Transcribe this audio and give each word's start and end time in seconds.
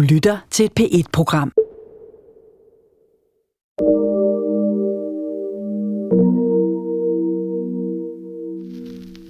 Du 0.00 0.04
lytter 0.04 0.38
til 0.50 0.64
et 0.64 0.72
P1-program. 0.80 1.52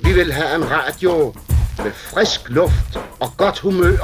Vi 0.05 0.13
vil 0.13 0.33
have 0.33 0.57
en 0.57 0.71
radio 0.71 1.35
med 1.85 1.93
frisk 1.93 2.51
luft 2.51 2.99
og 3.21 3.29
godt 3.37 3.59
humør. 3.59 3.97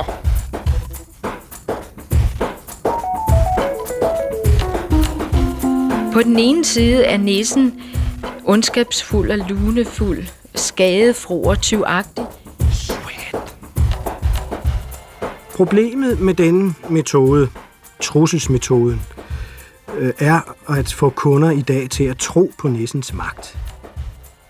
På 6.13 6.23
den 6.23 6.39
ene 6.39 6.65
side 6.65 7.05
er 7.05 7.17
næsen 7.17 7.83
ondskabsfuld 8.45 9.31
og 9.31 9.39
lunefuld, 9.39 10.27
skadefro 10.55 11.43
og 11.43 11.61
tyvagtig. 11.61 12.25
Problemet 15.57 16.21
med 16.21 16.35
denne 16.35 16.75
metode, 16.91 17.49
trusselsmetoden, 18.03 19.01
øh, 19.99 20.13
er 20.19 20.41
at 20.69 20.93
få 20.93 21.11
kunder 21.11 21.51
i 21.51 21.61
dag 21.61 21.91
til 21.91 22.05
at 22.05 22.19
tro 22.19 22.53
på 22.59 22.69
nissens 22.69 23.13
magt. 23.15 23.59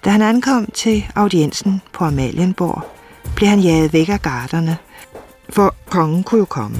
Da 0.04 0.10
han 0.10 0.22
ankom 0.22 0.66
til 0.74 1.04
audiensen 1.14 1.82
på 1.92 2.04
Amalienborg, 2.04 2.82
blev 3.36 3.48
han 3.48 3.60
jaget 3.60 3.92
væk 3.92 4.08
af 4.08 4.22
garderne, 4.22 4.76
for 5.50 5.74
kongen 5.90 6.24
kunne 6.24 6.38
jo 6.38 6.44
komme. 6.44 6.76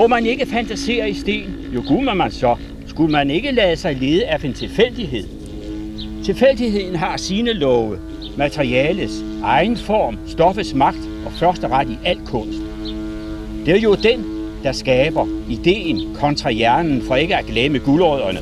Må 0.00 0.06
man 0.06 0.26
ikke 0.26 0.46
fantasere 0.46 1.10
i 1.10 1.14
sten? 1.14 1.56
Jo 1.74 1.82
gud 1.88 2.04
man, 2.04 2.16
man 2.16 2.30
så. 2.30 2.56
Skulle 2.86 3.12
man 3.12 3.30
ikke 3.30 3.50
lade 3.50 3.76
sig 3.76 3.96
lede 3.96 4.26
af 4.26 4.44
en 4.44 4.52
tilfældighed? 4.52 5.24
Tilfældigheden 6.24 6.96
har 6.96 7.16
sine 7.16 7.52
love, 7.52 7.98
materialets 8.36 9.24
egen 9.42 9.76
form, 9.76 10.18
stoffets 10.26 10.74
magt 10.74 11.08
og 11.26 11.32
første 11.32 11.68
ret 11.68 11.88
i 11.90 11.98
al 12.04 12.20
kunst. 12.26 12.58
Det 13.66 13.74
er 13.74 13.80
jo 13.80 13.94
den, 13.94 14.24
der 14.62 14.72
skaber 14.72 15.26
ideen 15.48 16.14
kontra 16.14 16.50
hjernen, 16.50 17.02
for 17.02 17.16
ikke 17.16 17.36
at 17.36 17.46
glemme 17.46 17.78
guldrødderne, 17.78 18.40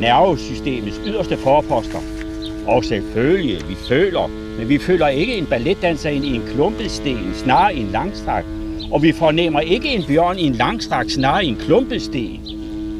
nervesystemets 0.00 1.00
yderste 1.06 1.36
forposter. 1.36 1.98
Og 2.66 2.84
selvfølgelig, 2.84 3.68
vi 3.68 3.74
føler, 3.74 4.30
men 4.58 4.68
vi 4.68 4.78
føler 4.78 5.08
ikke 5.08 5.34
en 5.34 5.46
balletdanser 5.46 6.10
ind 6.10 6.24
i 6.24 6.34
en 6.34 6.42
klumpet 6.54 6.90
sten, 6.90 7.34
snarere 7.34 7.74
en 7.74 7.86
langstrakt 7.86 8.46
og 8.90 9.02
vi 9.02 9.12
fornemmer 9.12 9.60
ikke 9.60 9.88
en 9.88 10.04
bjørn 10.06 10.38
i 10.38 10.42
en 10.42 10.54
langstrakt 10.54 11.12
snarere 11.12 11.44
i 11.44 11.48
en 11.48 11.56
klumpesten. 11.56 12.40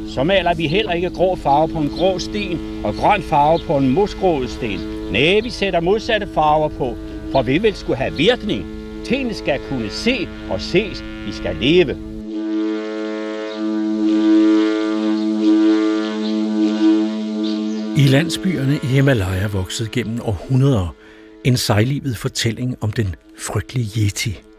Så 0.09 0.25
maler 0.25 0.55
vi 0.55 0.67
heller 0.67 0.93
ikke 0.93 1.11
grå 1.11 1.37
farve 1.37 1.69
på 1.69 1.79
en 1.79 1.89
grå 1.89 2.19
sten 2.19 2.85
og 2.85 2.95
grøn 2.95 3.23
farve 3.23 3.59
på 3.67 3.77
en 3.77 3.89
mosgrået 3.89 4.51
sten. 4.51 4.81
Nej, 5.13 5.41
vi 5.43 5.51
sætter 5.51 5.81
modsatte 5.81 6.29
farver 6.35 6.69
på, 6.69 6.97
for 7.33 7.43
vi 7.43 7.59
vil 7.59 7.75
skulle 7.75 7.97
have 7.97 8.17
virkning. 8.17 8.65
Tingene 9.05 9.35
skal 9.35 9.61
kunne 9.69 9.91
se 9.91 10.29
og 10.51 10.61
ses. 10.61 11.05
Vi 11.27 11.33
skal 11.33 11.57
leve. 11.57 11.97
I 17.97 18.07
landsbyerne 18.07 18.79
i 18.83 18.87
Himalaya 18.87 19.47
voksede 19.47 19.89
gennem 19.93 20.21
århundreder 20.25 20.95
en 21.45 21.57
sejlivet 21.57 22.17
fortælling 22.17 22.77
om 22.81 22.93
den 22.93 23.15
frygtelige 23.39 24.05
Yeti– 24.07 24.41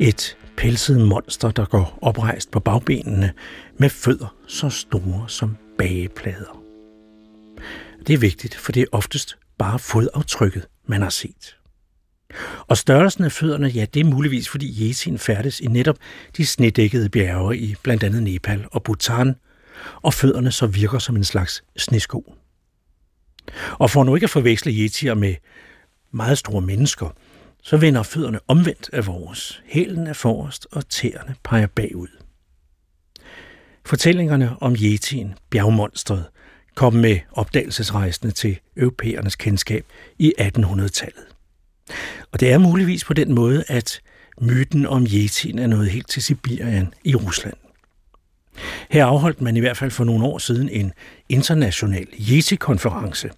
et 0.00 0.36
pelset 0.56 1.00
monster, 1.00 1.50
der 1.50 1.64
går 1.64 1.98
oprejst 2.02 2.50
på 2.50 2.60
bagbenene 2.60 3.32
med 3.78 3.90
fødder 3.90 4.34
så 4.46 4.70
store 4.70 5.24
som 5.28 5.56
bageplader. 5.78 6.62
Det 8.06 8.14
er 8.14 8.18
vigtigt, 8.18 8.54
for 8.54 8.72
det 8.72 8.80
er 8.80 8.86
oftest 8.92 9.38
bare 9.58 9.78
fodaftrykket, 9.78 10.66
man 10.86 11.02
har 11.02 11.10
set. 11.10 11.56
Og 12.66 12.76
størrelsen 12.76 13.24
af 13.24 13.32
fødderne, 13.32 13.68
ja, 13.68 13.84
det 13.94 14.00
er 14.00 14.04
muligvis, 14.04 14.48
fordi 14.48 14.88
Yetin 14.88 15.18
færdes 15.18 15.60
i 15.60 15.66
netop 15.66 15.96
de 16.36 16.46
snedækkede 16.46 17.08
bjerge 17.08 17.58
i 17.58 17.74
blandt 17.82 18.02
andet 18.02 18.22
Nepal 18.22 18.66
og 18.72 18.82
Bhutan, 18.82 19.34
og 20.02 20.14
fødderne 20.14 20.52
så 20.52 20.66
virker 20.66 20.98
som 20.98 21.16
en 21.16 21.24
slags 21.24 21.64
snesko. 21.76 22.34
Og 23.72 23.90
for 23.90 24.04
nu 24.04 24.14
ikke 24.14 24.24
at 24.24 24.30
forveksle 24.30 24.72
yetier 24.72 25.14
med 25.14 25.34
meget 26.12 26.38
store 26.38 26.60
mennesker, 26.60 27.14
så 27.62 27.76
vender 27.76 28.02
fødderne 28.02 28.40
omvendt 28.48 28.90
af 28.92 29.06
vores. 29.06 29.62
Hælen 29.66 30.06
er 30.06 30.12
forrest, 30.12 30.66
og 30.72 30.88
tæerne 30.88 31.34
peger 31.44 31.66
bagud. 31.66 32.08
Fortællingerne 33.86 34.56
om 34.60 34.76
Yetien, 34.82 35.34
bjergmonstret, 35.50 36.24
kom 36.74 36.94
med 36.94 37.18
opdagelsesrejsende 37.32 38.32
til 38.32 38.58
europæernes 38.76 39.36
kendskab 39.36 39.84
i 40.18 40.32
1800-tallet. 40.38 41.24
Og 42.32 42.40
det 42.40 42.52
er 42.52 42.58
muligvis 42.58 43.04
på 43.04 43.14
den 43.14 43.34
måde, 43.34 43.64
at 43.68 44.00
myten 44.40 44.86
om 44.86 45.06
Yetien 45.06 45.58
er 45.58 45.66
nået 45.66 45.90
helt 45.90 46.08
til 46.08 46.22
Sibirien 46.22 46.94
i 47.04 47.14
Rusland. 47.14 47.54
Her 48.90 49.04
afholdt 49.04 49.40
man 49.40 49.56
i 49.56 49.60
hvert 49.60 49.76
fald 49.76 49.90
for 49.90 50.04
nogle 50.04 50.24
år 50.24 50.38
siden 50.38 50.68
en 50.68 50.92
international 51.28 52.06
Yeti-konference, 52.30 53.30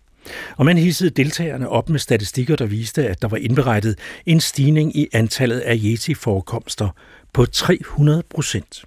og 0.56 0.66
man 0.66 0.78
hissede 0.78 1.10
deltagerne 1.10 1.68
op 1.68 1.88
med 1.88 1.98
statistikker, 1.98 2.56
der 2.56 2.66
viste, 2.66 3.08
at 3.08 3.22
der 3.22 3.28
var 3.28 3.36
indberettet 3.36 3.98
en 4.26 4.40
stigning 4.40 4.96
i 4.96 5.08
antallet 5.12 5.60
af 5.60 5.78
Yeti-forekomster 5.82 6.88
på 7.32 7.46
300 7.46 8.22
procent. 8.30 8.84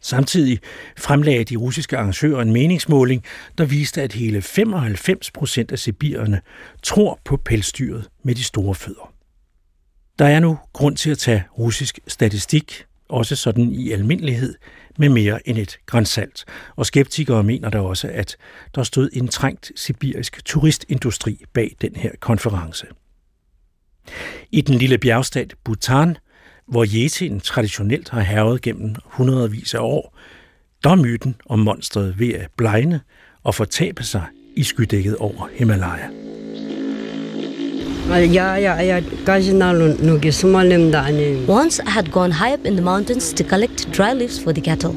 Samtidig 0.00 0.58
fremlagde 0.98 1.44
de 1.44 1.56
russiske 1.56 1.96
arrangører 1.96 2.42
en 2.42 2.52
meningsmåling, 2.52 3.24
der 3.58 3.64
viste, 3.64 4.02
at 4.02 4.12
hele 4.12 4.42
95 4.42 5.30
procent 5.30 5.72
af 5.72 5.78
sibirerne 5.78 6.40
tror 6.82 7.20
på 7.24 7.36
pelsdyret 7.36 8.08
med 8.22 8.34
de 8.34 8.44
store 8.44 8.74
fødder. 8.74 9.12
Der 10.18 10.24
er 10.24 10.40
nu 10.40 10.58
grund 10.72 10.96
til 10.96 11.10
at 11.10 11.18
tage 11.18 11.44
russisk 11.58 11.98
statistik, 12.06 12.84
også 13.08 13.36
sådan 13.36 13.72
i 13.72 13.92
almindelighed, 13.92 14.54
med 14.98 15.08
mere 15.08 15.48
end 15.48 15.58
et 15.58 15.78
grænsalt. 15.86 16.44
Og 16.76 16.86
skeptikere 16.86 17.42
mener 17.42 17.70
der 17.70 17.78
også, 17.80 18.08
at 18.08 18.36
der 18.74 18.82
stod 18.82 19.10
en 19.12 19.28
trængt 19.28 19.72
sibirisk 19.76 20.44
turistindustri 20.44 21.44
bag 21.52 21.76
den 21.80 21.96
her 21.96 22.10
konference. 22.20 22.86
I 24.52 24.60
den 24.60 24.74
lille 24.74 24.98
bjergstat 24.98 25.54
Bhutan, 25.64 26.16
hvor 26.68 26.86
Yetien 26.94 27.40
traditionelt 27.40 28.08
har 28.08 28.20
hervet 28.20 28.62
gennem 28.62 28.94
hundredvis 29.04 29.74
af 29.74 29.80
år, 29.80 30.18
der 30.84 30.90
er 30.90 30.94
myten 30.96 31.36
om 31.46 31.58
monstret 31.58 32.18
ved 32.18 32.34
at 32.34 32.50
blegne 32.56 33.00
og 33.42 33.54
fortabe 33.54 34.02
sig 34.02 34.26
i 34.56 34.62
skydækket 34.62 35.16
over 35.16 35.48
Himalaya. 35.52 36.23
Once 38.06 38.36
I 41.80 41.90
had 41.90 42.12
gone 42.12 42.30
high 42.32 42.52
up 42.52 42.66
in 42.66 42.76
the 42.76 42.82
mountains 42.82 43.32
to 43.32 43.42
collect 43.42 43.90
dry 43.92 44.12
leaves 44.12 44.38
for 44.38 44.52
the 44.52 44.60
cattle. 44.60 44.94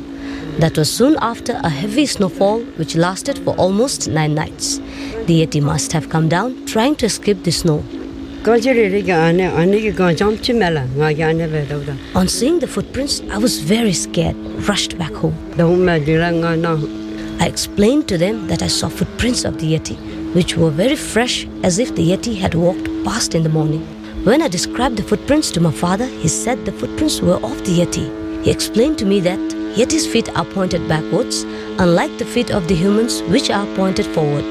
That 0.60 0.78
was 0.78 0.92
soon 0.92 1.16
after 1.22 1.54
a 1.54 1.70
heavy 1.70 2.06
snowfall 2.06 2.60
which 2.76 2.96
lasted 2.96 3.40
for 3.40 3.56
almost 3.56 4.10
nine 4.10 4.36
nights. 4.36 4.80
The 5.26 5.46
Yeti 5.46 5.62
must 5.62 5.94
have 5.94 6.10
come 6.10 6.28
down 6.28 6.66
trying 6.66 6.98
to 6.98 7.06
escape 7.06 7.44
the 7.44 7.52
snow. 7.52 7.82
On 12.16 12.28
seeing 12.28 12.60
the 12.60 12.68
footprints, 12.68 13.22
I 13.32 13.38
was 13.38 13.60
very 13.60 13.94
scared, 13.94 14.36
rushed 14.68 14.98
back 14.98 15.14
home. 15.14 15.36
I 17.40 17.48
explained 17.48 18.08
to 18.10 18.18
them 18.18 18.48
that 18.48 18.62
I 18.62 18.68
saw 18.68 18.90
footprints 18.90 19.46
of 19.46 19.60
the 19.60 19.74
Yeti, 19.74 19.96
which 20.38 20.56
were 20.56 20.70
very 20.70 20.96
fresh 20.96 21.48
as 21.64 21.80
if 21.80 21.96
the 21.96 22.12
Yeti 22.12 22.38
had 22.38 22.54
walked 22.54 22.88
past 23.04 23.34
in 23.34 23.42
the 23.42 23.50
morning. 23.50 23.82
When 24.24 24.44
I 24.44 24.48
described 24.48 24.98
the 24.98 25.08
footprints 25.10 25.50
to 25.52 25.60
my 25.60 25.72
father, 25.72 26.06
he 26.06 26.28
said 26.28 26.64
the 26.64 26.72
footprints 26.72 27.22
were 27.22 27.40
of 27.50 27.58
the 27.66 27.74
Yeti. 27.80 28.06
He 28.44 28.52
explained 28.52 29.00
to 29.00 29.06
me 29.06 29.20
that 29.22 29.40
Yeti's 29.80 30.08
feet 30.14 30.30
are 30.38 30.46
pointed 30.54 30.88
backwards, 30.88 31.38
unlike 31.80 32.14
the 32.20 32.26
feet 32.26 32.52
of 32.52 32.68
the 32.68 32.76
humans, 32.76 33.24
which 33.34 33.50
are 33.50 33.66
pointed 33.76 34.06
forward. 34.06 34.46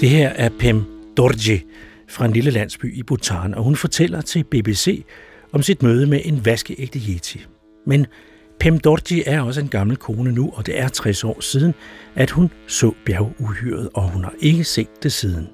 Det 0.00 0.08
her 0.08 0.28
er 0.28 0.48
Pem 0.58 0.84
Dorje 1.16 1.60
fra 2.08 2.24
en 2.24 2.32
lille 2.32 2.50
landsby 2.50 2.94
i 2.94 3.02
Bhutan, 3.02 3.54
og 3.54 3.64
hun 3.64 3.76
fortæller 3.76 4.20
til 4.20 4.44
BBC 4.44 5.04
om 5.52 5.62
sit 5.62 5.82
møde 5.82 6.06
med 6.06 6.20
en 6.24 6.44
vaskeægte 6.44 6.98
yeti. 6.98 7.46
Men 7.86 8.06
Pem 8.60 8.78
Dorji 8.78 9.22
er 9.26 9.40
også 9.40 9.60
en 9.60 9.68
gammel 9.68 9.96
kone 9.96 10.32
nu, 10.32 10.52
og 10.54 10.66
det 10.66 10.80
er 10.80 10.88
60 10.88 11.24
år 11.24 11.40
siden, 11.40 11.74
at 12.14 12.30
hun 12.30 12.50
så 12.66 12.92
bjerguhyret, 13.04 13.88
og 13.94 14.10
hun 14.10 14.24
har 14.24 14.34
ikke 14.40 14.64
set 14.64 15.02
det 15.02 15.12
siden. 15.12 15.48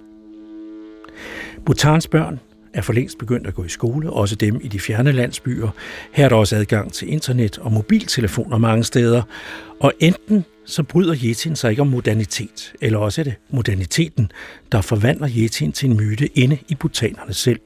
Bhutans 1.66 2.08
børn 2.08 2.40
er 2.74 2.82
for 2.82 2.92
længst 2.92 3.18
begyndt 3.18 3.46
at 3.46 3.54
gå 3.54 3.64
i 3.64 3.68
skole, 3.68 4.10
også 4.10 4.36
dem 4.36 4.60
i 4.62 4.68
de 4.68 4.80
fjerne 4.80 5.12
landsbyer. 5.12 5.68
Her 6.12 6.24
er 6.24 6.28
der 6.28 6.36
også 6.36 6.56
adgang 6.56 6.92
til 6.92 7.12
internet 7.12 7.58
og 7.58 7.72
mobiltelefoner 7.72 8.58
mange 8.58 8.84
steder, 8.84 9.22
og 9.80 9.92
enten 10.00 10.44
så 10.64 10.82
bryder 10.82 11.16
Yetin 11.24 11.56
sig 11.56 11.70
ikke 11.70 11.82
om 11.82 11.88
modernitet, 11.88 12.72
eller 12.80 12.98
også 12.98 13.20
er 13.20 13.24
det 13.24 13.34
moderniteten, 13.50 14.32
der 14.72 14.80
forvandler 14.80 15.28
Yetin 15.36 15.72
til 15.72 15.90
en 15.90 15.96
myte 15.96 16.38
inde 16.38 16.58
i 16.68 16.74
butanerne 16.74 17.34
selv. 17.34 17.60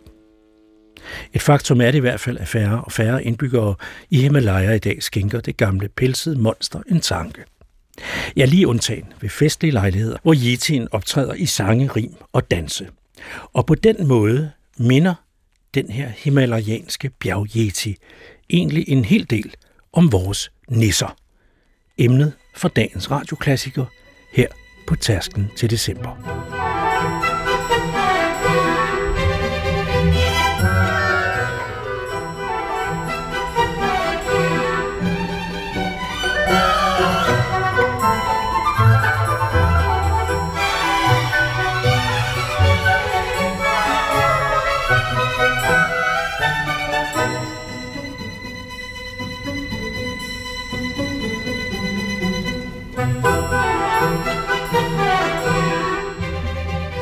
Et 1.32 1.42
faktum 1.42 1.80
er 1.80 1.90
det 1.90 1.98
i 1.98 2.00
hvert 2.00 2.20
fald, 2.20 2.38
at 2.38 2.48
færre 2.48 2.84
og 2.84 2.92
færre 2.92 3.24
indbyggere 3.24 3.74
i 4.10 4.20
Himalaya 4.20 4.72
i 4.72 4.78
dag 4.78 5.02
skænker 5.02 5.40
det 5.40 5.56
gamle 5.56 5.88
pelsede 5.88 6.38
monster 6.38 6.80
en 6.88 7.00
tanke. 7.00 7.44
Ja, 8.36 8.44
lige 8.44 8.68
undtagen 8.68 9.12
ved 9.20 9.28
festlige 9.28 9.72
lejligheder, 9.72 10.16
hvor 10.22 10.34
Yetien 10.34 10.88
optræder 10.90 11.34
i 11.34 11.46
sange, 11.46 11.88
rim 11.96 12.14
og 12.32 12.50
danse. 12.50 12.88
Og 13.52 13.66
på 13.66 13.74
den 13.74 14.06
måde 14.06 14.50
minder 14.78 15.14
den 15.74 15.90
her 15.90 16.08
himalayanske 16.08 17.10
bjergyeti 17.20 17.96
egentlig 18.50 18.88
en 18.88 19.04
hel 19.04 19.30
del 19.30 19.54
om 19.92 20.12
vores 20.12 20.52
nisser. 20.68 21.16
Emnet 21.98 22.32
for 22.54 22.68
dagens 22.68 23.10
radioklassiker 23.10 23.84
her 24.32 24.46
på 24.86 24.96
tasken 24.96 25.50
til 25.56 25.70
december. 25.70 26.55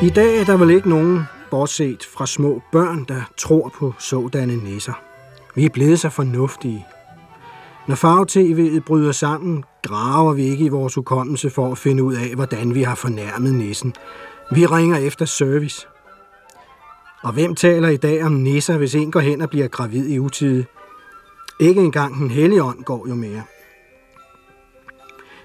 I 0.05 0.09
dag 0.09 0.37
er 0.37 0.43
der 0.43 0.57
vel 0.57 0.69
ikke 0.69 0.89
nogen, 0.89 1.23
bortset 1.51 2.05
fra 2.05 2.25
små 2.25 2.61
børn, 2.71 3.05
der 3.07 3.21
tror 3.37 3.71
på 3.75 3.93
sådanne 3.99 4.55
nisser. 4.55 4.93
Vi 5.55 5.65
er 5.65 5.69
blevet 5.69 5.99
så 5.99 6.09
fornuftige. 6.09 6.85
Når 7.87 7.95
farve-tv'et 7.95 8.79
bryder 8.85 9.11
sammen, 9.11 9.63
graver 9.83 10.33
vi 10.33 10.43
ikke 10.43 10.65
i 10.65 10.69
vores 10.69 10.95
hukommelse 10.95 11.49
for 11.49 11.71
at 11.71 11.77
finde 11.77 12.03
ud 12.03 12.13
af, 12.13 12.35
hvordan 12.35 12.75
vi 12.75 12.83
har 12.83 12.95
fornærmet 12.95 13.53
nissen. 13.53 13.93
Vi 14.51 14.65
ringer 14.65 14.97
efter 14.97 15.25
service. 15.25 15.87
Og 17.23 17.33
hvem 17.33 17.55
taler 17.55 17.89
i 17.89 17.97
dag 17.97 18.23
om 18.23 18.31
nisser, 18.31 18.77
hvis 18.77 18.95
en 18.95 19.11
går 19.11 19.19
hen 19.19 19.41
og 19.41 19.49
bliver 19.49 19.67
gravid 19.67 20.09
i 20.09 20.19
utide? 20.19 20.65
Ikke 21.59 21.81
engang 21.81 22.15
den 22.15 22.31
hellige 22.31 22.63
ånd 22.63 22.83
går 22.83 23.05
jo 23.09 23.15
mere. 23.15 23.43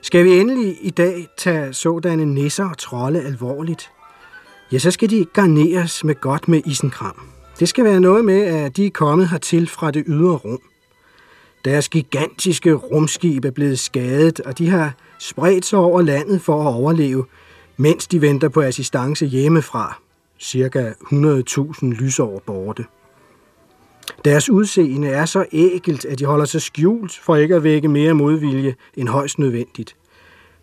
Skal 0.02 0.24
vi 0.24 0.38
endelig 0.38 0.76
i 0.80 0.90
dag 0.90 1.28
tage 1.36 1.72
sådanne 1.72 2.24
nisser 2.24 2.64
og 2.64 2.78
trolde 2.78 3.22
alvorligt? 3.22 3.90
Ja, 4.72 4.78
så 4.78 4.90
skal 4.90 5.10
de 5.10 5.24
garneres 5.24 6.04
med 6.04 6.14
godt 6.14 6.48
med 6.48 6.62
isenkram. 6.66 7.20
Det 7.58 7.68
skal 7.68 7.84
være 7.84 8.00
noget 8.00 8.24
med, 8.24 8.42
at 8.42 8.76
de 8.76 8.86
er 8.86 8.90
kommet 8.90 9.28
hertil 9.28 9.68
fra 9.68 9.90
det 9.90 10.04
ydre 10.06 10.36
rum. 10.36 10.60
Deres 11.64 11.88
gigantiske 11.88 12.74
rumskib 12.74 13.44
er 13.44 13.50
blevet 13.50 13.78
skadet, 13.78 14.40
og 14.40 14.58
de 14.58 14.70
har 14.70 14.94
spredt 15.18 15.64
sig 15.64 15.78
over 15.78 16.02
landet 16.02 16.42
for 16.42 16.60
at 16.62 16.74
overleve, 16.74 17.24
mens 17.76 18.06
de 18.06 18.20
venter 18.20 18.48
på 18.48 18.60
assistance 18.60 19.26
hjemmefra, 19.26 20.00
cirka 20.38 20.90
100.000 20.90 21.86
lysår 21.86 22.42
borte. 22.46 22.84
Deres 24.24 24.50
udseende 24.50 25.08
er 25.08 25.24
så 25.24 25.44
ægelt, 25.52 26.04
at 26.04 26.18
de 26.18 26.24
holder 26.24 26.44
sig 26.44 26.62
skjult 26.62 27.18
for 27.18 27.36
ikke 27.36 27.54
at 27.54 27.64
vække 27.64 27.88
mere 27.88 28.14
modvilje 28.14 28.74
end 28.96 29.08
højst 29.08 29.38
nødvendigt. 29.38 29.96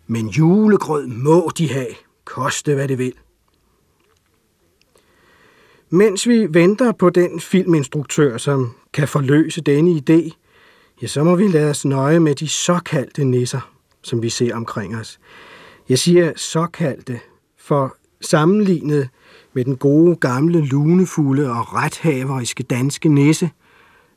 Men 0.06 0.28
julegrød 0.28 1.06
må 1.06 1.50
de 1.58 1.72
have, 1.72 1.94
koste 2.24 2.74
hvad 2.74 2.88
det 2.88 2.98
vil. 2.98 3.12
Mens 5.90 6.28
vi 6.28 6.46
venter 6.50 6.92
på 6.92 7.10
den 7.10 7.40
filminstruktør, 7.40 8.36
som 8.38 8.74
kan 8.92 9.08
forløse 9.08 9.60
denne 9.60 9.90
idé, 9.90 10.30
ja, 11.02 11.06
så 11.06 11.24
må 11.24 11.36
vi 11.36 11.48
lade 11.48 11.70
os 11.70 11.84
nøje 11.84 12.20
med 12.20 12.34
de 12.34 12.48
såkaldte 12.48 13.24
nisser, 13.24 13.72
som 14.02 14.22
vi 14.22 14.28
ser 14.28 14.54
omkring 14.54 14.96
os. 14.96 15.18
Jeg 15.88 15.98
siger 15.98 16.32
såkaldte, 16.36 17.20
for 17.58 17.96
sammenlignet 18.20 19.08
med 19.52 19.64
den 19.64 19.76
gode 19.76 20.16
gamle 20.16 20.66
lunefulde 20.66 21.50
og 21.50 21.74
rethaveriske 21.74 22.62
danske 22.62 23.08
nisse, 23.08 23.50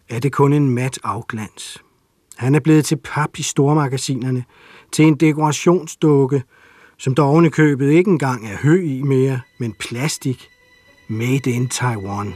er 0.09 0.19
det 0.19 0.31
kun 0.31 0.53
en 0.53 0.69
mat 0.69 0.99
afglans. 1.03 1.83
Han 2.35 2.55
er 2.55 2.59
blevet 2.59 2.85
til 2.85 2.97
pap 3.03 3.39
i 3.39 3.43
stormagasinerne, 3.43 4.43
til 4.91 5.05
en 5.05 5.15
dekorationsdukke, 5.15 6.43
som 6.97 7.15
der 7.15 7.49
købet 7.49 7.91
ikke 7.91 8.11
engang 8.11 8.47
er 8.47 8.57
hø 8.57 8.83
i 8.83 9.01
mere, 9.01 9.39
men 9.59 9.73
plastik, 9.73 10.50
Made 11.11 11.51
in 11.51 11.69
Taiwan. 11.69 12.35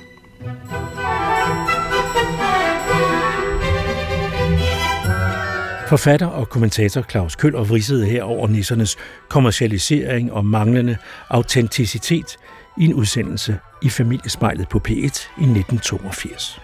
Forfatter 5.87 6.27
og 6.27 6.49
kommentator 6.49 7.01
Claus 7.01 7.35
Køller 7.35 7.63
vridsede 7.63 8.05
her 8.05 8.23
over 8.23 8.47
nissernes 8.47 8.97
kommercialisering 9.29 10.31
og 10.31 10.45
manglende 10.45 10.97
autenticitet 11.29 12.37
i 12.77 12.85
en 12.85 12.93
udsendelse 12.93 13.59
i 13.81 13.89
Familiespejlet 13.89 14.69
på 14.69 14.81
P1 14.87 14.93
i 14.93 15.43
1982. 15.43 16.61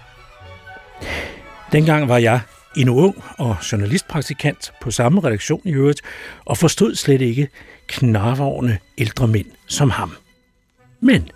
Dengang 1.72 2.10
var 2.10 2.18
jeg 2.18 2.40
endnu 2.78 2.96
ung 2.96 3.24
og 3.38 3.58
journalistpraktikant 3.72 4.74
på 4.82 4.92
samme 4.92 5.22
redaktion 5.24 5.62
i 5.66 5.74
øvrigt, 5.74 6.02
og 6.46 6.58
forstod 6.58 6.96
slet 6.96 7.22
ikke 7.22 7.48
knarvårende 7.88 8.78
ældre 8.98 9.28
mænd 9.28 9.48
som 9.68 9.90
ham. 9.90 10.12
Men 11.00 11.30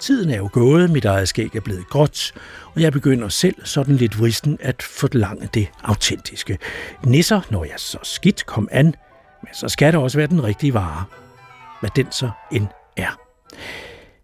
Tiden 0.00 0.30
er 0.30 0.36
jo 0.36 0.48
gået, 0.52 0.90
mit 0.90 1.04
eget 1.04 1.28
skæg 1.28 1.56
er 1.56 1.60
blevet 1.60 1.88
gråt, 1.88 2.32
og 2.74 2.80
jeg 2.80 2.92
begynder 2.92 3.28
selv 3.28 3.54
sådan 3.64 3.96
lidt 3.96 4.18
vristen 4.18 4.58
at 4.60 4.82
forlange 4.82 5.48
det 5.54 5.68
autentiske. 5.82 6.58
Nisser, 7.04 7.40
når 7.50 7.64
jeg 7.64 7.74
så 7.76 7.98
skidt 8.02 8.46
kom 8.46 8.68
an, 8.72 8.86
men 9.42 9.54
så 9.54 9.68
skal 9.68 9.92
det 9.92 10.00
også 10.00 10.18
være 10.18 10.26
den 10.26 10.44
rigtige 10.44 10.74
vare. 10.74 11.04
Hvad 11.80 11.90
den 11.96 12.12
så 12.12 12.30
end 12.52 12.66
er. 12.96 13.20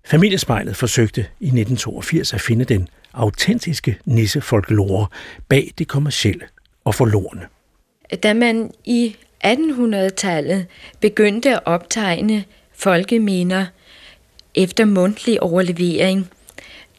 Familiespejlet 0.04 0.76
forsøgte 0.76 1.20
i 1.20 1.46
1982 1.46 2.34
at 2.34 2.40
finde 2.40 2.64
den 2.64 2.88
autentiske 3.12 3.98
nissefolklore 4.04 5.06
bag 5.48 5.72
det 5.78 5.88
kommercielle 5.88 6.44
og 6.84 6.94
forlorene. 6.94 7.46
Da 8.22 8.34
man 8.34 8.70
i 8.84 9.16
1800-tallet 9.44 10.66
begyndte 11.00 11.50
at 11.50 11.60
optegne 11.64 12.44
folkeminder– 12.72 13.67
efter 14.55 14.85
mundtlig 14.85 15.43
overlevering, 15.43 16.31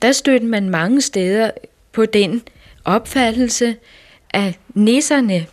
der 0.01 0.11
stødte 0.11 0.45
man 0.45 0.69
mange 0.69 1.01
steder 1.01 1.51
på 1.91 2.05
den 2.05 2.41
opfattelse, 2.85 3.75
at 4.29 4.59
nisserne 4.73 5.45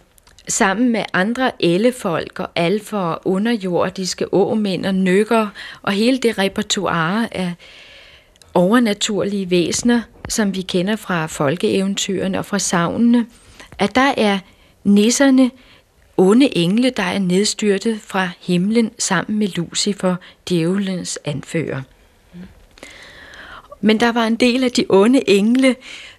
sammen 0.49 0.93
med 0.93 1.05
andre 1.13 1.51
ellefolk 1.61 2.41
og 2.41 2.49
alfer 2.57 2.99
og 2.99 3.21
underjordiske 3.25 4.35
åmænd 4.35 4.87
og 4.87 4.95
nykker 4.95 5.49
og 5.83 5.93
hele 5.93 6.19
det 6.19 6.39
repertoire 6.39 7.37
af 7.37 7.53
overnaturlige 8.55 9.51
væsener, 9.51 10.03
som 10.29 10.55
vi 10.55 10.63
kender 10.63 10.97
fra 10.97 11.27
folkeeventyrene 11.27 12.39
og 12.39 12.47
fra 12.47 12.59
savnene, 12.59 13.27
at 13.79 13.95
der 13.95 14.15
er 14.17 14.39
nisserne 14.85 15.51
onde 16.21 16.57
engle, 16.57 16.91
der 16.91 17.03
er 17.03 17.19
nedstyrtet 17.19 18.01
fra 18.01 18.29
himlen 18.41 18.91
sammen 18.99 19.39
med 19.39 19.49
Lucifer, 19.49 20.17
djævelens 20.49 21.19
anfører. 21.25 21.83
Men 23.81 24.01
der 24.01 24.13
var 24.13 24.27
en 24.27 24.37
del 24.37 24.65
af 24.65 24.73
de 24.73 24.85
onde 24.89 25.31
engle, 25.31 25.77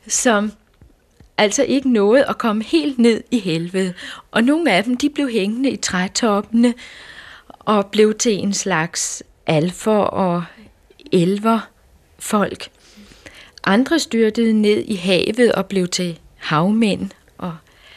som 0.07 0.51
altså 1.37 1.63
ikke 1.63 1.89
nåede 1.89 2.25
at 2.25 2.37
komme 2.37 2.63
helt 2.63 2.99
ned 2.99 3.23
i 3.31 3.39
helvede. 3.39 3.93
Og 4.31 4.43
nogle 4.43 4.71
af 4.71 4.83
dem, 4.83 4.97
de 4.97 5.09
blev 5.09 5.29
hængende 5.29 5.69
i 5.69 5.77
trætoppene 5.77 6.73
og 7.47 7.85
blev 7.85 8.13
til 8.13 8.33
en 8.33 8.53
slags 8.53 9.23
alfer 9.47 9.97
og 9.97 10.43
elver 11.11 11.59
folk. 12.19 12.69
Andre 13.63 13.99
styrtede 13.99 14.53
ned 14.53 14.83
i 14.87 14.95
havet 14.95 15.51
og 15.51 15.65
blev 15.65 15.87
til 15.87 16.19
havmænd 16.37 17.09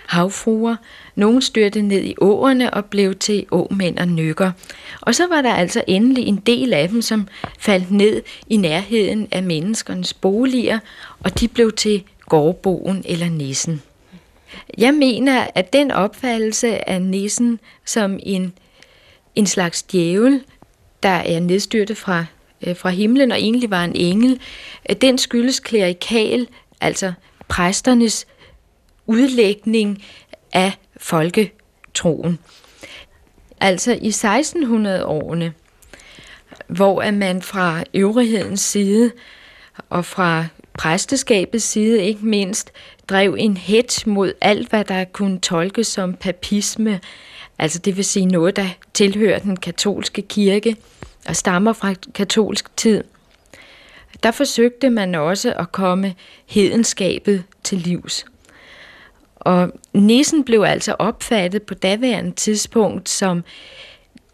havfruer. 0.06 0.76
Nogle 1.14 1.42
styrtede 1.42 1.88
ned 1.88 2.02
i 2.04 2.14
åerne 2.20 2.74
og 2.74 2.84
blev 2.84 3.14
til 3.14 3.46
åmænd 3.50 3.98
og 3.98 4.08
nykker. 4.08 4.52
Og 5.00 5.14
så 5.14 5.26
var 5.26 5.42
der 5.42 5.54
altså 5.54 5.84
endelig 5.86 6.26
en 6.26 6.36
del 6.36 6.72
af 6.72 6.88
dem, 6.88 7.02
som 7.02 7.28
faldt 7.58 7.90
ned 7.90 8.22
i 8.50 8.56
nærheden 8.56 9.28
af 9.30 9.42
menneskernes 9.42 10.14
boliger, 10.14 10.78
og 11.20 11.40
de 11.40 11.48
blev 11.48 11.72
til 11.72 12.02
gårdboen 12.26 13.02
eller 13.04 13.28
nissen. 13.28 13.82
Jeg 14.78 14.94
mener, 14.94 15.46
at 15.54 15.72
den 15.72 15.90
opfattelse 15.90 16.88
af 16.88 17.02
nissen 17.02 17.60
som 17.84 18.18
en, 18.22 18.52
en 19.34 19.46
slags 19.46 19.82
djævel, 19.82 20.40
der 21.02 21.08
er 21.08 21.40
nedstyrtet 21.40 21.96
fra, 21.96 22.24
øh, 22.66 22.76
fra 22.76 22.90
himlen 22.90 23.32
og 23.32 23.38
egentlig 23.38 23.70
var 23.70 23.84
en 23.84 23.96
engel, 23.96 24.40
den 25.00 25.18
skyldes 25.18 25.60
klerikal, 25.60 26.46
altså 26.80 27.12
præsternes 27.48 28.26
udlægning 29.06 30.02
af 30.52 30.72
folketroen. 30.96 32.38
altså 33.60 33.92
i 33.92 34.08
1600-årene, 34.08 35.52
hvor 36.68 37.02
at 37.02 37.14
man 37.14 37.42
fra 37.42 37.84
øvrighedens 37.94 38.60
side 38.60 39.12
og 39.90 40.04
fra 40.04 40.46
præsteskabets 40.78 41.64
side 41.64 42.02
ikke 42.02 42.26
mindst 42.26 42.72
drev 43.08 43.36
en 43.38 43.56
hæt 43.56 44.06
mod 44.06 44.32
alt, 44.40 44.68
hvad 44.68 44.84
der 44.84 45.04
kunne 45.04 45.38
tolkes 45.38 45.86
som 45.86 46.14
papisme, 46.14 47.00
altså 47.58 47.78
det 47.78 47.96
vil 47.96 48.04
sige 48.04 48.26
noget, 48.26 48.56
der 48.56 48.68
tilhører 48.94 49.38
den 49.38 49.56
katolske 49.56 50.22
kirke 50.22 50.76
og 51.28 51.36
stammer 51.36 51.72
fra 51.72 51.94
katolsk 52.14 52.76
tid. 52.76 53.04
Der 54.22 54.30
forsøgte 54.30 54.90
man 54.90 55.14
også 55.14 55.54
at 55.58 55.72
komme 55.72 56.14
hedenskabet 56.46 57.44
til 57.64 57.78
livs. 57.78 58.24
Og 59.44 59.72
nissen 59.92 60.44
blev 60.44 60.62
altså 60.62 60.96
opfattet 60.98 61.62
på 61.62 61.74
daværende 61.74 62.30
tidspunkt 62.30 63.08
som 63.08 63.44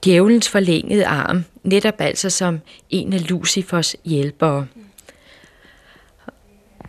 djævelens 0.04 0.48
forlængede 0.48 1.06
arm, 1.06 1.44
netop 1.62 1.94
altså 1.98 2.30
som 2.30 2.60
en 2.90 3.12
af 3.12 3.30
Lucifers 3.30 3.96
hjælpere. 4.04 4.66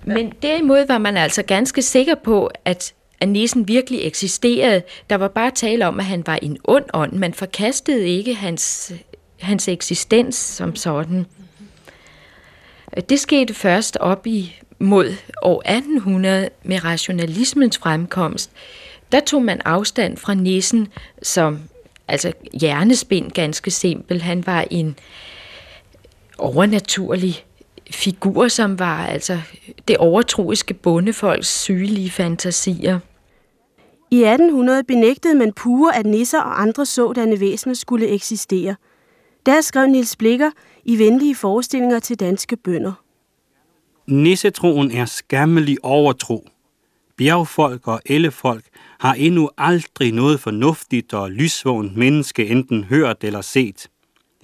Men 0.05 0.33
derimod 0.41 0.87
var 0.87 0.97
man 0.97 1.17
altså 1.17 1.43
ganske 1.43 1.81
sikker 1.81 2.15
på, 2.15 2.51
at 2.65 2.93
at 3.21 3.29
nissen 3.29 3.67
virkelig 3.67 4.05
eksisterede. 4.07 4.83
Der 5.09 5.15
var 5.15 5.27
bare 5.27 5.51
tale 5.51 5.87
om, 5.87 5.99
at 5.99 6.05
han 6.05 6.23
var 6.27 6.35
en 6.35 6.57
ond 6.63 6.85
ånd. 6.93 7.13
Man 7.13 7.33
forkastede 7.33 8.07
ikke 8.07 8.33
hans, 8.33 8.93
hans 9.39 9.67
eksistens 9.67 10.35
som 10.35 10.75
sådan. 10.75 11.25
Det 13.09 13.19
skete 13.19 13.53
først 13.53 13.97
op 13.97 14.27
i 14.27 14.61
mod 14.79 15.13
år 15.41 15.61
1800 15.65 16.49
med 16.63 16.83
rationalismens 16.83 17.77
fremkomst. 17.77 18.51
Der 19.11 19.19
tog 19.19 19.43
man 19.43 19.61
afstand 19.65 20.17
fra 20.17 20.33
nissen 20.33 20.87
som 21.21 21.59
altså 22.07 22.31
hjernespind 22.61 23.31
ganske 23.31 23.71
simpel. 23.71 24.21
Han 24.21 24.45
var 24.45 24.65
en 24.71 24.95
overnaturlig 26.37 27.45
figur, 27.91 28.47
som 28.47 28.79
var 28.79 29.05
altså 29.05 29.39
det 29.87 29.97
overtroiske 29.97 30.73
bondefolks 30.73 31.59
sygelige 31.61 32.09
fantasier. 32.09 32.99
I 34.11 34.23
1800 34.23 34.83
benægtede 34.83 35.35
man 35.35 35.53
pure, 35.53 35.95
at 35.95 36.05
nisser 36.05 36.39
og 36.39 36.61
andre 36.61 36.85
sådanne 36.85 37.39
væsener 37.39 37.73
skulle 37.73 38.07
eksistere. 38.07 38.75
Der 39.45 39.61
skrev 39.61 39.87
Nils 39.87 40.15
Blikker 40.15 40.51
i 40.83 40.97
venlige 40.97 41.35
forestillinger 41.35 41.99
til 41.99 42.19
danske 42.19 42.57
bønder. 42.57 42.93
Nissetroen 44.07 44.91
er 44.91 45.05
skammelig 45.05 45.77
overtro. 45.83 46.47
Bjergfolk 47.17 47.87
og 47.87 48.01
ellefolk 48.05 48.65
har 48.99 49.13
endnu 49.13 49.49
aldrig 49.57 50.11
noget 50.11 50.39
fornuftigt 50.39 51.13
og 51.13 51.31
lysvågent 51.31 51.97
menneske 51.97 52.47
enten 52.47 52.83
hørt 52.83 53.23
eller 53.23 53.41
set. 53.41 53.87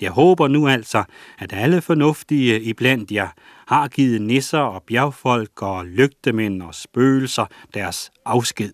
Jeg 0.02 0.12
håber 0.12 0.48
nu 0.48 0.68
altså, 0.68 1.04
at 1.40 1.54
alle 1.54 1.82
fornuftige 1.82 2.62
iblandt 2.62 3.12
jer 3.12 3.28
har 3.68 3.88
givet 3.88 4.22
nisser 4.22 4.60
og 4.60 4.84
bjergfolk 4.84 5.62
og 5.62 5.86
lygtemænd 5.86 6.62
og 6.62 6.76
spøgelser 6.76 7.46
deres 7.74 8.12
afsked. 8.26 8.72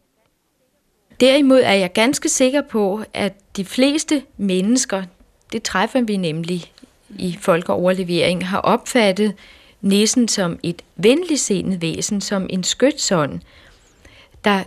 Derimod 1.20 1.62
er 1.64 1.74
jeg 1.74 1.94
ganske 1.94 2.30
sikker 2.30 2.62
på, 2.62 3.04
at 3.14 3.34
de 3.58 3.66
fleste 3.66 4.24
mennesker, 4.38 5.04
det 5.52 5.64
træffer 5.64 6.02
vi 6.02 6.18
nemlig 6.18 6.72
i 7.20 7.38
folkeoverlevering, 7.42 8.48
har 8.48 8.60
opfattet 8.60 9.34
nissen 9.82 10.28
som 10.28 10.60
et 10.64 10.82
venligsindet 10.96 11.82
væsen, 11.82 12.22
som 12.22 12.48
en 12.50 12.64
skytsånd, 12.64 13.40
der 14.44 14.64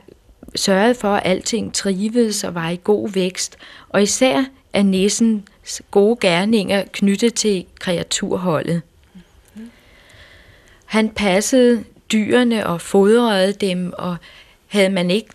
sørgede 0.54 0.94
for, 0.94 1.14
at 1.14 1.22
alting 1.30 1.74
trivedes 1.74 2.44
og 2.44 2.54
var 2.54 2.68
i 2.68 2.80
god 2.84 3.10
vækst, 3.10 3.56
og 3.88 4.02
især 4.02 4.44
er 4.72 4.82
nissens 4.82 5.82
gode 5.90 6.16
gerninger 6.20 6.84
knyttet 6.92 7.34
til 7.34 7.66
kreaturholdet. 7.78 8.82
Han 10.84 11.08
passede 11.08 11.84
dyrene 12.12 12.66
og 12.66 12.80
fodrede 12.80 13.52
dem, 13.52 13.92
og 13.98 14.16
havde 14.66 14.90
man 14.90 15.10
ikke 15.10 15.30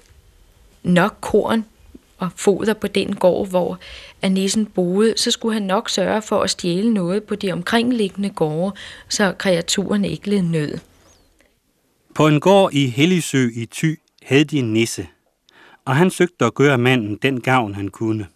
nok 0.83 1.17
korn 1.21 1.65
og 2.21 2.29
foder 2.35 2.73
på 2.73 2.87
den 2.87 3.15
gård, 3.15 3.49
hvor 3.49 3.79
Anissen 4.21 4.65
boede, 4.65 5.13
så 5.17 5.31
skulle 5.31 5.53
han 5.53 5.63
nok 5.63 5.89
sørge 5.89 6.21
for 6.21 6.41
at 6.41 6.49
stjæle 6.49 6.93
noget 6.93 7.23
på 7.23 7.35
de 7.35 7.51
omkringliggende 7.51 8.29
gårde, 8.29 8.75
så 9.09 9.33
kreaturen 9.37 10.05
ikke 10.05 10.29
led 10.29 10.41
nød. 10.41 10.77
På 12.15 12.27
en 12.27 12.39
gård 12.39 12.73
i 12.73 12.87
Helligsø 12.87 13.49
i 13.55 13.65
Thy 13.65 13.99
havde 14.23 14.43
de 14.43 14.59
en 14.59 14.73
nisse, 14.73 15.07
og 15.85 15.95
han 15.95 16.09
søgte 16.09 16.45
at 16.45 16.53
gøre 16.53 16.77
manden 16.77 17.15
den 17.21 17.41
gavn, 17.41 17.75
han 17.75 17.87
kunne. 17.87 18.27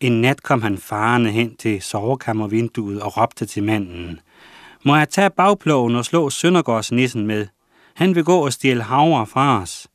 En 0.00 0.20
nat 0.20 0.42
kom 0.42 0.62
han 0.62 0.78
farende 0.78 1.30
hen 1.30 1.56
til 1.56 1.82
sovekammervinduet 1.82 3.02
og 3.02 3.16
råbte 3.16 3.46
til 3.46 3.62
manden. 3.62 4.20
Må 4.84 4.96
jeg 4.96 5.08
tage 5.08 5.30
bagploven 5.30 5.96
og 5.96 6.04
slå 6.04 6.30
Søndergårdsnissen 6.30 7.26
med? 7.26 7.46
Han 7.94 8.14
vil 8.14 8.24
gå 8.24 8.44
og 8.44 8.52
stjæle 8.52 8.82
havre 8.82 9.26
fra 9.26 9.62
os. 9.62 9.88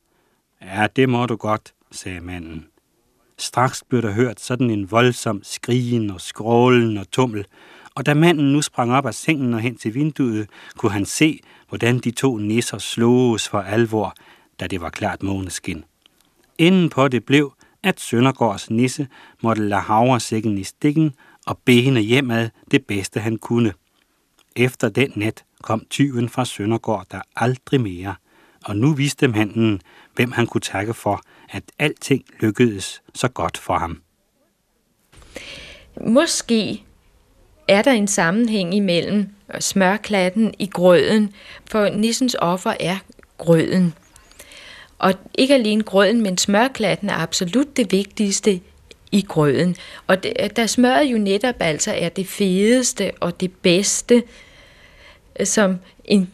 Ja, 0.62 0.86
det 0.96 1.08
må 1.08 1.26
du 1.26 1.36
godt, 1.36 1.72
sagde 1.90 2.20
manden. 2.20 2.66
Straks 3.38 3.84
blev 3.88 4.02
der 4.02 4.12
hørt 4.12 4.40
sådan 4.40 4.70
en 4.70 4.90
voldsom 4.90 5.40
skrigen 5.42 6.10
og 6.10 6.20
skrålen 6.20 6.96
og 6.98 7.10
tummel, 7.10 7.44
og 7.94 8.06
da 8.06 8.14
manden 8.14 8.52
nu 8.52 8.62
sprang 8.62 8.92
op 8.92 9.06
af 9.06 9.14
sengen 9.14 9.54
og 9.54 9.60
hen 9.60 9.76
til 9.76 9.94
vinduet, 9.94 10.48
kunne 10.76 10.92
han 10.92 11.06
se, 11.06 11.40
hvordan 11.68 11.98
de 11.98 12.10
to 12.10 12.36
nisser 12.36 12.78
sloges 12.78 13.48
for 13.48 13.60
alvor, 13.60 14.14
da 14.60 14.66
det 14.66 14.80
var 14.80 14.90
klart 14.90 15.22
måneskin. 15.22 15.84
Inden 16.58 16.88
på 16.88 17.08
det 17.08 17.24
blev, 17.24 17.52
at 17.82 18.00
Søndergaards 18.00 18.70
nisse 18.70 19.08
måtte 19.42 19.68
lade 19.68 19.80
havresækken 19.80 20.58
i 20.58 20.64
stikken 20.64 21.14
og 21.46 21.58
bene 21.64 22.00
hjemad 22.00 22.50
det 22.70 22.86
bedste 22.86 23.20
han 23.20 23.36
kunne. 23.36 23.72
Efter 24.56 24.88
den 24.88 25.12
nat 25.16 25.44
kom 25.62 25.84
tyven 25.90 26.28
fra 26.28 26.44
Søndergaard 26.44 27.06
der 27.10 27.20
aldrig 27.36 27.80
mere, 27.80 28.14
og 28.64 28.76
nu 28.76 28.94
vidste 28.94 29.28
manden, 29.28 29.80
hvem 30.14 30.32
han 30.32 30.46
kunne 30.46 30.60
takke 30.60 30.94
for, 30.94 31.22
at 31.50 31.62
alting 31.78 32.24
lykkedes 32.40 33.02
så 33.14 33.28
godt 33.28 33.58
for 33.58 33.78
ham. 33.78 34.02
Måske 36.00 36.82
er 37.68 37.82
der 37.82 37.92
en 37.92 38.08
sammenhæng 38.08 38.74
imellem 38.74 39.28
smørklatten 39.60 40.54
i 40.58 40.66
grøden, 40.66 41.34
for 41.70 41.88
nissens 41.88 42.36
offer 42.38 42.74
er 42.80 42.96
grøden. 43.38 43.94
Og 44.98 45.14
ikke 45.34 45.54
alene 45.54 45.82
grøden, 45.82 46.22
men 46.22 46.38
smørklatten 46.38 47.08
er 47.08 47.14
absolut 47.14 47.76
det 47.76 47.92
vigtigste 47.92 48.60
i 49.12 49.22
grøden. 49.22 49.76
Og 50.06 50.22
det, 50.22 50.56
der 50.56 50.66
smøret 50.66 51.04
jo 51.04 51.18
netop 51.18 51.54
altså 51.60 51.92
er 51.92 52.08
det 52.08 52.28
fedeste 52.28 53.12
og 53.20 53.40
det 53.40 53.52
bedste, 53.52 54.22
som 55.44 55.78
en 56.04 56.30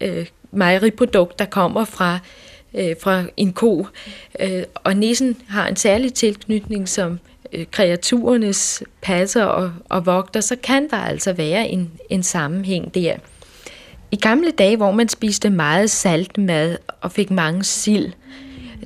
øh, 0.00 0.26
mejeriprodukt, 0.50 1.38
der 1.38 1.44
kommer 1.44 1.84
fra 1.84 2.14
øh, 2.14 2.20
Øh, 2.74 2.96
fra 3.00 3.24
en 3.36 3.52
ko. 3.52 3.86
Øh, 4.40 4.62
og 4.74 4.96
nissen 4.96 5.36
har 5.48 5.68
en 5.68 5.76
særlig 5.76 6.14
tilknytning 6.14 6.88
som 6.88 7.18
øh, 7.52 7.66
kreaturernes 7.70 8.82
passer 9.02 9.44
og, 9.44 9.72
og 9.88 10.06
vogter, 10.06 10.40
så 10.40 10.56
kan 10.62 10.88
der 10.90 10.96
altså 10.96 11.32
være 11.32 11.68
en, 11.68 11.90
en 12.10 12.22
sammenhæng 12.22 12.94
der. 12.94 13.16
I 14.10 14.16
gamle 14.16 14.50
dage, 14.50 14.76
hvor 14.76 14.90
man 14.90 15.08
spiste 15.08 15.50
meget 15.50 15.90
salt 15.90 16.38
mad 16.38 16.76
og 17.00 17.12
fik 17.12 17.30
mange 17.30 17.64
sild, 17.64 18.12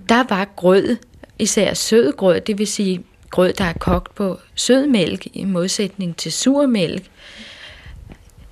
der 0.09 0.25
var 0.29 0.49
grød, 0.57 0.97
især 1.39 1.75
sød 1.75 2.13
grød, 2.13 2.41
det 2.41 2.59
vil 2.59 2.67
sige 2.67 3.05
grød, 3.31 3.53
der 3.53 3.65
er 3.65 3.73
kogt 3.73 4.15
på 4.15 4.39
sød 4.55 4.87
mælk 4.87 5.27
i 5.33 5.45
modsætning 5.45 6.17
til 6.17 6.33
sur 6.33 6.67
mælk, 6.67 7.05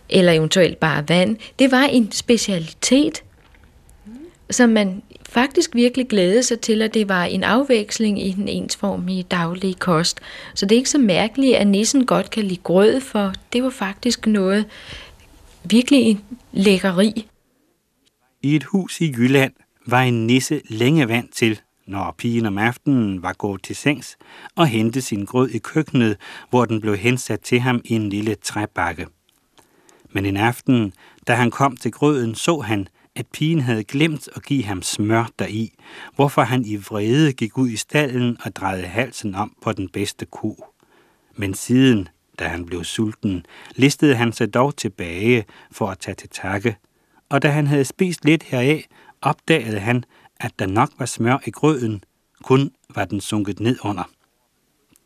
eller 0.08 0.32
eventuelt 0.32 0.80
bare 0.80 1.08
vand. 1.08 1.36
Det 1.58 1.70
var 1.70 1.82
en 1.82 2.12
specialitet, 2.12 3.22
som 4.50 4.70
man 4.70 5.02
faktisk 5.28 5.74
virkelig 5.74 6.08
glæde 6.08 6.42
sig 6.42 6.60
til, 6.60 6.82
at 6.82 6.94
det 6.94 7.08
var 7.08 7.24
en 7.24 7.44
afveksling 7.44 8.26
i 8.26 8.32
den 8.32 8.48
ensformige 8.48 9.22
daglige 9.22 9.74
kost. 9.74 10.20
Så 10.54 10.66
det 10.66 10.74
er 10.74 10.78
ikke 10.78 10.90
så 10.90 10.98
mærkeligt, 10.98 11.56
at 11.56 11.66
nissen 11.66 12.06
godt 12.06 12.30
kan 12.30 12.44
lide 12.44 12.60
grød, 12.62 13.00
for 13.00 13.32
det 13.52 13.62
var 13.62 13.70
faktisk 13.70 14.26
noget 14.26 14.64
virkelig 15.64 16.00
en 16.00 16.20
lækkeri. 16.52 17.28
I 18.42 18.56
et 18.56 18.64
hus 18.64 19.00
i 19.00 19.14
Jylland 19.18 19.52
var 19.86 20.02
en 20.02 20.26
nisse 20.26 20.60
længe 20.68 21.08
vant 21.08 21.34
til, 21.34 21.60
når 21.86 22.14
pigen 22.18 22.46
om 22.46 22.58
aftenen 22.58 23.22
var 23.22 23.32
gået 23.32 23.62
til 23.62 23.76
sengs, 23.76 24.16
og 24.56 24.66
hente 24.66 25.00
sin 25.00 25.24
grød 25.24 25.48
i 25.48 25.58
køkkenet, 25.58 26.16
hvor 26.50 26.64
den 26.64 26.80
blev 26.80 26.96
hensat 26.96 27.40
til 27.40 27.60
ham 27.60 27.80
i 27.84 27.94
en 27.94 28.08
lille 28.08 28.34
træbakke. 28.34 29.06
Men 30.10 30.26
en 30.26 30.36
aften, 30.36 30.92
da 31.28 31.34
han 31.34 31.50
kom 31.50 31.76
til 31.76 31.92
grøden, 31.92 32.34
så 32.34 32.60
han, 32.60 32.88
at 33.16 33.26
pigen 33.26 33.60
havde 33.60 33.84
glemt 33.84 34.28
at 34.36 34.42
give 34.42 34.64
ham 34.64 34.82
smør 34.82 35.30
deri, 35.38 35.72
hvorfor 36.14 36.42
han 36.42 36.64
i 36.64 36.76
vrede 36.76 37.32
gik 37.32 37.58
ud 37.58 37.68
i 37.68 37.76
stallen 37.76 38.36
og 38.44 38.56
drejede 38.56 38.86
halsen 38.86 39.34
om 39.34 39.56
på 39.62 39.72
den 39.72 39.88
bedste 39.88 40.26
ko. 40.26 40.64
Men 41.36 41.54
siden, 41.54 42.08
da 42.38 42.48
han 42.48 42.66
blev 42.66 42.84
sulten, 42.84 43.46
listede 43.76 44.14
han 44.16 44.32
sig 44.32 44.54
dog 44.54 44.76
tilbage 44.76 45.44
for 45.72 45.86
at 45.86 45.98
tage 45.98 46.14
til 46.14 46.28
takke, 46.28 46.76
og 47.28 47.42
da 47.42 47.48
han 47.48 47.66
havde 47.66 47.84
spist 47.84 48.24
lidt 48.24 48.42
heraf, 48.42 48.86
opdagede 49.22 49.80
han, 49.80 50.04
at 50.40 50.52
der 50.58 50.66
nok 50.66 50.90
var 50.98 51.06
smør 51.06 51.38
i 51.46 51.50
grøden, 51.50 52.04
kun 52.42 52.70
var 52.94 53.04
den 53.04 53.20
sunket 53.20 53.60
ned 53.60 53.78
under. 53.84 54.10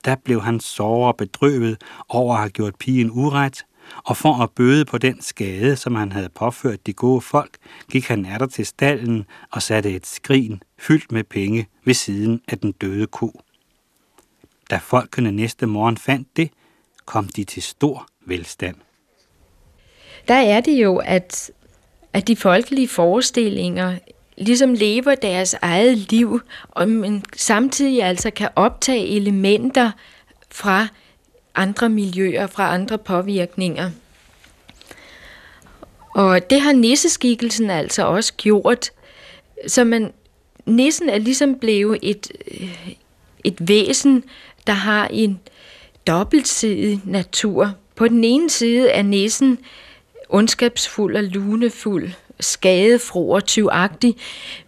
der 0.05 0.17
blev 0.25 0.43
han 0.43 0.61
såre 0.61 1.15
bedrøvet 1.15 1.83
over 2.09 2.35
at 2.35 2.41
have 2.41 2.51
gjort 2.51 2.75
pigen 2.77 3.11
uret, 3.11 3.65
og 4.05 4.17
for 4.17 4.43
at 4.43 4.51
bøde 4.51 4.85
på 4.85 4.99
den 4.99 5.23
skade, 5.23 5.77
som 5.77 5.95
han 5.95 6.13
havde 6.13 6.29
påført 6.29 6.87
de 6.87 6.93
gode 6.93 7.21
folk, 7.21 7.57
gik 7.91 8.09
han 8.09 8.25
der 8.25 8.47
til 8.47 8.67
stallen 8.67 9.25
og 9.51 9.63
satte 9.63 9.91
et 9.91 10.07
skrin 10.07 10.63
fyldt 10.79 11.13
med 11.13 11.25
penge 11.25 11.67
ved 11.85 11.95
siden 11.95 12.41
af 12.49 12.59
den 12.59 12.73
døde 12.73 13.07
ko. 13.07 13.41
Da 14.71 14.77
folkene 14.77 15.33
næste 15.33 15.67
morgen 15.67 15.97
fandt 15.97 16.37
det, 16.37 16.51
kom 17.05 17.29
de 17.29 17.45
til 17.45 17.63
stor 17.63 18.07
velstand. 18.27 18.77
Der 20.29 20.35
er 20.35 20.61
det 20.61 20.73
jo, 20.73 20.97
at, 20.97 21.51
at 22.13 22.29
de 22.29 22.37
folkelige 22.37 22.89
forestillinger 22.89 23.99
ligesom 24.39 24.75
lever 24.75 25.15
deres 25.15 25.55
eget 25.63 25.99
liv, 25.99 26.41
og 26.69 26.89
man 26.89 27.23
samtidig 27.37 28.03
altså 28.03 28.31
kan 28.31 28.49
optage 28.57 29.09
elementer 29.09 29.91
fra 30.51 30.89
andre 31.55 31.89
miljøer, 31.89 32.47
fra 32.47 32.75
andre 32.75 32.99
påvirkninger. 32.99 33.91
Og 36.15 36.51
det 36.51 36.61
har 36.61 36.73
nisseskikkelsen 36.73 37.71
altså 37.71 38.07
også 38.07 38.33
gjort. 38.37 38.91
Så 39.67 39.85
man, 39.85 40.13
nissen 40.67 41.09
er 41.09 41.19
ligesom 41.19 41.55
blevet 41.59 41.99
et, 42.03 42.33
øh, 42.61 42.93
et 43.45 43.69
væsen, 43.69 44.25
der 44.67 44.73
har 44.73 45.07
en 45.07 45.41
dobbeltsidig 46.07 47.01
natur. 47.05 47.75
På 47.97 48.09
den 48.09 48.25
ene 48.25 48.51
side 48.51 48.91
er 48.91 49.03
nissen 49.03 49.59
ondskabsfuld 50.29 51.17
og 51.17 51.23
lunefuld, 51.23 52.11
skadefro 52.41 53.31
og 53.31 53.45
tyvagtig, 53.45 54.17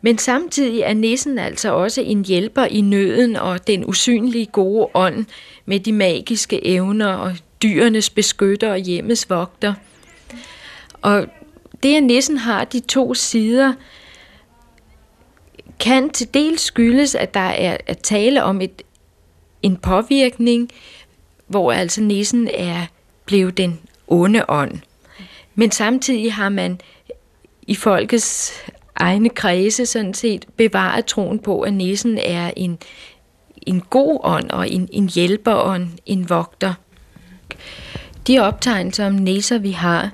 men 0.01 0.19
samtidig 0.19 0.81
er 0.81 0.95
nissen 0.95 1.39
altså 1.39 1.73
også 1.73 2.01
en 2.01 2.25
hjælper 2.25 2.65
i 2.65 2.81
nøden 2.81 3.37
og 3.37 3.67
den 3.67 3.85
usynlige 3.85 4.47
gode 4.47 4.89
ånd 4.95 5.25
med 5.67 5.81
de 5.81 5.93
magiske 5.93 6.67
evner 6.67 7.15
og 7.15 7.37
dyrenes 7.63 8.11
beskytter 8.11 8.73
og 8.73 8.79
hjemmets 8.79 9.31
vogter. 9.31 9.75
Og 11.03 11.27
det, 11.83 11.97
at 11.97 12.03
nissen 12.03 12.37
har 12.37 12.65
de 12.65 12.81
to 12.81 13.15
sider, 13.15 13.73
kan 15.81 16.11
til 16.11 16.35
dels 16.35 16.63
skyldes, 16.63 17.15
at 17.15 17.35
der 17.35 17.41
er 17.41 17.77
at 17.87 17.99
tale 17.99 18.43
om 18.43 18.61
et, 18.61 18.83
en 19.63 19.77
påvirkning, 19.77 20.71
hvor 21.47 21.73
altså 21.73 22.01
nissen 22.01 22.49
er 22.55 22.87
blevet 23.27 23.57
den 23.57 23.81
onde 24.07 24.45
ånd. 24.49 24.79
Men 25.55 25.71
samtidig 25.71 26.35
har 26.35 26.49
man 26.49 26.81
i 27.63 27.75
folkets 27.75 28.53
egne 28.97 29.29
kredse 29.29 29.87
sådan 29.87 30.15
set 30.15 30.47
bevaret 30.57 31.07
troen 31.07 31.39
på, 31.39 31.61
at 31.61 31.73
nissen 31.73 32.19
er 32.19 32.53
en, 32.57 32.79
en 33.67 33.81
god 33.81 34.21
ånd 34.23 34.51
og 34.51 34.71
en, 34.71 34.89
en 34.93 35.09
hjælperånd, 35.09 35.89
en 36.07 36.31
vogter. 36.31 36.75
De 38.27 38.39
optegnelser 38.39 39.07
om 39.07 39.13
næser, 39.13 39.59
vi 39.59 39.71
har, 39.71 40.11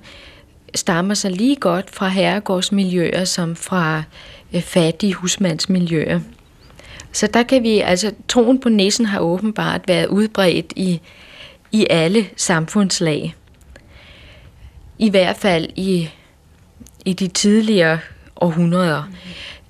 stammer 0.74 1.14
sig 1.14 1.30
lige 1.30 1.56
godt 1.56 1.90
fra 1.90 2.08
herregårdsmiljøer 2.08 3.24
som 3.24 3.56
fra 3.56 4.02
øh, 4.54 4.62
fattige 4.62 5.14
husmandsmiljøer. 5.14 6.20
Så 7.12 7.26
der 7.26 7.42
kan 7.42 7.62
vi, 7.62 7.80
altså 7.80 8.12
troen 8.28 8.60
på 8.60 8.68
næsen 8.68 9.06
har 9.06 9.20
åbenbart 9.20 9.80
været 9.88 10.06
udbredt 10.06 10.72
i, 10.76 11.00
i 11.72 11.86
alle 11.90 12.26
samfundslag. 12.36 13.34
I 14.98 15.10
hvert 15.10 15.36
fald 15.36 15.68
i, 15.76 16.10
i 17.04 17.12
de 17.12 17.28
tidligere 17.28 17.98
århundreder. 18.40 19.02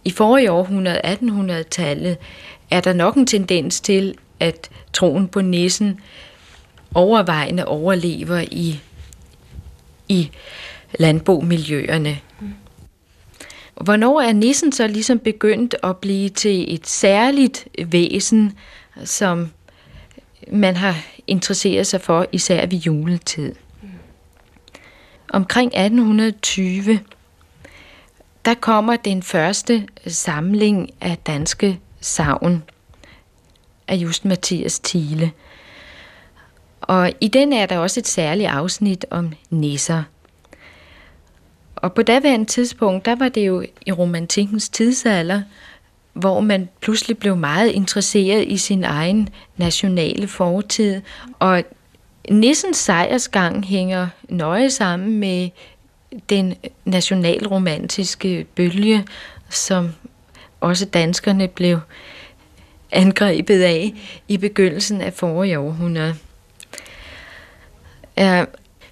I 0.04 0.10
forrige 0.10 0.52
århundrede, 0.52 1.00
1800-tallet, 1.04 2.16
er 2.70 2.80
der 2.80 2.92
nok 2.92 3.16
en 3.16 3.26
tendens 3.26 3.80
til, 3.80 4.14
at 4.40 4.70
troen 4.92 5.28
på 5.28 5.40
nissen 5.40 6.00
overvejende 6.94 7.64
overlever 7.64 8.44
i, 8.50 8.80
i 10.08 10.30
landbomiljøerne. 10.98 12.18
Hvornår 13.80 14.20
er 14.20 14.32
nissen 14.32 14.72
så 14.72 14.86
ligesom 14.86 15.18
begyndt 15.18 15.76
at 15.82 15.96
blive 15.96 16.28
til 16.28 16.74
et 16.74 16.86
særligt 16.86 17.68
væsen, 17.86 18.52
som 19.04 19.50
man 20.52 20.76
har 20.76 20.96
interesseret 21.26 21.86
sig 21.86 22.00
for, 22.00 22.26
især 22.32 22.66
ved 22.66 22.78
juletid? 22.78 23.54
Omkring 25.28 25.68
1820, 25.68 27.00
der 28.44 28.54
kommer 28.54 28.96
den 28.96 29.22
første 29.22 29.88
samling 30.06 30.90
af 31.00 31.18
danske 31.26 31.80
savn 32.00 32.62
af 33.88 33.94
just 33.94 34.24
Mathias 34.24 34.80
Thiele. 34.80 35.32
Og 36.80 37.12
i 37.20 37.28
den 37.28 37.52
er 37.52 37.66
der 37.66 37.78
også 37.78 38.00
et 38.00 38.06
særligt 38.06 38.48
afsnit 38.48 39.06
om 39.10 39.32
nisser. 39.50 40.02
Og 41.76 41.92
på 41.92 42.02
daværende 42.02 42.46
tidspunkt, 42.46 43.04
der 43.04 43.16
var 43.16 43.28
det 43.28 43.46
jo 43.46 43.64
i 43.86 43.92
romantikkens 43.92 44.68
tidsalder, 44.68 45.42
hvor 46.12 46.40
man 46.40 46.68
pludselig 46.80 47.18
blev 47.18 47.36
meget 47.36 47.70
interesseret 47.70 48.44
i 48.48 48.56
sin 48.56 48.84
egen 48.84 49.28
nationale 49.56 50.28
fortid. 50.28 51.00
Og 51.38 51.62
Nissens 52.30 52.76
sejrsgang 52.76 53.64
hænger 53.64 54.08
nøje 54.28 54.70
sammen 54.70 55.18
med 55.18 55.50
den 56.30 56.54
nationalromantiske 56.84 58.46
bølge, 58.54 59.06
som 59.50 59.90
også 60.60 60.84
danskerne 60.84 61.48
blev 61.48 61.78
angrebet 62.92 63.62
af 63.62 63.94
i 64.28 64.36
begyndelsen 64.36 65.00
af 65.00 65.12
forrige 65.12 65.58
århundrede. 65.58 66.14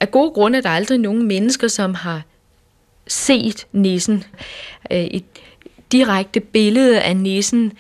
Af 0.01 0.11
gode 0.11 0.31
grunde 0.31 0.59
er 0.59 0.63
der 0.63 0.71
aldrig 0.71 0.99
nogen 0.99 1.29
mennesker, 1.29 1.69
som 1.69 1.95
har 1.95 2.23
set 3.07 3.67
nissen. 3.73 4.25
Et 4.91 5.25
direkte 5.93 6.41
billede 6.41 7.01
af 7.01 7.17
nissen 7.17 7.73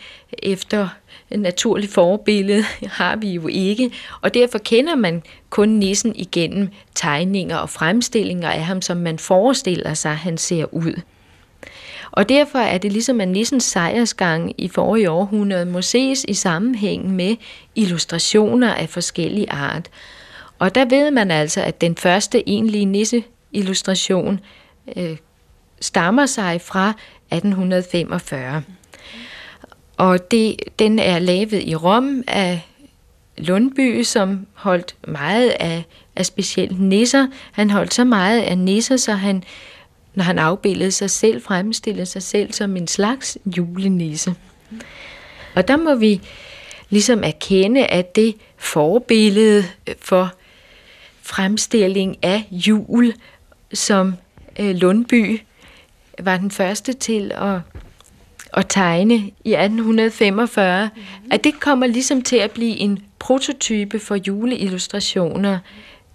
efter 0.42 0.88
et 1.30 1.40
naturligt 1.40 1.92
forbillede 1.92 2.62
har 3.00 3.16
vi 3.16 3.30
jo 3.30 3.46
ikke, 3.46 3.90
og 4.20 4.34
derfor 4.34 4.58
kender 4.58 4.94
man 4.94 5.22
kun 5.50 5.68
nissen 5.68 6.16
igennem 6.16 6.68
tegninger 6.94 7.56
og 7.56 7.70
fremstillinger 7.70 8.50
af 8.50 8.64
ham, 8.64 8.82
som 8.82 8.96
man 8.96 9.18
forestiller 9.18 9.94
sig, 9.94 10.16
han 10.16 10.38
ser 10.38 10.74
ud. 10.74 11.00
Og 12.16 12.28
derfor 12.28 12.58
er 12.58 12.78
det 12.78 12.92
ligesom, 12.92 13.20
at 13.20 13.28
nissens 13.28 13.64
sejrsgang 13.64 14.52
i 14.58 14.68
forrige 14.68 15.10
århundrede 15.10 15.66
må 15.66 15.82
ses 15.82 16.24
i 16.28 16.34
sammenhæng 16.34 17.10
med 17.14 17.36
illustrationer 17.74 18.74
af 18.74 18.88
forskellige 18.88 19.52
art. 19.52 19.88
Og 20.58 20.74
der 20.74 20.84
ved 20.84 21.10
man 21.10 21.30
altså, 21.30 21.62
at 21.62 21.80
den 21.80 21.96
første 21.96 22.48
egentlige 22.48 22.84
nisseillustration 22.84 24.40
øh, 24.96 25.16
stammer 25.80 26.26
sig 26.26 26.60
fra 26.60 26.88
1845. 27.32 28.62
Og 29.96 30.30
det, 30.30 30.56
den 30.78 30.98
er 30.98 31.18
lavet 31.18 31.62
i 31.62 31.74
Rom 31.74 32.22
af 32.26 32.66
Lundby, 33.38 34.02
som 34.02 34.46
holdt 34.54 34.96
meget 35.08 35.48
af, 35.60 35.84
af 36.16 36.26
specielt 36.26 36.80
nisser. 36.80 37.26
Han 37.52 37.70
holdt 37.70 37.94
så 37.94 38.04
meget 38.04 38.40
af 38.40 38.58
nisser, 38.58 38.96
så 38.96 39.12
han, 39.12 39.44
når 40.16 40.24
han 40.24 40.38
afbildede 40.38 40.90
sig 40.90 41.10
selv, 41.10 41.42
fremstillede 41.42 42.06
sig 42.06 42.22
selv 42.22 42.52
som 42.52 42.76
en 42.76 42.86
slags 42.86 43.38
julenisse. 43.56 44.34
Og 45.54 45.68
der 45.68 45.76
må 45.76 45.94
vi 45.94 46.20
ligesom 46.90 47.24
erkende, 47.24 47.86
at 47.86 48.16
det 48.16 48.34
forbillede 48.56 49.64
for 50.00 50.34
fremstilling 51.22 52.16
af 52.22 52.48
jul, 52.50 53.14
som 53.72 54.14
øh, 54.60 54.74
Lundby 54.74 55.40
var 56.18 56.36
den 56.36 56.50
første 56.50 56.92
til 56.92 57.32
at, 57.34 57.60
at 58.54 58.66
tegne 58.68 59.14
i 59.14 59.54
1845, 59.54 60.90
mm. 60.96 61.02
at 61.30 61.44
det 61.44 61.60
kommer 61.60 61.86
ligesom 61.86 62.22
til 62.22 62.36
at 62.36 62.50
blive 62.50 62.76
en 62.76 62.98
prototype 63.18 63.98
for 63.98 64.14
juleillustrationer 64.14 65.58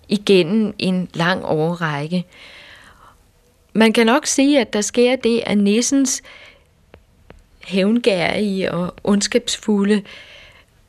igennem 0.09 0.73
en 0.79 1.09
lang 1.13 1.45
årrække. 1.45 2.25
Man 3.73 3.93
kan 3.93 4.05
nok 4.05 4.25
sige, 4.25 4.59
at 4.59 4.73
der 4.73 4.81
sker 4.81 5.15
det, 5.15 5.43
at 5.45 5.57
nissens 5.57 6.21
hævngærige 7.63 8.71
og 8.71 8.93
ondskabsfulde 9.03 10.01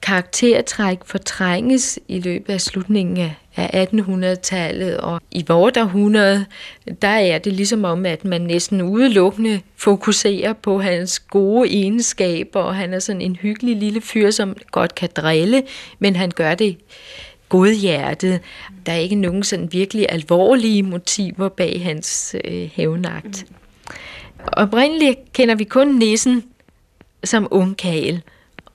karaktertræk 0.02 0.98
fortrænges 1.04 1.98
i 2.08 2.20
løbet 2.20 2.52
af 2.52 2.60
slutningen 2.60 3.30
af 3.56 3.86
1800-tallet, 3.92 4.96
og 4.96 5.20
i 5.30 5.44
vores 5.48 5.76
århundrede, 5.76 6.46
der 7.02 7.08
er 7.08 7.38
det 7.38 7.52
ligesom 7.52 7.84
om, 7.84 8.06
at 8.06 8.24
man 8.24 8.40
næsten 8.40 8.82
udelukkende 8.82 9.60
fokuserer 9.76 10.52
på 10.52 10.80
hans 10.80 11.20
gode 11.20 11.70
egenskaber, 11.70 12.60
og 12.60 12.76
han 12.76 12.94
er 12.94 12.98
sådan 12.98 13.22
en 13.22 13.36
hyggelig 13.36 13.76
lille 13.76 14.00
fyr, 14.00 14.30
som 14.30 14.56
godt 14.70 14.94
kan 14.94 15.08
drille, 15.16 15.62
men 15.98 16.16
han 16.16 16.30
gør 16.30 16.54
det 16.54 16.76
godhjertet. 17.52 18.40
Der 18.86 18.92
er 18.92 18.96
ikke 18.96 19.14
nogen 19.14 19.42
sådan 19.42 19.72
virkelig 19.72 20.06
alvorlige 20.08 20.82
motiver 20.82 21.48
bag 21.48 21.82
hans 21.82 22.36
øh, 22.44 22.70
hævnagt. 22.74 23.46
Oprindeligt 24.46 25.18
kender 25.32 25.54
vi 25.54 25.64
kun 25.64 25.88
nissen 25.88 26.44
som 27.24 27.48
ungkagel, 27.50 28.22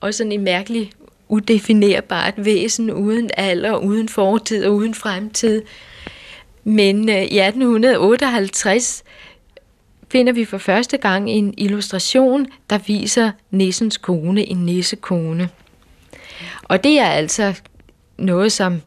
og 0.00 0.14
sådan 0.14 0.32
en 0.32 0.44
mærkelig 0.44 0.90
udefinerbart 1.28 2.34
væsen 2.36 2.90
uden 2.90 3.30
alder, 3.36 3.76
uden 3.76 4.08
fortid 4.08 4.64
og 4.64 4.74
uden 4.74 4.94
fremtid. 4.94 5.62
Men 6.64 7.08
øh, 7.08 7.22
i 7.22 7.38
1858 7.38 9.04
finder 10.12 10.32
vi 10.32 10.44
for 10.44 10.58
første 10.58 10.96
gang 10.96 11.30
en 11.30 11.54
illustration, 11.56 12.46
der 12.70 12.78
viser 12.78 13.30
nissens 13.50 13.96
kone, 13.96 14.48
en 14.48 14.56
nissekone. 14.56 15.48
Og 16.62 16.84
det 16.84 16.98
er 16.98 17.08
altså 17.08 17.54
noget, 18.18 18.52
som 18.52 18.82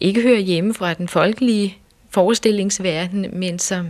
ikke 0.00 0.22
hører 0.22 0.38
hjemme 0.38 0.74
fra 0.74 0.94
den 0.94 1.08
folkelige 1.08 1.78
forestillingsverden, 2.10 3.26
men 3.32 3.58
som 3.58 3.88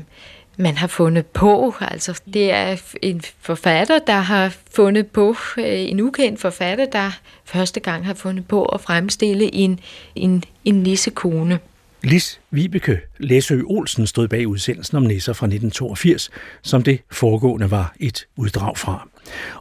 man 0.57 0.77
har 0.77 0.87
fundet 0.87 1.27
på. 1.27 1.75
Altså, 1.81 2.21
det 2.35 2.53
er 2.53 2.77
en 3.03 3.23
forfatter, 3.41 3.99
der 3.99 4.19
har 4.19 4.57
fundet 4.75 5.07
på, 5.07 5.37
øh, 5.59 5.65
en 5.67 6.01
ukendt 6.01 6.41
forfatter, 6.41 6.87
der 6.87 7.11
første 7.45 7.81
gang 7.81 8.07
har 8.07 8.15
fundet 8.15 8.49
på 8.49 8.65
at 8.65 8.81
fremstille 8.81 9.55
en, 9.55 9.81
en, 10.15 10.45
en 10.65 10.75
nissekone. 10.75 11.59
Lis 12.05 12.41
Vibeke 12.51 13.01
Læsø 13.19 13.63
Olsen 13.67 14.07
stod 14.07 14.29
bag 14.29 14.49
udsendelsen 14.49 14.97
om 14.97 15.03
nisser 15.03 15.33
fra 15.33 15.47
1982, 15.47 16.31
som 16.63 16.83
det 16.83 17.01
foregående 17.11 17.71
var 17.71 17.95
et 18.01 18.27
uddrag 18.37 18.79
fra. 18.79 19.09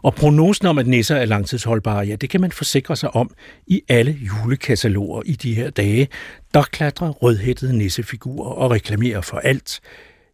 Og 0.01 0.15
prognosen 0.15 0.67
om, 0.67 0.77
at 0.77 0.87
nisser 0.87 1.15
er 1.15 1.25
langtidsholdbare, 1.25 2.05
ja, 2.05 2.15
det 2.15 2.29
kan 2.29 2.41
man 2.41 2.51
forsikre 2.51 2.95
sig 2.95 3.15
om 3.15 3.31
i 3.67 3.81
alle 3.89 4.11
julekataloger 4.11 5.21
i 5.25 5.33
de 5.33 5.53
her 5.53 5.69
dage, 5.69 6.07
der 6.53 6.63
klatrer 6.63 7.09
rødhættede 7.09 7.77
nissefigurer 7.77 8.49
og 8.49 8.71
reklamerer 8.71 9.21
for 9.21 9.37
alt, 9.37 9.81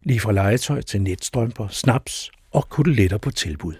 lige 0.02 0.20
fra 0.20 0.32
legetøj 0.32 0.80
til 0.80 1.02
netstrømper, 1.02 1.68
snaps 1.68 2.30
og 2.50 2.68
kuteletter 2.68 3.18
på 3.18 3.30
tilbud. 3.30 3.74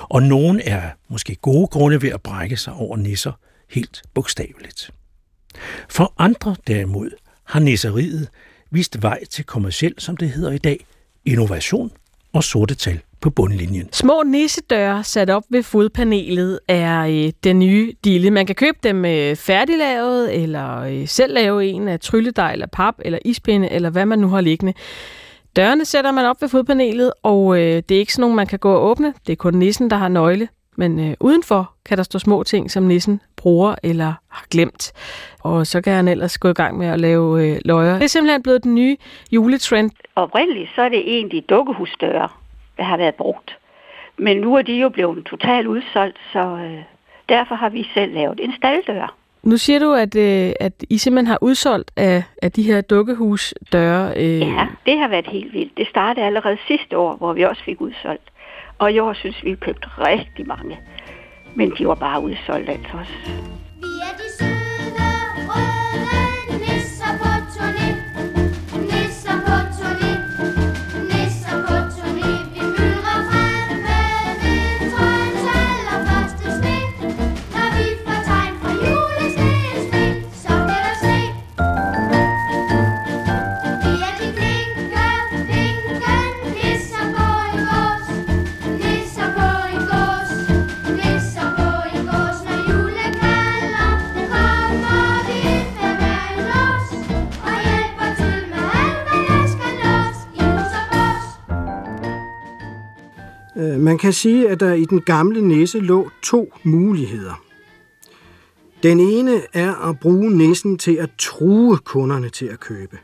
Og 0.00 0.22
nogen 0.22 0.60
er 0.64 0.90
måske 1.08 1.34
gode 1.34 1.66
grunde 1.66 2.02
ved 2.02 2.10
at 2.10 2.22
brække 2.22 2.56
sig 2.56 2.72
over 2.72 2.96
nisser, 2.96 3.32
helt 3.70 4.02
bogstaveligt. 4.14 4.90
For 5.88 6.14
andre 6.18 6.56
derimod 6.66 7.10
har 7.50 7.60
nisseriet 7.60 8.28
vist 8.70 9.02
vej 9.02 9.24
til 9.24 9.44
kommersiel, 9.44 9.94
som 9.98 10.16
det 10.16 10.30
hedder 10.30 10.50
i 10.52 10.58
dag, 10.58 10.86
innovation 11.24 11.90
og 12.32 12.44
sorte 12.44 12.74
tal 12.74 13.00
på 13.20 13.30
bundlinjen. 13.30 13.88
Små 13.92 14.22
nissedøre 14.26 15.04
sat 15.04 15.30
op 15.30 15.42
ved 15.50 15.62
fodpanelet 15.62 16.58
er 16.68 17.00
øh, 17.00 17.32
den 17.44 17.58
nye 17.58 17.92
dille. 18.04 18.30
Man 18.30 18.46
kan 18.46 18.54
købe 18.54 18.78
dem 18.82 19.04
øh, 19.04 19.36
færdiglavet, 19.36 20.42
eller 20.42 20.80
øh, 20.80 21.08
selv 21.08 21.34
lave 21.34 21.66
en 21.66 21.88
af 21.88 22.00
trylledej, 22.00 22.52
eller 22.52 22.66
pap, 22.66 22.94
eller 22.98 23.18
ispinde, 23.24 23.70
eller 23.70 23.90
hvad 23.90 24.06
man 24.06 24.18
nu 24.18 24.28
har 24.28 24.40
liggende. 24.40 24.72
Dørene 25.56 25.84
sætter 25.84 26.10
man 26.10 26.24
op 26.24 26.42
ved 26.42 26.48
fodpanelet, 26.48 27.12
og 27.22 27.58
øh, 27.58 27.82
det 27.88 27.94
er 27.94 27.98
ikke 27.98 28.12
sådan 28.12 28.20
nogen, 28.20 28.36
man 28.36 28.46
kan 28.46 28.58
gå 28.58 28.72
og 28.72 28.84
åbne. 28.84 29.14
Det 29.26 29.32
er 29.32 29.36
kun 29.36 29.54
nissen, 29.54 29.90
der 29.90 29.96
har 29.96 30.08
nøgle. 30.08 30.48
Men 30.76 31.00
øh, 31.00 31.14
udenfor 31.20 31.72
kan 31.84 31.96
der 31.96 32.02
stå 32.02 32.18
små 32.18 32.42
ting, 32.42 32.70
som 32.70 32.82
nissen 32.82 33.20
bruger 33.40 33.74
eller 33.82 34.12
har 34.28 34.46
glemt. 34.50 34.92
Og 35.42 35.66
så 35.66 35.80
kan 35.80 35.92
han 35.92 36.08
ellers 36.08 36.38
gå 36.38 36.48
i 36.48 36.58
gang 36.62 36.78
med 36.78 36.86
at 36.86 37.00
lave 37.00 37.26
øh, 37.44 37.60
løjer. 37.64 37.94
Det 37.94 38.04
er 38.04 38.14
simpelthen 38.16 38.42
blevet 38.42 38.64
den 38.64 38.74
nye 38.74 38.96
juletrend. 39.32 39.90
Oprindeligt 40.16 40.70
så 40.74 40.82
er 40.82 40.88
det 40.88 41.02
egentlig 41.16 41.44
dukkehusdøre, 41.48 42.28
der 42.76 42.84
har 42.84 42.96
været 42.96 43.14
brugt. 43.14 43.56
Men 44.16 44.36
nu 44.36 44.56
er 44.56 44.62
de 44.62 44.72
jo 44.72 44.88
blevet 44.88 45.24
totalt 45.24 45.66
udsolgt, 45.66 46.18
så 46.32 46.38
øh, 46.38 46.82
derfor 47.28 47.54
har 47.54 47.68
vi 47.68 47.88
selv 47.94 48.14
lavet 48.14 48.40
en 48.42 48.52
staldør. 48.56 49.14
Nu 49.42 49.56
siger 49.56 49.78
du, 49.78 49.92
at, 49.92 50.16
øh, 50.16 50.52
at 50.60 50.72
I 50.90 50.98
simpelthen 50.98 51.26
har 51.26 51.38
udsolgt 51.40 51.90
af, 51.96 52.22
af 52.42 52.52
de 52.52 52.62
her 52.62 52.80
dukkehusdøre. 52.80 54.12
Øh... 54.16 54.40
Ja, 54.40 54.66
det 54.86 54.98
har 54.98 55.08
været 55.08 55.26
helt 55.26 55.52
vildt. 55.52 55.76
Det 55.76 55.86
startede 55.88 56.26
allerede 56.26 56.56
sidste 56.66 56.98
år, 56.98 57.16
hvor 57.16 57.32
vi 57.32 57.42
også 57.42 57.64
fik 57.64 57.80
udsolgt. 57.80 58.30
Og 58.78 58.92
i 58.92 58.98
år 58.98 59.12
synes 59.12 59.44
vi, 59.44 59.50
vi 59.50 59.56
købte 59.56 59.88
rigtig 59.98 60.46
mange. 60.46 60.78
Men 61.54 61.72
de 61.78 61.86
var 61.88 61.94
bare 61.94 62.22
udsolgt 62.22 62.68
altså 62.68 62.96
også. 62.98 63.12
Vi 63.76 63.92
er 64.08 64.12
de 64.16 64.29
Øh, 103.60 103.80
man 103.80 103.98
kan 103.98 104.12
sige, 104.12 104.48
at 104.48 104.60
der 104.60 104.72
i 104.72 104.84
den 104.84 105.00
gamle 105.00 105.48
næse 105.48 105.80
lå 105.80 106.10
to 106.22 106.52
muligheder. 106.62 107.42
Den 108.82 109.00
ene 109.00 109.40
er 109.52 109.88
at 109.88 110.00
bruge 110.00 110.36
næsen 110.36 110.78
til 110.78 110.96
at 110.96 111.10
true 111.18 111.78
kunderne 111.78 112.28
til 112.28 112.46
at 112.46 112.60
købe. 112.60 112.98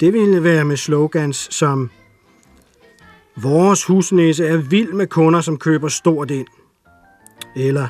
Det 0.00 0.12
ville 0.12 0.44
være 0.44 0.64
med 0.64 0.76
slogans 0.76 1.48
som 1.50 1.90
Vores 3.36 3.84
husnæse 3.84 4.46
er 4.46 4.56
vild 4.56 4.92
med 4.92 5.06
kunder, 5.06 5.40
som 5.40 5.56
køber 5.56 5.88
stort 5.88 6.30
ind. 6.30 6.46
Eller 7.56 7.88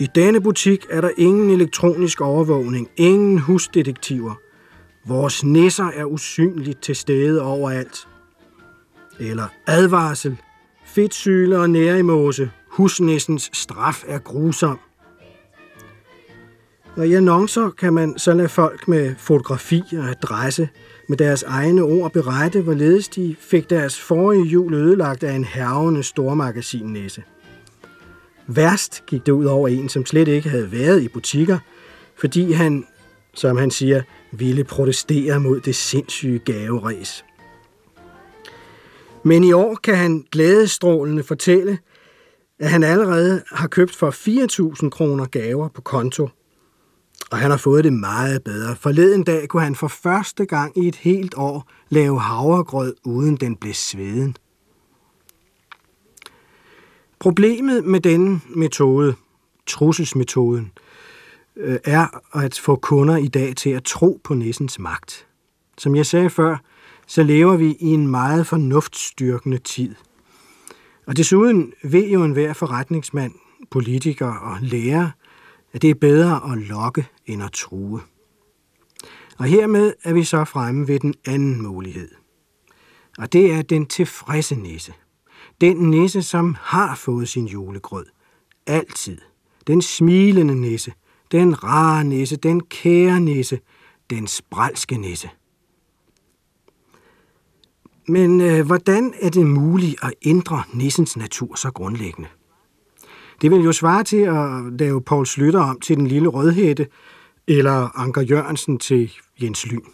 I 0.00 0.06
denne 0.14 0.40
butik 0.40 0.86
er 0.90 1.00
der 1.00 1.10
ingen 1.16 1.50
elektronisk 1.50 2.20
overvågning, 2.20 2.88
ingen 2.96 3.38
husdetektiver. 3.38 4.34
Vores 5.06 5.44
næser 5.44 5.84
er 5.84 6.04
usynligt 6.04 6.82
til 6.82 6.96
stede 6.96 7.42
overalt 7.42 8.08
eller 9.20 9.46
advarsel, 9.66 10.36
fedtsyle 10.86 11.58
og 11.58 11.70
nærimose, 11.70 12.50
husnæssens 12.68 13.50
straf 13.52 14.04
er 14.06 14.18
grusom. 14.18 14.78
Og 16.96 17.08
i 17.08 17.14
annoncer 17.14 17.70
kan 17.70 17.92
man 17.92 18.18
så 18.18 18.34
lade 18.34 18.48
folk 18.48 18.88
med 18.88 19.14
fotografi 19.18 19.82
og 19.92 20.08
adresse 20.08 20.68
med 21.08 21.16
deres 21.16 21.42
egne 21.42 21.82
ord 21.82 22.12
berette, 22.12 22.60
hvorledes 22.60 23.08
de 23.08 23.36
fik 23.40 23.70
deres 23.70 24.00
forrige 24.00 24.44
jul 24.44 24.74
ødelagt 24.74 25.24
af 25.24 25.32
en 25.32 25.44
hervende 25.44 26.02
stormagasinnæse. 26.02 27.22
Værst 28.46 29.06
gik 29.06 29.26
det 29.26 29.32
ud 29.32 29.44
over 29.44 29.68
en, 29.68 29.88
som 29.88 30.06
slet 30.06 30.28
ikke 30.28 30.48
havde 30.48 30.72
været 30.72 31.02
i 31.02 31.08
butikker, 31.08 31.58
fordi 32.16 32.52
han, 32.52 32.86
som 33.34 33.56
han 33.56 33.70
siger, 33.70 34.02
ville 34.32 34.64
protestere 34.64 35.40
mod 35.40 35.60
det 35.60 35.74
sindssyge 35.74 36.38
gaveræs. 36.38 37.24
Men 39.28 39.44
i 39.44 39.52
år 39.52 39.74
kan 39.74 39.96
han 39.96 40.24
glædestrålende 40.32 41.22
fortælle, 41.22 41.78
at 42.58 42.70
han 42.70 42.82
allerede 42.82 43.42
har 43.52 43.68
købt 43.68 43.94
for 43.94 44.10
4.000 44.82 44.88
kroner 44.88 45.26
gaver 45.26 45.68
på 45.68 45.80
konto. 45.80 46.28
Og 47.30 47.38
han 47.38 47.50
har 47.50 47.58
fået 47.58 47.84
det 47.84 47.92
meget 47.92 48.44
bedre. 48.44 48.76
Forleden 48.76 49.24
dag 49.24 49.48
kunne 49.48 49.62
han 49.62 49.74
for 49.74 49.88
første 49.88 50.46
gang 50.46 50.78
i 50.84 50.88
et 50.88 50.96
helt 50.96 51.34
år 51.36 51.70
lave 51.88 52.20
havregrød, 52.20 52.94
uden 53.04 53.36
den 53.36 53.56
blev 53.56 53.74
sveden. 53.74 54.36
Problemet 57.18 57.84
med 57.84 58.00
denne 58.00 58.40
metode, 58.48 59.14
trusselsmetoden, 59.66 60.72
øh, 61.56 61.78
er 61.84 62.20
at 62.32 62.58
få 62.58 62.76
kunder 62.76 63.16
i 63.16 63.28
dag 63.28 63.56
til 63.56 63.70
at 63.70 63.84
tro 63.84 64.20
på 64.24 64.34
nissens 64.34 64.78
magt. 64.78 65.26
Som 65.78 65.96
jeg 65.96 66.06
sagde 66.06 66.30
før, 66.30 66.56
så 67.08 67.22
lever 67.22 67.56
vi 67.56 67.76
i 67.80 67.86
en 67.86 68.08
meget 68.08 68.46
fornuftstyrkende 68.46 69.58
tid. 69.58 69.94
Og 71.06 71.16
desuden 71.16 71.72
ved 71.82 72.08
jo 72.08 72.24
enhver 72.24 72.52
forretningsmand, 72.52 73.32
politiker 73.70 74.26
og 74.26 74.58
lærer, 74.60 75.10
at 75.72 75.82
det 75.82 75.90
er 75.90 75.94
bedre 75.94 76.52
at 76.52 76.58
lokke 76.58 77.06
end 77.26 77.42
at 77.42 77.52
true. 77.52 78.00
Og 79.38 79.44
hermed 79.44 79.92
er 80.04 80.12
vi 80.12 80.24
så 80.24 80.44
fremme 80.44 80.88
ved 80.88 81.00
den 81.00 81.14
anden 81.26 81.62
mulighed. 81.62 82.08
Og 83.18 83.32
det 83.32 83.52
er 83.52 83.62
den 83.62 83.86
tilfredse 83.86 84.54
nisse. 84.54 84.92
Den 85.60 85.76
nisse, 85.76 86.22
som 86.22 86.56
har 86.60 86.94
fået 86.94 87.28
sin 87.28 87.46
julegrød. 87.46 88.06
Altid. 88.66 89.18
Den 89.66 89.82
smilende 89.82 90.54
nisse. 90.60 90.92
Den 91.32 91.64
rare 91.64 92.04
nisse. 92.04 92.36
Den 92.36 92.60
kære 92.60 93.20
nisse. 93.20 93.60
Den 94.10 94.26
spralske 94.26 94.96
nisse. 94.96 95.30
Men 98.08 98.40
øh, 98.40 98.66
hvordan 98.66 99.14
er 99.20 99.30
det 99.30 99.46
muligt 99.46 99.96
at 100.02 100.14
ændre 100.22 100.62
nissens 100.72 101.16
natur 101.16 101.54
så 101.54 101.70
grundlæggende? 101.70 102.28
Det 103.42 103.50
vil 103.50 103.60
jo 103.60 103.72
svare 103.72 104.04
til 104.04 104.16
at 104.16 104.80
lave 104.80 105.02
Paul 105.02 105.26
Slytter 105.26 105.60
om 105.60 105.80
til 105.80 105.96
den 105.96 106.06
lille 106.06 106.28
rødhætte, 106.28 106.86
eller 107.48 107.98
Anker 107.98 108.22
Jørgensen 108.22 108.78
til 108.78 109.12
Jens 109.42 109.66
Lyn. 109.66 109.84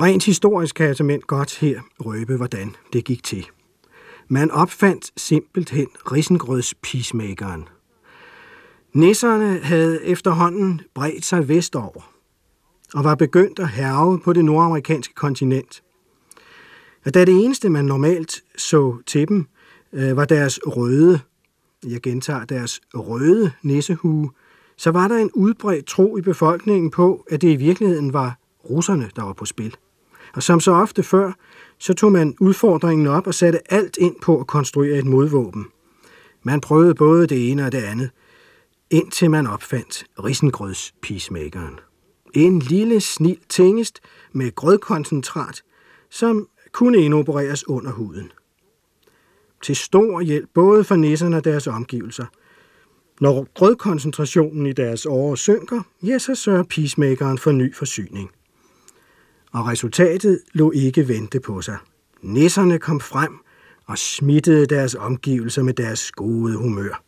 Rent 0.00 0.24
historisk 0.24 0.74
kan 0.74 0.86
jeg 0.86 0.96
simpelthen 0.96 1.22
godt 1.26 1.58
her 1.58 1.80
røbe, 2.00 2.36
hvordan 2.36 2.76
det 2.92 3.04
gik 3.04 3.24
til. 3.24 3.46
Man 4.28 4.50
opfandt 4.50 5.10
simpelthen 5.16 5.86
risengrøds 6.12 6.74
peacemakeren. 6.74 7.68
Nisserne 8.92 9.58
havde 9.58 10.04
efterhånden 10.04 10.80
bredt 10.94 11.24
sig 11.24 11.48
vestover 11.48 12.17
og 12.94 13.04
var 13.04 13.14
begyndt 13.14 13.58
at 13.58 13.68
herve 13.68 14.20
på 14.20 14.32
det 14.32 14.44
nordamerikanske 14.44 15.14
kontinent. 15.14 15.82
Og 17.06 17.14
da 17.14 17.24
det 17.24 17.44
eneste, 17.44 17.68
man 17.68 17.84
normalt 17.84 18.42
så 18.56 18.96
til 19.06 19.28
dem, 19.28 19.46
øh, 19.92 20.16
var 20.16 20.24
deres 20.24 20.60
røde, 20.66 21.20
jeg 21.86 22.00
gentager 22.02 22.44
deres 22.44 22.80
røde 22.94 23.52
nissehue, 23.62 24.30
så 24.76 24.90
var 24.90 25.08
der 25.08 25.16
en 25.16 25.30
udbredt 25.34 25.86
tro 25.86 26.16
i 26.16 26.20
befolkningen 26.20 26.90
på, 26.90 27.24
at 27.30 27.42
det 27.42 27.52
i 27.52 27.56
virkeligheden 27.56 28.12
var 28.12 28.38
russerne, 28.70 29.10
der 29.16 29.22
var 29.22 29.32
på 29.32 29.44
spil. 29.44 29.76
Og 30.34 30.42
som 30.42 30.60
så 30.60 30.72
ofte 30.72 31.02
før, 31.02 31.32
så 31.78 31.94
tog 31.94 32.12
man 32.12 32.36
udfordringen 32.40 33.06
op 33.06 33.26
og 33.26 33.34
satte 33.34 33.72
alt 33.72 33.96
ind 34.00 34.16
på 34.22 34.40
at 34.40 34.46
konstruere 34.46 34.98
et 34.98 35.06
modvåben. 35.06 35.66
Man 36.42 36.60
prøvede 36.60 36.94
både 36.94 37.26
det 37.26 37.50
ene 37.50 37.64
og 37.64 37.72
det 37.72 37.82
andet, 37.82 38.10
indtil 38.90 39.30
man 39.30 39.46
opfandt 39.46 40.04
risengrøds 40.24 40.94
peacemakeren. 41.02 41.80
En 42.34 42.58
lille 42.58 43.00
snil 43.00 43.38
tingest 43.48 44.00
med 44.32 44.54
grødkoncentrat, 44.54 45.62
som 46.10 46.48
kunne 46.72 46.98
indopereres 46.98 47.68
under 47.68 47.92
huden. 47.92 48.32
Til 49.62 49.76
stor 49.76 50.20
hjælp 50.20 50.48
både 50.54 50.84
for 50.84 50.96
nisserne 50.96 51.36
og 51.36 51.44
deres 51.44 51.66
omgivelser. 51.66 52.26
Når 53.20 53.46
grødkoncentrationen 53.54 54.66
i 54.66 54.72
deres 54.72 55.06
åre 55.06 55.36
synker, 55.36 55.82
ja, 56.02 56.18
så 56.18 56.34
sørger 56.34 56.62
peacemakeren 56.62 57.38
for 57.38 57.52
ny 57.52 57.74
forsyning. 57.74 58.30
Og 59.52 59.66
resultatet 59.66 60.40
lå 60.52 60.70
ikke 60.70 61.08
vente 61.08 61.40
på 61.40 61.62
sig. 61.62 61.76
Nisserne 62.22 62.78
kom 62.78 63.00
frem 63.00 63.38
og 63.86 63.98
smittede 63.98 64.66
deres 64.66 64.94
omgivelser 64.94 65.62
med 65.62 65.74
deres 65.74 66.12
gode 66.12 66.56
humør. 66.56 67.02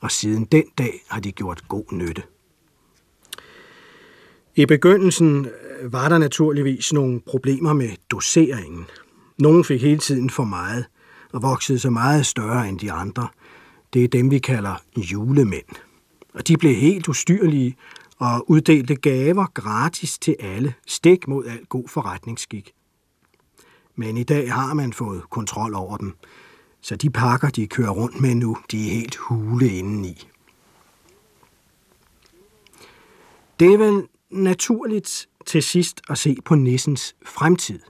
Og 0.00 0.10
siden 0.10 0.44
den 0.44 0.64
dag 0.78 1.04
har 1.08 1.20
de 1.20 1.32
gjort 1.32 1.68
god 1.68 1.92
nytte. 1.92 2.22
I 4.56 4.66
begyndelsen 4.66 5.46
øh, 5.46 5.92
var 5.92 6.08
der 6.08 6.18
naturligvis 6.18 6.92
nogle 6.92 7.20
problemer 7.20 7.72
med 7.72 7.90
doseringen. 8.10 8.84
Nogle 9.38 9.64
fik 9.64 9.82
hele 9.82 9.98
tiden 9.98 10.30
for 10.30 10.44
meget 10.44 10.84
og 11.32 11.42
voksede 11.42 11.78
så 11.78 11.90
meget 11.90 12.26
større 12.26 12.68
end 12.68 12.78
de 12.78 12.92
andre. 12.92 13.28
Det 13.92 14.04
er 14.04 14.08
dem, 14.08 14.30
vi 14.30 14.38
kalder 14.38 14.74
julemænd. 14.96 15.66
Og 16.34 16.48
de 16.48 16.56
blev 16.56 16.74
helt 16.74 17.08
ustyrlige 17.08 17.76
og 18.18 18.50
uddelte 18.50 18.94
gaver 18.94 19.46
gratis 19.54 20.18
til 20.18 20.36
alle, 20.40 20.74
stik 20.86 21.28
mod 21.28 21.44
al 21.46 21.64
god 21.68 21.88
forretningsskik. 21.88 22.72
Men 23.96 24.16
i 24.16 24.22
dag 24.22 24.52
har 24.52 24.74
man 24.74 24.92
fået 24.92 25.22
kontrol 25.30 25.74
over 25.74 25.96
dem, 25.96 26.14
så 26.80 26.96
de 26.96 27.10
pakker, 27.10 27.48
de 27.48 27.66
kører 27.66 27.90
rundt 27.90 28.20
med 28.20 28.34
nu, 28.34 28.56
de 28.70 28.86
er 28.86 28.90
helt 28.90 29.16
hule 29.16 29.68
indeni. 29.68 30.28
Det 33.60 33.74
er 33.74 33.78
vel 33.78 34.06
naturligt 34.30 35.28
til 35.46 35.62
sidst 35.62 36.00
at 36.08 36.18
se 36.18 36.36
på 36.44 36.54
nissens 36.54 37.16
fremtid. 37.26 37.80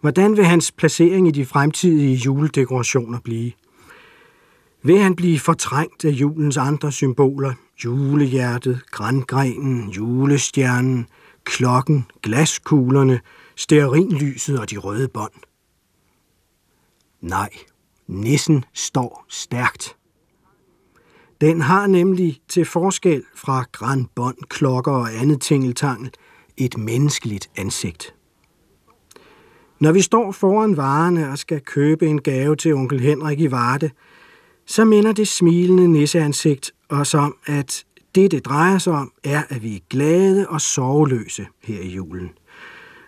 Hvordan 0.00 0.36
vil 0.36 0.44
hans 0.44 0.72
placering 0.72 1.28
i 1.28 1.30
de 1.30 1.46
fremtidige 1.46 2.14
juledekorationer 2.14 3.20
blive? 3.20 3.52
Vil 4.82 4.98
han 4.98 5.16
blive 5.16 5.38
fortrængt 5.38 6.04
af 6.04 6.10
julens 6.10 6.56
andre 6.56 6.92
symboler? 6.92 7.54
Julehjertet, 7.84 8.80
grængrenen, 8.90 9.90
julestjernen, 9.90 11.06
klokken, 11.44 12.06
glaskuglerne, 12.22 13.20
stearinlyset 13.56 14.60
og 14.60 14.70
de 14.70 14.76
røde 14.76 15.08
bånd. 15.08 15.32
Nej, 17.20 17.50
nissen 18.06 18.64
står 18.72 19.24
stærkt. 19.28 19.96
Den 21.40 21.60
har 21.60 21.86
nemlig 21.86 22.40
til 22.48 22.64
forskel 22.64 23.22
fra 23.34 23.64
grænbånd, 23.72 24.36
klokker 24.48 24.92
og 24.92 25.14
andet 25.20 25.40
tingeltangel 25.40 26.10
et 26.56 26.78
menneskeligt 26.78 27.50
ansigt. 27.56 28.14
Når 29.80 29.92
vi 29.92 30.00
står 30.00 30.32
foran 30.32 30.76
varerne 30.76 31.30
og 31.30 31.38
skal 31.38 31.60
købe 31.60 32.06
en 32.06 32.20
gave 32.20 32.56
til 32.56 32.74
onkel 32.74 33.00
Henrik 33.00 33.40
i 33.40 33.50
Varde, 33.50 33.90
så 34.66 34.84
minder 34.84 35.12
det 35.12 35.28
smilende 35.28 35.88
nisseansigt 35.88 36.72
os 36.88 37.14
om, 37.14 37.36
at 37.46 37.84
det, 38.14 38.30
det 38.30 38.44
drejer 38.44 38.78
sig 38.78 38.92
om, 38.92 39.12
er, 39.24 39.42
at 39.48 39.62
vi 39.62 39.76
er 39.76 39.80
glade 39.90 40.48
og 40.48 40.60
sorgløse 40.60 41.46
her 41.62 41.80
i 41.80 41.88
julen. 41.88 42.30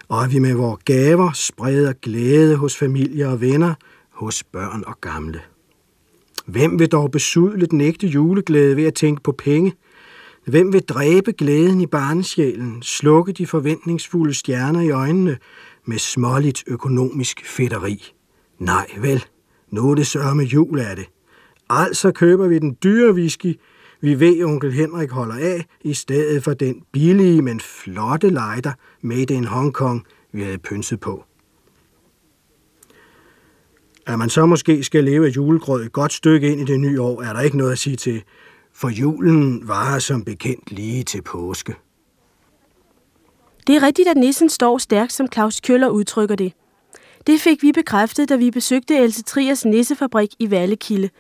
Og 0.09 0.25
at 0.25 0.33
vi 0.33 0.39
med 0.39 0.55
vores 0.55 0.83
gaver 0.85 1.31
spreder 1.33 1.93
glæde 1.93 2.57
hos 2.57 2.77
familie 2.77 3.29
og 3.29 3.41
venner, 3.41 3.75
hos 4.11 4.45
børn 4.45 4.85
og 4.87 5.01
gamle. 5.01 5.41
Hvem 6.47 6.79
vil 6.79 6.89
dog 6.89 7.11
besudle 7.11 7.67
den 7.67 7.81
ægte 7.81 8.07
juleglæde 8.07 8.77
ved 8.77 8.85
at 8.85 8.95
tænke 8.95 9.23
på 9.23 9.33
penge? 9.33 9.73
Hvem 10.45 10.73
vil 10.73 10.83
dræbe 10.83 11.33
glæden 11.33 11.81
i 11.81 11.87
barnesjælen, 11.87 12.83
slukke 12.83 13.33
de 13.33 13.47
forventningsfulde 13.47 14.35
stjerner 14.35 14.81
i 14.81 14.91
øjnene 14.91 15.39
med 15.85 15.99
småligt 15.99 16.65
økonomisk 16.67 17.47
fedteri? 17.47 18.13
Nej, 18.59 18.87
vel, 19.01 19.25
nu 19.71 19.91
er 19.91 19.95
det 19.95 20.07
sørme 20.07 20.43
jul 20.43 20.79
af 20.79 20.97
det. 20.97 21.07
Altså 21.71 22.13
køber 22.13 22.49
vi 22.49 22.59
den 22.59 22.77
dyre 22.83 23.13
whisky, 23.13 23.59
vi 24.01 24.21
ved, 24.21 24.45
onkel 24.45 24.73
Henrik 24.73 25.11
holder 25.11 25.35
af, 25.35 25.67
i 25.85 25.95
stedet 25.95 26.45
for 26.45 26.55
den 26.55 26.83
billige, 26.93 27.43
men 27.43 27.61
flotte 27.61 28.29
lighter 28.29 28.73
made 29.01 29.35
in 29.35 29.45
Hong 29.45 29.75
Kong, 29.75 30.07
vi 30.33 30.43
havde 30.43 30.59
pynset 30.59 31.01
på. 31.01 31.25
At 34.07 34.19
man 34.19 34.31
så 34.31 34.47
måske 34.47 34.85
skal 34.85 35.05
leve 35.05 35.27
af 35.27 35.31
julegrød 35.31 35.85
et 35.85 35.93
godt 35.93 36.13
stykke 36.13 36.53
ind 36.53 36.61
i 36.61 36.65
det 36.65 36.81
nye 36.81 37.01
år, 37.01 37.23
er 37.23 37.33
der 37.33 37.41
ikke 37.41 37.57
noget 37.57 37.73
at 37.73 37.79
sige 37.79 37.97
til, 37.97 38.23
for 38.73 38.89
julen 38.89 39.69
varer 39.69 39.99
som 39.99 40.25
bekendt 40.25 40.73
lige 40.73 41.03
til 41.03 41.23
påske. 41.23 41.75
Det 43.67 43.77
er 43.77 43.83
rigtigt, 43.83 44.09
at 44.09 44.17
nissen 44.17 44.49
står 44.49 44.79
stærkt, 44.79 45.13
som 45.13 45.29
Claus 45.33 45.61
Køller 45.61 45.89
udtrykker 45.89 46.35
det. 46.37 46.53
Det 47.27 47.41
fik 47.41 47.63
vi 47.63 47.73
bekræftet, 47.73 48.29
da 48.29 48.37
vi 48.37 48.51
besøgte 48.51 48.97
Else 48.97 49.23
Triers 49.23 49.65
nissefabrik 49.65 50.29
i 50.39 50.51
Vallekilde. 50.51 51.11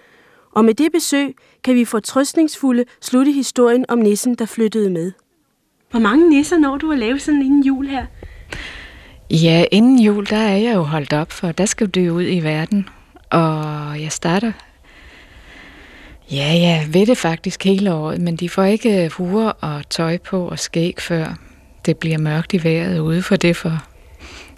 Og 0.52 0.64
med 0.64 0.74
det 0.74 0.92
besøg 0.92 1.34
kan 1.64 1.74
vi 1.74 1.84
få 1.84 2.00
trøstningsfulde 2.00 2.84
slutte 3.00 3.32
historien 3.32 3.84
om 3.88 3.98
nissen, 3.98 4.34
der 4.34 4.46
flyttede 4.46 4.90
med. 4.90 5.12
Hvor 5.90 6.00
mange 6.00 6.28
nisser 6.28 6.58
når 6.58 6.76
du 6.76 6.92
at 6.92 6.98
lave 6.98 7.18
sådan 7.18 7.42
en 7.42 7.62
jul 7.62 7.86
her? 7.86 8.06
Ja, 9.30 9.64
inden 9.72 9.98
jul, 9.98 10.26
der 10.26 10.36
er 10.36 10.56
jeg 10.56 10.74
jo 10.74 10.82
holdt 10.82 11.12
op, 11.12 11.32
for 11.32 11.52
der 11.52 11.66
skal 11.66 11.86
du 11.86 12.00
ud 12.00 12.26
i 12.28 12.40
verden. 12.40 12.88
Og 13.30 14.02
jeg 14.02 14.12
starter... 14.12 14.52
Ja, 16.30 16.58
jeg 16.60 16.86
ved 16.92 17.06
det 17.06 17.18
faktisk 17.18 17.64
hele 17.64 17.94
året, 17.94 18.20
men 18.20 18.36
de 18.36 18.48
får 18.48 18.62
ikke 18.62 19.04
øh, 19.04 19.10
huer 19.10 19.48
og 19.48 19.88
tøj 19.90 20.18
på 20.18 20.48
og 20.48 20.58
skæg 20.58 20.94
før 20.98 21.34
det 21.86 21.96
bliver 21.96 22.18
mørkt 22.18 22.54
i 22.54 22.64
vejret 22.64 22.98
ude, 22.98 23.22
for 23.22 23.36
det 23.36 23.50
er 23.50 23.54
for 23.54 23.84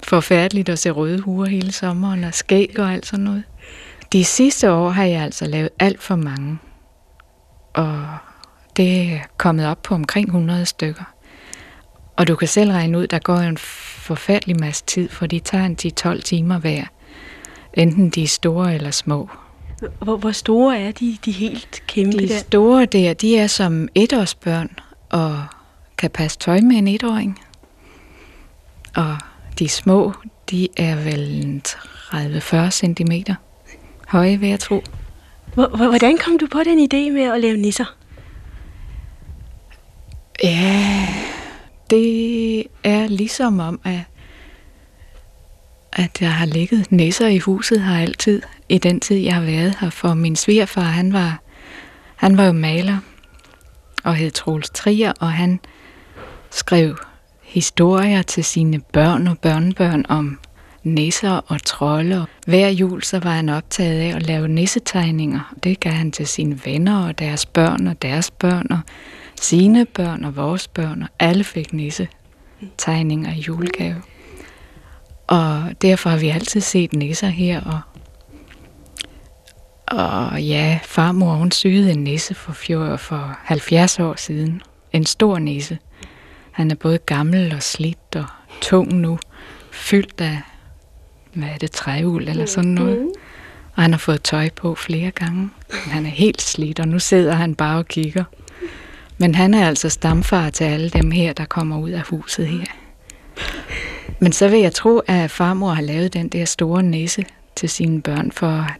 forfærdeligt 0.03 0.69
at 0.69 0.79
se 0.79 0.91
røde 0.91 1.21
huer 1.21 1.47
hele 1.47 1.73
sommeren 1.73 2.25
og 2.25 2.35
skæg 2.35 2.75
og 2.79 2.93
alt 2.93 3.07
sådan 3.07 3.25
noget. 3.25 3.45
De 4.13 4.25
sidste 4.25 4.73
år 4.73 4.91
har 4.91 5.05
jeg 5.05 5.23
altså 5.23 5.47
lavet 5.47 5.69
alt 5.79 6.03
for 6.03 6.17
mange, 6.17 6.59
og 7.75 8.07
det 8.77 9.13
er 9.13 9.19
kommet 9.37 9.67
op 9.67 9.83
på 9.83 9.95
omkring 9.95 10.27
100 10.27 10.67
stykker. 10.67 11.05
Og 12.19 12.29
du 12.29 12.35
kan 12.37 12.49
selv 12.49 12.71
regne 12.71 12.99
ud, 12.99 13.07
der 13.07 13.19
går 13.19 13.37
en 13.37 13.59
forfærdelig 13.59 14.61
masse 14.61 14.85
tid, 14.87 15.09
for 15.09 15.27
de 15.27 15.39
tager 15.39 15.65
en 15.65 15.77
10-12 16.17 16.23
timer 16.23 16.59
hver. 16.59 16.85
Enten 17.75 18.11
de 18.11 18.23
er 18.23 18.27
store 18.29 18.75
eller 18.75 18.91
små. 18.91 19.29
Hvor, 20.03 20.17
hvor 20.17 20.31
store 20.33 20.79
er 20.81 20.93
de, 20.93 21.17
de 21.25 21.33
helt 21.33 21.83
kæmpe 21.87 22.19
De 22.19 22.29
der? 22.29 22.39
store 22.39 22.85
der, 22.87 23.15
de 23.15 23.39
er 23.39 23.47
som 23.47 23.89
etårsbørn 23.95 24.71
og 25.09 25.43
kan 25.99 26.11
passe 26.11 26.39
tøj 26.39 26.61
med 26.61 26.77
en 26.77 26.89
etåring. 26.89 27.41
Og 28.97 29.17
de 29.59 29.69
små, 29.69 30.13
de 30.51 30.69
er 30.77 30.95
vel 30.97 31.63
30-40 31.67 32.71
cm 32.71 33.13
høje, 34.09 34.37
vil 34.37 34.49
jeg 34.49 34.61
tro. 34.61 34.83
Hvor- 35.55 35.77
hvor- 35.77 35.89
Hvordan 35.89 36.17
kom 36.25 36.39
du 36.39 36.47
på 36.53 36.59
den 36.65 36.79
idé 36.79 37.13
med 37.13 37.23
at 37.23 37.41
lave 37.41 37.57
nisser? 37.57 37.95
Ja, 40.45 41.07
det 41.91 42.65
er 42.85 43.07
ligesom 43.07 43.61
om, 43.61 43.81
at, 43.85 44.01
at 45.93 46.21
jeg 46.21 46.35
har 46.35 46.47
ligget 46.47 46.93
nisser 46.93 47.27
i 47.27 47.39
huset 47.39 47.83
her 47.83 47.97
altid, 47.97 48.43
i 48.69 48.79
den 48.79 49.01
tid, 49.01 49.17
jeg 49.17 49.35
har 49.35 49.43
været 49.43 49.77
her. 49.81 49.91
For 49.91 50.15
min 50.15 50.37
svigerfar, 50.37 50.81
han 50.81 51.13
var, 51.13 51.41
han 52.17 52.37
var 52.37 52.45
jo 52.45 52.53
maler 52.53 52.99
og 54.05 54.15
hed 54.15 54.31
Troels 54.31 54.71
Trier, 54.71 55.13
og 55.21 55.33
han 55.33 55.61
skrev 56.51 56.99
historier 57.43 58.23
til 58.23 58.45
sine 58.45 58.81
børn 58.93 59.27
og 59.27 59.39
børnebørn 59.39 60.05
om 60.09 60.39
nisser 60.83 61.41
og 61.47 61.63
trolde. 61.63 62.27
Hver 62.47 62.69
jul 62.69 63.03
så 63.03 63.19
var 63.19 63.31
han 63.31 63.49
optaget 63.49 64.01
af 64.01 64.17
at 64.17 64.23
lave 64.23 64.49
nissetegninger. 64.49 65.55
Det 65.65 65.81
gav 65.81 65.93
han 65.93 66.13
til 66.13 66.27
sine 66.27 66.61
venner 66.65 67.07
og 67.07 67.19
deres 67.19 67.47
børn 67.47 67.87
og 67.87 68.03
deres 68.03 68.31
børn 68.31 68.67
og 68.71 68.81
sine 69.45 69.85
børn 69.85 70.25
og 70.25 70.37
vores 70.37 70.69
børn, 70.69 71.03
og 71.03 71.09
alle 71.19 71.45
fik 71.45 71.73
nissetegninger 71.73 73.33
i 73.33 73.41
julegave. 73.41 74.03
Og 75.27 75.63
derfor 75.83 76.11
har 76.11 76.19
vi 76.19 76.29
altid 76.29 76.61
set 76.61 76.93
nisser 76.93 77.29
her, 77.29 77.61
og 77.61 77.81
Og 79.91 80.43
ja, 80.43 80.79
farmor 80.83 81.35
hun 81.35 81.51
syede 81.51 81.93
en 81.93 82.05
nisse 82.05 82.35
for, 82.35 82.53
fjor, 82.53 82.97
for 82.97 83.39
70 83.43 83.99
år 83.99 84.15
siden. 84.17 84.63
En 84.93 85.05
stor 85.07 85.39
nisse. 85.39 85.79
Han 86.53 86.71
er 86.71 86.75
både 86.75 86.99
gammel 86.99 87.55
og 87.55 87.63
slidt 87.63 88.17
og 88.17 88.25
tung 88.61 88.93
nu. 88.93 89.19
Fyldt 89.73 90.21
af, 90.21 90.39
hvad 91.35 91.49
er 91.49 91.59
det, 91.59 91.71
træul 91.71 92.29
eller 92.29 92.47
sådan 92.47 92.71
noget. 92.71 93.13
Og 93.77 93.83
han 93.83 93.93
har 93.93 93.99
fået 93.99 94.23
tøj 94.23 94.49
på 94.57 94.75
flere 94.75 95.11
gange. 95.11 95.51
Han 95.71 96.07
er 96.07 96.11
helt 96.11 96.43
slidt, 96.43 96.81
og 96.81 96.89
nu 96.89 96.99
sidder 96.99 97.35
han 97.35 97.55
bare 97.55 97.79
og 97.79 97.87
kigger. 97.89 98.25
Men 99.19 99.35
han 99.35 99.55
er 99.55 99.67
altså 99.67 99.89
stamfar 99.89 100.51
til 100.51 100.65
alle 100.65 100.91
dem 100.91 101.11
her, 101.11 101.33
der 101.33 101.45
kommer 101.45 101.79
ud 101.79 101.91
af 101.91 102.03
huset 102.03 102.47
her. 102.47 102.65
Men 104.21 104.33
så 104.33 104.49
vil 104.49 104.61
jeg 104.61 104.75
tro, 104.75 104.99
at 104.99 105.31
farmor 105.31 105.71
har 105.71 105.83
lavet 105.83 106.13
den 106.13 106.29
der 106.29 106.45
store 106.45 106.83
næse 106.83 107.25
til 107.57 107.69
sine 107.69 108.03
børn 108.03 108.33
for 108.33 108.47
at 108.47 108.71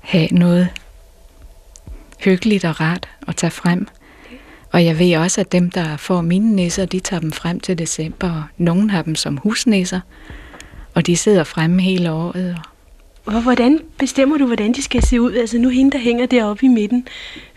have 0.00 0.28
noget 0.32 0.68
hyggeligt 2.24 2.64
og 2.64 2.80
rart 2.80 3.08
at 3.28 3.36
tage 3.36 3.50
frem. 3.50 3.88
Og 4.72 4.84
jeg 4.84 4.98
ved 4.98 5.16
også, 5.16 5.40
at 5.40 5.52
dem, 5.52 5.70
der 5.70 5.96
får 5.96 6.20
mine 6.20 6.56
nisser, 6.56 6.84
de 6.84 7.00
tager 7.00 7.20
dem 7.20 7.32
frem 7.32 7.60
til 7.60 7.78
december, 7.78 8.30
og 8.30 8.42
nogen 8.56 8.90
har 8.90 9.02
dem 9.02 9.14
som 9.14 9.36
husnisser, 9.36 10.00
og 10.94 11.06
de 11.06 11.16
sidder 11.16 11.44
fremme 11.44 11.82
hele 11.82 12.12
året. 12.12 12.58
Og 12.58 12.69
hvordan 13.24 13.78
bestemmer 13.98 14.38
du, 14.38 14.46
hvordan 14.46 14.72
de 14.72 14.82
skal 14.82 15.02
se 15.02 15.20
ud? 15.20 15.34
Altså 15.34 15.58
nu 15.58 15.68
hende, 15.68 15.90
der 15.90 15.98
hænger 15.98 16.26
deroppe 16.26 16.66
i 16.66 16.68
midten, 16.68 17.06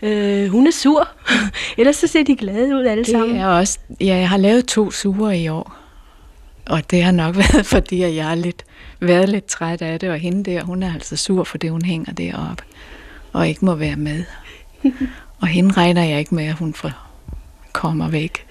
øh, 0.02 0.48
hun 0.48 0.66
er 0.66 0.70
sur. 0.70 1.08
Ellers 1.78 1.96
så 1.96 2.06
ser 2.06 2.24
de 2.24 2.36
glade 2.36 2.76
ud 2.76 2.84
alle 2.84 3.04
det 3.04 3.10
sammen. 3.10 3.36
Er 3.36 3.46
også, 3.46 3.78
ja, 4.00 4.16
jeg 4.16 4.28
har 4.28 4.36
lavet 4.36 4.66
to 4.66 4.90
sure 4.90 5.38
i 5.38 5.48
år. 5.48 5.76
Og 6.66 6.90
det 6.90 7.02
har 7.02 7.12
nok 7.12 7.36
været, 7.52 7.66
fordi 7.66 8.00
jeg 8.00 8.30
er 8.30 8.34
lidt, 8.34 8.64
været 9.00 9.28
lidt 9.28 9.44
træt 9.44 9.82
af 9.82 10.00
det. 10.00 10.10
Og 10.10 10.18
hende 10.18 10.50
der, 10.50 10.62
hun 10.62 10.82
er 10.82 10.94
altså 10.94 11.16
sur, 11.16 11.44
fordi 11.44 11.68
hun 11.68 11.82
hænger 11.84 12.12
deroppe 12.12 12.62
og 13.34 13.48
ikke 13.48 13.64
må 13.64 13.74
være 13.74 13.96
med. 13.96 14.24
og 15.40 15.46
hende 15.46 15.72
regner 15.72 16.02
jeg 16.02 16.18
ikke 16.18 16.34
med, 16.34 16.44
at 16.44 16.54
hun 16.54 16.74
får, 16.74 16.90
kommer 17.72 18.08
væk. 18.08 18.46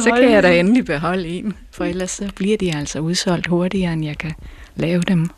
så 0.00 0.12
kan 0.20 0.30
jeg 0.30 0.42
da 0.42 0.58
endelig 0.58 0.84
beholde 0.84 1.28
en, 1.28 1.56
for 1.70 1.84
ellers 1.84 2.10
så 2.10 2.30
bliver 2.36 2.56
de 2.56 2.76
altså 2.76 2.98
udsolgt 2.98 3.46
hurtigere, 3.46 3.92
end 3.92 4.04
jeg 4.04 4.18
kan 4.18 4.32
lave 4.76 5.02
dem. 5.02 5.30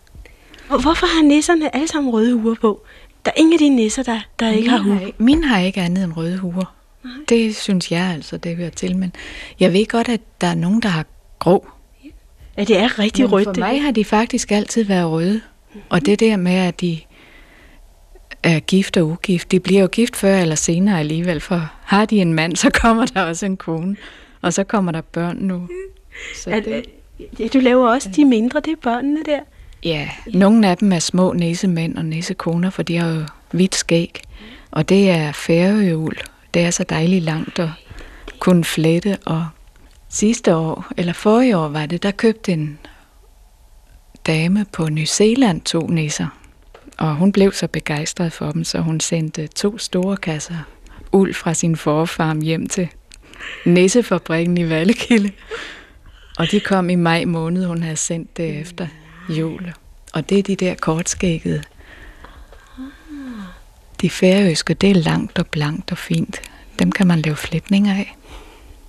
Hvorfor 0.68 1.06
har 1.06 1.22
nisserne 1.22 1.74
alle 1.74 1.88
sammen 1.88 2.12
røde 2.12 2.34
huer 2.34 2.54
på? 2.54 2.82
Der 3.24 3.30
er 3.36 3.40
ingen 3.40 3.52
af 3.52 3.58
de 3.58 3.68
nisser, 3.68 4.02
der, 4.02 4.20
der 4.40 4.50
ikke 4.50 4.70
har 4.70 4.78
huer. 4.78 5.10
Mine 5.18 5.46
har 5.46 5.60
ikke 5.60 5.80
andet 5.80 6.04
end 6.04 6.12
røde 6.16 6.38
huer. 6.38 6.74
Det 7.28 7.56
synes 7.56 7.90
jeg 7.92 8.04
altså, 8.14 8.36
det 8.36 8.56
hører 8.56 8.70
til. 8.70 8.96
Men 8.96 9.12
jeg 9.60 9.72
ved 9.72 9.86
godt, 9.86 10.08
at 10.08 10.20
der 10.40 10.46
er 10.46 10.54
nogen, 10.54 10.82
der 10.82 10.88
har 10.88 11.06
grå. 11.38 11.68
Ja, 12.58 12.64
det 12.64 12.78
er 12.78 12.98
rigtig 12.98 13.24
Men 13.24 13.32
rødt. 13.32 13.44
for 13.44 13.52
det 13.52 13.60
mig 13.60 13.72
her. 13.74 13.80
har 13.80 13.90
de 13.90 14.04
faktisk 14.04 14.52
altid 14.52 14.84
været 14.84 15.10
røde. 15.10 15.40
Og 15.88 16.06
det 16.06 16.20
der 16.20 16.36
med, 16.36 16.52
at 16.52 16.80
de 16.80 16.98
er 18.42 18.60
gift 18.60 18.96
og 18.96 19.06
ugift, 19.06 19.52
de 19.52 19.60
bliver 19.60 19.80
jo 19.80 19.86
gift 19.92 20.16
før 20.16 20.38
eller 20.38 20.54
senere 20.54 20.98
alligevel, 21.00 21.40
for 21.40 21.70
har 21.84 22.04
de 22.04 22.20
en 22.20 22.34
mand, 22.34 22.56
så 22.56 22.70
kommer 22.82 23.06
der 23.06 23.22
også 23.22 23.46
en 23.46 23.56
kone. 23.56 23.96
Og 24.42 24.52
så 24.52 24.64
kommer 24.64 24.92
der 24.92 25.00
børn 25.00 25.36
nu. 25.36 25.68
Så 26.34 26.50
det, 26.50 26.84
ja, 27.40 27.46
du 27.46 27.58
laver 27.58 27.88
også 27.88 28.08
de 28.16 28.24
mindre, 28.24 28.60
det 28.60 28.72
er 28.72 28.76
børnene 28.82 29.20
der 29.26 29.40
ja, 29.84 30.08
nogle 30.26 30.68
af 30.68 30.76
dem 30.76 30.92
er 30.92 30.98
små 30.98 31.32
næsemænd 31.32 31.96
og 31.96 32.04
næsekoner, 32.04 32.70
for 32.70 32.82
de 32.82 32.96
har 32.96 33.08
jo 33.08 33.22
hvidt 33.50 33.74
skæg. 33.74 34.20
Og 34.70 34.88
det 34.88 35.10
er 35.10 35.32
færøul. 35.32 36.14
Det 36.54 36.62
er 36.62 36.70
så 36.70 36.84
dejligt 36.84 37.24
langt 37.24 37.58
at 37.58 37.68
kunne 38.38 38.64
flette. 38.64 39.18
Og 39.26 39.46
sidste 40.08 40.54
år, 40.56 40.86
eller 40.96 41.12
forrige 41.12 41.56
år 41.56 41.68
var 41.68 41.86
det, 41.86 42.02
der 42.02 42.10
købte 42.10 42.52
en 42.52 42.78
dame 44.26 44.66
på 44.72 44.88
New 44.88 45.04
Zealand 45.04 45.60
to 45.60 45.86
nisser. 45.86 46.26
Og 46.98 47.14
hun 47.14 47.32
blev 47.32 47.52
så 47.52 47.68
begejstret 47.68 48.32
for 48.32 48.52
dem, 48.52 48.64
så 48.64 48.78
hun 48.78 49.00
sendte 49.00 49.46
to 49.46 49.78
store 49.78 50.16
kasser 50.16 50.56
uld 51.12 51.34
fra 51.34 51.54
sin 51.54 51.76
forfarm 51.76 52.40
hjem 52.40 52.66
til 52.66 52.88
nissefabrikken 53.64 54.58
i 54.58 54.68
Vallekilde. 54.68 55.30
Og 56.38 56.50
de 56.50 56.60
kom 56.60 56.90
i 56.90 56.94
maj 56.94 57.24
måned, 57.24 57.66
hun 57.66 57.82
havde 57.82 57.96
sendt 57.96 58.36
det 58.36 58.60
efter 58.60 58.86
jul. 59.28 59.72
Og 60.12 60.28
det 60.28 60.38
er 60.38 60.42
de 60.42 60.56
der 60.56 60.74
kortskækkede. 60.74 61.62
De 64.00 64.10
færøske, 64.10 64.74
det 64.74 64.90
er 64.90 64.94
langt 64.94 65.38
og 65.38 65.46
blankt 65.46 65.92
og 65.92 65.98
fint. 65.98 66.40
Dem 66.78 66.92
kan 66.92 67.06
man 67.06 67.18
lave 67.20 67.36
flætninger 67.36 67.94
af. 67.94 68.16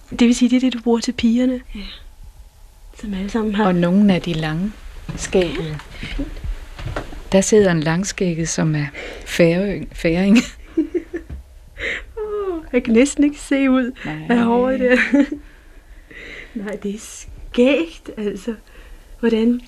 Det 0.10 0.22
vil 0.22 0.36
sige, 0.36 0.50
det 0.50 0.56
er 0.56 0.60
det, 0.60 0.74
du 0.74 0.82
bruger 0.82 1.00
til 1.00 1.12
pigerne. 1.12 1.62
Ja. 1.76 1.80
Som 3.02 3.14
alle 3.14 3.30
sammen 3.30 3.56
har. 3.56 3.66
Og 3.66 3.76
nogle 3.76 4.14
af 4.14 4.22
de 4.22 4.34
lange 4.34 4.72
skæggede. 5.18 5.80
Der 7.32 7.42
sidder 7.42 7.72
en 7.72 7.80
langskægget, 7.80 8.50
som 8.50 8.76
er 8.76 8.86
færing. 9.26 9.90
færing. 9.94 10.38
Oh, 12.18 12.64
jeg 12.74 12.84
kan 12.84 12.94
næsten 12.94 13.24
ikke 13.24 13.40
se 13.40 13.70
ud 13.70 13.92
Nej. 14.06 14.38
af 14.38 14.44
håret 14.44 14.80
der. 14.80 14.98
Nej, 16.64 16.76
det 16.84 16.96
er 16.96 17.00
skægt, 17.00 18.10
altså. 18.18 18.56
Hvordan 19.20 19.62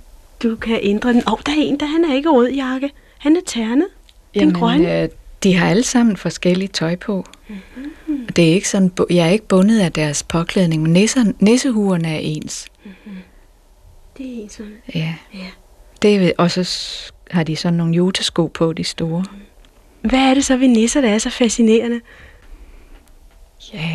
du 0.43 0.55
kan 0.55 0.79
ændre 0.81 1.13
den. 1.13 1.23
Åh, 1.27 1.33
oh, 1.33 1.39
der 1.45 1.51
er 1.51 1.55
en, 1.57 1.79
der 1.79 1.85
han 1.85 2.05
er 2.05 2.15
ikke 2.15 2.29
rød 2.29 2.49
jakke. 2.49 2.91
Han 3.17 3.35
er 3.35 3.41
ternet. 3.45 3.87
Den 4.33 4.53
grønne. 4.53 5.01
øh, 5.01 5.09
de 5.43 5.55
har 5.55 5.69
alle 5.69 5.83
sammen 5.83 6.17
forskelligt 6.17 6.73
tøj 6.73 6.95
på. 6.95 7.25
Mm-hmm. 7.47 8.27
Det 8.35 8.49
er 8.49 8.53
ikke 8.53 8.69
sådan, 8.69 8.91
jeg 9.09 9.27
er 9.27 9.31
ikke 9.31 9.47
bundet 9.47 9.79
af 9.79 9.91
deres 9.91 10.23
påklædning, 10.23 10.81
men 10.81 10.93
nisser, 10.93 11.33
nissehuerne 11.39 12.07
er 12.07 12.19
ens. 12.19 12.67
Det 14.17 14.25
er 14.25 14.43
en 14.43 14.49
sådan. 14.49 14.77
Ja. 14.95 15.15
Ja. 15.33 15.47
Det 16.01 16.15
er, 16.15 16.31
og 16.37 16.51
så 16.51 16.69
har 17.31 17.43
de 17.43 17.55
sådan 17.55 17.77
nogle 17.77 17.95
jutesko 17.95 18.47
på, 18.47 18.73
de 18.73 18.83
store. 18.83 19.23
Hvad 20.01 20.19
er 20.19 20.33
det 20.33 20.45
så 20.45 20.57
ved 20.57 20.67
nisser, 20.67 21.01
der 21.01 21.09
er 21.09 21.17
så 21.17 21.29
fascinerende? 21.29 22.01
Ja. 23.73 23.89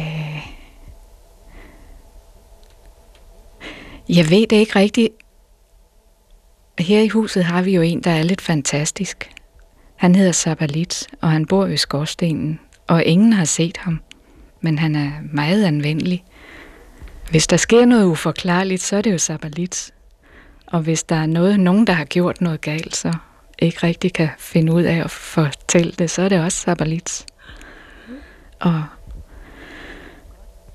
Jeg 4.09 4.31
ved 4.31 4.47
det 4.47 4.57
ikke 4.57 4.79
rigtigt. 4.79 5.15
Her 6.79 7.01
i 7.01 7.09
huset 7.09 7.45
har 7.45 7.63
vi 7.63 7.75
jo 7.75 7.83
en, 7.83 8.01
der 8.01 8.11
er 8.11 8.23
lidt 8.23 8.41
fantastisk. 8.41 9.31
Han 9.97 10.15
hedder 10.15 10.33
Sabalit, 10.33 11.07
og 11.21 11.31
han 11.31 11.47
bor 11.47 11.67
ved 11.67 11.77
skorstenen, 11.77 12.61
og 12.87 13.05
ingen 13.05 13.33
har 13.33 13.45
set 13.45 13.77
ham. 13.77 14.01
Men 14.61 14.79
han 14.79 14.95
er 14.95 15.11
meget 15.33 15.65
anvendelig. 15.65 16.25
Hvis 17.31 17.47
der 17.47 17.57
sker 17.57 17.85
noget 17.85 18.05
uforklarligt, 18.05 18.83
så 18.83 18.97
er 18.97 19.03
det 19.03 19.13
jo 19.13 19.19
Sabalit. 19.19 19.91
Og 20.67 20.81
hvis 20.81 21.03
der 21.03 21.17
er 21.17 21.27
noget, 21.27 21.61
nogen, 21.61 21.87
der 21.87 21.93
har 21.93 22.05
gjort 22.05 22.41
noget 22.41 22.61
galt, 22.61 22.97
så 22.97 23.13
ikke 23.59 23.79
rigtig 23.83 24.13
kan 24.13 24.29
finde 24.39 24.73
ud 24.73 24.83
af 24.83 24.97
at 25.05 25.11
fortælle 25.11 25.93
det, 25.93 26.11
så 26.11 26.23
er 26.23 26.29
det 26.29 26.41
også 26.41 26.59
Sabalit. 26.59 27.27
Og 28.61 28.85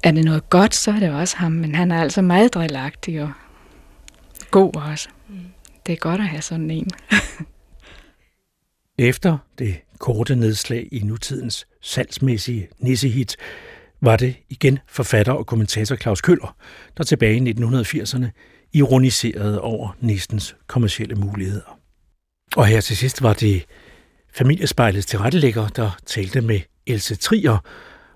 er 0.03 0.11
det 0.11 0.25
noget 0.25 0.49
godt, 0.49 0.75
så 0.75 0.91
er 0.91 0.99
det 0.99 1.11
også 1.11 1.37
ham, 1.37 1.51
men 1.51 1.75
han 1.75 1.91
er 1.91 2.01
altså 2.01 2.21
meget 2.21 2.53
drillagtig 2.53 3.21
og 3.21 3.31
god 4.51 4.75
også. 4.75 5.09
Det 5.85 5.93
er 5.93 5.97
godt 5.97 6.21
at 6.21 6.27
have 6.27 6.41
sådan 6.41 6.71
en. 6.71 6.87
Efter 9.09 9.37
det 9.59 9.75
korte 9.99 10.35
nedslag 10.35 10.87
i 10.91 10.99
nutidens 10.99 11.67
salgsmæssige 11.81 12.67
nissehit, 12.79 13.37
var 14.01 14.15
det 14.15 14.35
igen 14.49 14.79
forfatter 14.87 15.33
og 15.33 15.47
kommentator 15.47 15.95
Claus 15.95 16.21
Køller, 16.21 16.55
der 16.97 17.03
tilbage 17.03 17.35
i 17.35 17.53
1980'erne 17.53 18.25
ironiserede 18.73 19.61
over 19.61 19.97
nissens 19.99 20.55
kommercielle 20.67 21.15
muligheder. 21.15 21.79
Og 22.55 22.65
her 22.65 22.81
til 22.81 22.97
sidst 22.97 23.21
var 23.23 23.33
det 23.33 23.65
familiespejlets 24.33 25.05
tilrettelægger, 25.05 25.67
der 25.67 25.91
talte 26.05 26.41
med 26.41 26.59
Else 26.87 27.15
Trier 27.15 27.57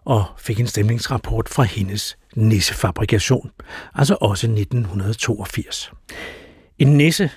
og 0.06 0.25
fik 0.38 0.60
en 0.60 0.67
stemningsrapport 0.67 1.49
fra 1.49 1.63
hendes 1.63 2.17
nissefabrikation, 2.36 3.51
altså 3.93 4.17
også 4.21 4.47
1982. 4.47 5.91
En 6.80 6.97
nisse 6.97 7.32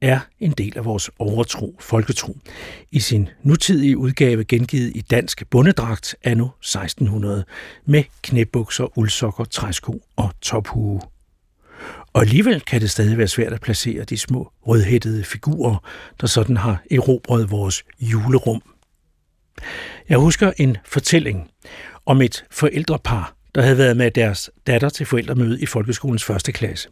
er 0.00 0.20
en 0.40 0.50
del 0.50 0.78
af 0.78 0.84
vores 0.84 1.10
overtro, 1.18 1.76
folketro. 1.80 2.36
I 2.92 3.00
sin 3.00 3.28
nutidige 3.42 3.98
udgave 3.98 4.44
gengivet 4.44 4.92
i 4.94 5.00
dansk 5.00 5.46
bundedragt 5.50 6.16
anno 6.24 6.44
1600 6.44 7.44
med 7.84 8.04
knæbukser, 8.22 8.98
uldsokker, 8.98 9.44
træsko 9.44 10.02
og 10.16 10.30
tophue. 10.40 11.00
Og 12.12 12.22
alligevel 12.22 12.60
kan 12.60 12.80
det 12.80 12.90
stadig 12.90 13.18
være 13.18 13.28
svært 13.28 13.52
at 13.52 13.60
placere 13.60 14.04
de 14.04 14.18
små 14.18 14.52
rødhættede 14.66 15.24
figurer, 15.24 15.76
der 16.20 16.26
sådan 16.26 16.56
har 16.56 16.82
erobret 16.90 17.50
vores 17.50 17.84
julerum. 18.00 18.62
Jeg 20.08 20.18
husker 20.18 20.52
en 20.56 20.76
fortælling 20.84 21.50
om 22.06 22.22
et 22.22 22.44
forældrepar, 22.50 23.36
der 23.54 23.62
havde 23.62 23.78
været 23.78 23.96
med 23.96 24.10
deres 24.10 24.50
datter 24.66 24.88
til 24.88 25.06
forældremøde 25.06 25.60
i 25.60 25.66
folkeskolens 25.66 26.24
første 26.24 26.52
klasse. 26.52 26.88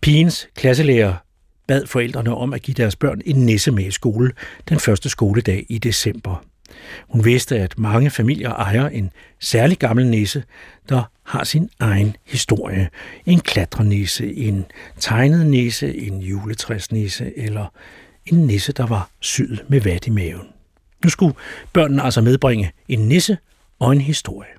Pigens 0.00 0.48
klasselærer 0.54 1.14
bad 1.66 1.86
forældrene 1.86 2.34
om 2.34 2.52
at 2.52 2.62
give 2.62 2.74
deres 2.74 2.96
børn 2.96 3.20
en 3.26 3.36
nisse 3.36 3.70
med 3.70 3.84
i 3.84 3.90
skole 3.90 4.32
den 4.68 4.80
første 4.80 5.08
skoledag 5.08 5.66
i 5.68 5.78
december. 5.78 6.44
Hun 7.08 7.24
vidste, 7.24 7.58
at 7.58 7.78
mange 7.78 8.10
familier 8.10 8.50
ejer 8.50 8.88
en 8.88 9.10
særlig 9.40 9.78
gammel 9.78 10.06
nisse, 10.06 10.44
der 10.88 11.02
har 11.22 11.44
sin 11.44 11.70
egen 11.80 12.16
historie. 12.24 12.88
En 13.26 13.40
klatrenisse, 13.40 14.34
en 14.34 14.64
tegnet 15.00 15.46
nisse, 15.46 15.96
en 15.96 16.20
juletræsnisse 16.20 17.38
eller 17.38 17.66
en 18.26 18.38
nisse, 18.38 18.72
der 18.72 18.86
var 18.86 19.10
syet 19.20 19.64
med 19.68 19.80
vat 19.80 20.06
i 20.06 20.10
maven. 20.10 20.46
Nu 21.04 21.10
skulle 21.10 21.34
børnene 21.72 22.02
altså 22.02 22.20
medbringe 22.20 22.72
en 22.88 22.98
nisse 22.98 23.38
og 23.78 23.92
en 23.92 24.00
historie. 24.00 24.55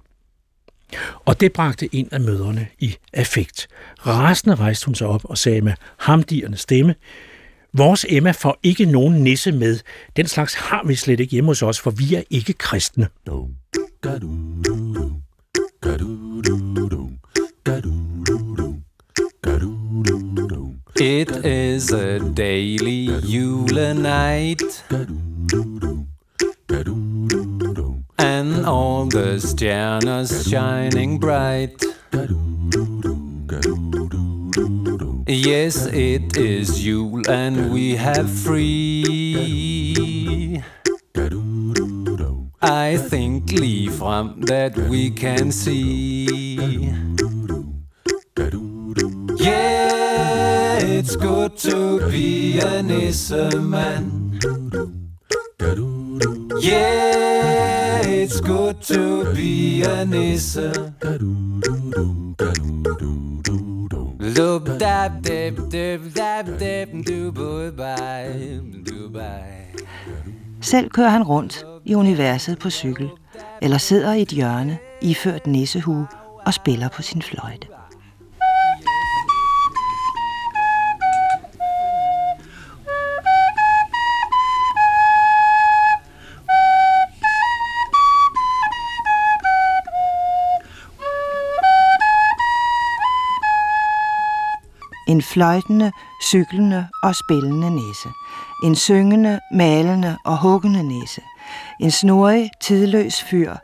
Og 1.26 1.40
det 1.40 1.54
bragte 1.54 1.96
en 1.96 2.10
af 2.12 2.22
møderne 2.22 2.68
i 2.80 2.96
affekt. 3.14 3.68
Rasende 4.08 4.56
rejste 4.56 4.86
hun 4.86 4.96
sig 4.96 5.08
op 5.08 5.26
og 5.26 5.38
sagde 5.38 5.62
med 5.62 5.74
hamdiernes 5.98 6.60
stemme, 6.60 6.96
Vores 7.74 8.06
Emma 8.10 8.32
får 8.32 8.58
ikke 8.64 8.86
nogen 8.86 9.14
nisse 9.14 9.52
med. 9.52 9.80
Den 10.16 10.28
slags 10.28 10.54
har 10.54 10.84
vi 10.88 10.96
slet 10.96 11.20
ikke 11.20 11.32
hjemme 11.32 11.50
hos 11.50 11.62
os, 11.62 11.80
for 11.80 11.92
vi 11.92 12.16
er 12.16 12.24
ikke 12.30 12.54
kristne. 12.54 13.08
It 21.00 21.32
is 21.46 21.92
a 21.94 22.20
daily 22.38 23.10
night. 23.94 24.64
And 28.20 28.66
all 28.66 29.06
the 29.06 29.40
stjerners 29.40 30.50
shining 30.50 31.20
bright. 31.20 31.84
Yes, 35.28 35.86
it 35.88 36.38
is 36.38 36.86
Yule 36.86 37.22
and 37.30 37.72
we 37.72 37.96
have 37.96 38.30
free. 38.30 39.88
I 42.62 42.98
think 42.98 43.52
leave 43.52 43.94
from 43.96 44.42
that 44.42 44.76
we 44.78 45.12
can 45.12 45.52
see. 45.52 46.92
Yeah, 49.38 50.80
it's 50.80 51.16
good 51.16 51.58
to 51.58 52.10
be 52.10 52.60
a 52.60 52.82
man. 53.60 54.40
Yeah, 56.60 56.97
to 64.24 64.60
be 64.62 64.78
Dubai, 67.04 68.60
Dubai. 68.90 69.42
Selv 70.62 70.90
kører 70.90 71.10
han 71.10 71.24
rundt 71.24 71.66
i 71.86 71.96
universet 71.96 72.60
på 72.60 72.70
cykel, 72.70 73.10
eller 73.62 73.78
sidder 73.78 74.14
i 74.14 74.22
et 74.22 74.30
hjørne, 74.30 74.78
iført 75.02 75.48
nissehue 75.48 76.08
og 76.46 76.54
spiller 76.54 76.90
på 76.90 77.02
sin 77.02 77.22
fløjte. 77.22 77.68
En 95.08 95.22
fløjtende, 95.22 95.92
cyklende 96.24 96.88
og 97.04 97.16
spillende 97.16 97.76
næse. 97.76 98.10
En 98.64 98.76
syngende, 98.76 99.40
malende 99.52 100.18
og 100.26 100.42
huggende 100.42 100.84
næse. 100.84 101.22
En 101.80 101.92
snorig, 101.92 102.50
tidløs 102.62 103.24
fyr, 103.24 103.56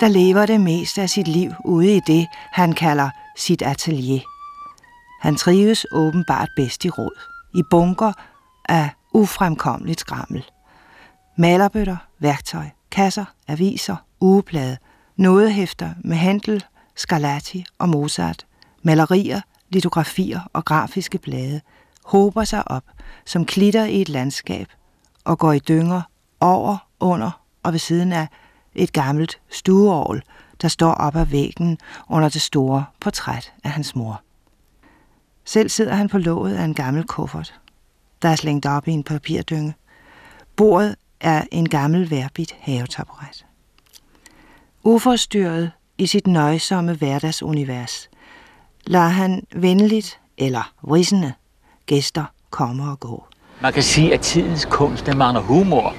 der 0.00 0.08
lever 0.08 0.46
det 0.46 0.60
meste 0.60 1.02
af 1.02 1.10
sit 1.10 1.28
liv 1.28 1.52
ude 1.64 1.96
i 1.96 2.00
det, 2.06 2.26
han 2.52 2.72
kalder 2.72 3.10
sit 3.36 3.62
atelier. 3.62 4.20
Han 5.20 5.36
trives 5.36 5.86
åbenbart 5.92 6.48
bedst 6.56 6.84
i 6.84 6.90
råd, 6.90 7.18
i 7.54 7.62
bunker 7.70 8.12
af 8.68 8.90
ufremkommeligt 9.14 10.00
skrammel. 10.00 10.44
Malerbøtter, 11.36 11.96
værktøj, 12.18 12.66
kasser, 12.90 13.24
aviser, 13.48 13.96
ugeblade, 14.20 14.76
nådehæfter 15.16 15.90
med 16.04 16.16
Handel, 16.16 16.64
Scarlatti 16.96 17.64
og 17.78 17.88
Mozart, 17.88 18.46
malerier, 18.82 19.40
litografier 19.70 20.40
og 20.52 20.64
grafiske 20.64 21.18
blade 21.18 21.60
hober 22.04 22.44
sig 22.44 22.70
op 22.70 22.84
som 23.24 23.44
klitter 23.44 23.84
i 23.84 24.00
et 24.00 24.08
landskab 24.08 24.66
og 25.24 25.38
går 25.38 25.52
i 25.52 25.58
dynger 25.58 26.02
over, 26.40 26.76
under 27.00 27.30
og 27.62 27.72
ved 27.72 27.78
siden 27.78 28.12
af 28.12 28.28
et 28.74 28.92
gammelt 28.92 29.40
stueorgel, 29.50 30.22
der 30.62 30.68
står 30.68 30.92
op 30.92 31.16
ad 31.16 31.26
væggen 31.26 31.78
under 32.08 32.28
det 32.28 32.42
store 32.42 32.84
portræt 33.00 33.52
af 33.64 33.70
hans 33.70 33.96
mor. 33.96 34.22
Selv 35.44 35.68
sidder 35.68 35.94
han 35.94 36.08
på 36.08 36.18
låget 36.18 36.56
af 36.56 36.64
en 36.64 36.74
gammel 36.74 37.04
kuffert, 37.04 37.60
der 38.22 38.28
er 38.28 38.36
slængt 38.36 38.66
op 38.66 38.88
i 38.88 38.90
en 38.90 39.04
papirdynge. 39.04 39.74
Bordet 40.56 40.96
er 41.20 41.44
en 41.52 41.68
gammel 41.68 42.10
værbit 42.10 42.56
havetaburet. 42.60 43.46
Uforstyrret 44.82 45.70
i 45.98 46.06
sit 46.06 46.26
nøjsomme 46.26 46.94
hverdagsunivers, 46.94 48.07
lader 48.88 49.08
han 49.08 49.46
venligt 49.56 50.20
eller 50.38 50.74
vrisende 50.82 51.32
gæster 51.86 52.24
komme 52.50 52.90
og 52.90 53.00
gå. 53.00 53.26
Man 53.62 53.72
kan 53.72 53.82
sige, 53.82 54.14
at 54.14 54.20
tidens 54.20 54.64
kunst, 54.70 55.06
der 55.06 55.14
mangler 55.14 55.40
humor. 55.40 55.94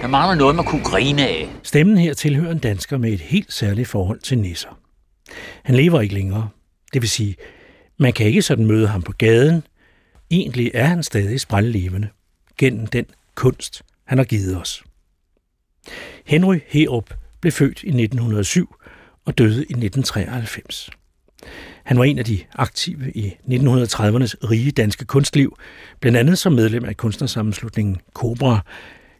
Der 0.00 0.06
mangler 0.06 0.34
noget, 0.34 0.56
man 0.56 0.64
kunne 0.64 0.84
grine 0.84 1.28
af. 1.28 1.50
Stemmen 1.62 1.98
her 1.98 2.14
tilhører 2.14 2.52
en 2.52 2.58
dansker 2.58 2.98
med 2.98 3.12
et 3.12 3.20
helt 3.20 3.52
særligt 3.52 3.88
forhold 3.88 4.20
til 4.20 4.38
nisser. 4.38 4.78
Han 5.62 5.74
lever 5.74 6.00
ikke 6.00 6.14
længere. 6.14 6.48
Det 6.92 7.02
vil 7.02 7.10
sige, 7.10 7.36
man 7.98 8.12
kan 8.12 8.26
ikke 8.26 8.42
sådan 8.42 8.66
møde 8.66 8.88
ham 8.88 9.02
på 9.02 9.12
gaden. 9.12 9.62
Egentlig 10.30 10.70
er 10.74 10.84
han 10.84 11.02
stadig 11.02 11.40
sprællevende 11.40 12.08
gennem 12.58 12.86
den 12.86 13.06
kunst, 13.34 13.82
han 14.04 14.18
har 14.18 14.24
givet 14.24 14.56
os. 14.56 14.84
Henry 16.26 16.58
Herup 16.66 17.14
blev 17.40 17.52
født 17.52 17.82
i 17.82 17.88
1907 17.88 18.74
og 19.24 19.38
døde 19.38 19.56
i 19.56 19.72
1993. 19.72 20.90
Han 21.90 21.98
var 21.98 22.04
en 22.04 22.18
af 22.18 22.24
de 22.24 22.38
aktive 22.54 23.12
i 23.12 23.28
1930'ernes 23.28 24.34
rige 24.50 24.70
danske 24.70 25.04
kunstliv, 25.04 25.56
blandt 26.00 26.18
andet 26.18 26.38
som 26.38 26.52
medlem 26.52 26.84
af 26.84 26.96
kunstnersammenslutningen 26.96 28.00
Cobra, 28.14 28.60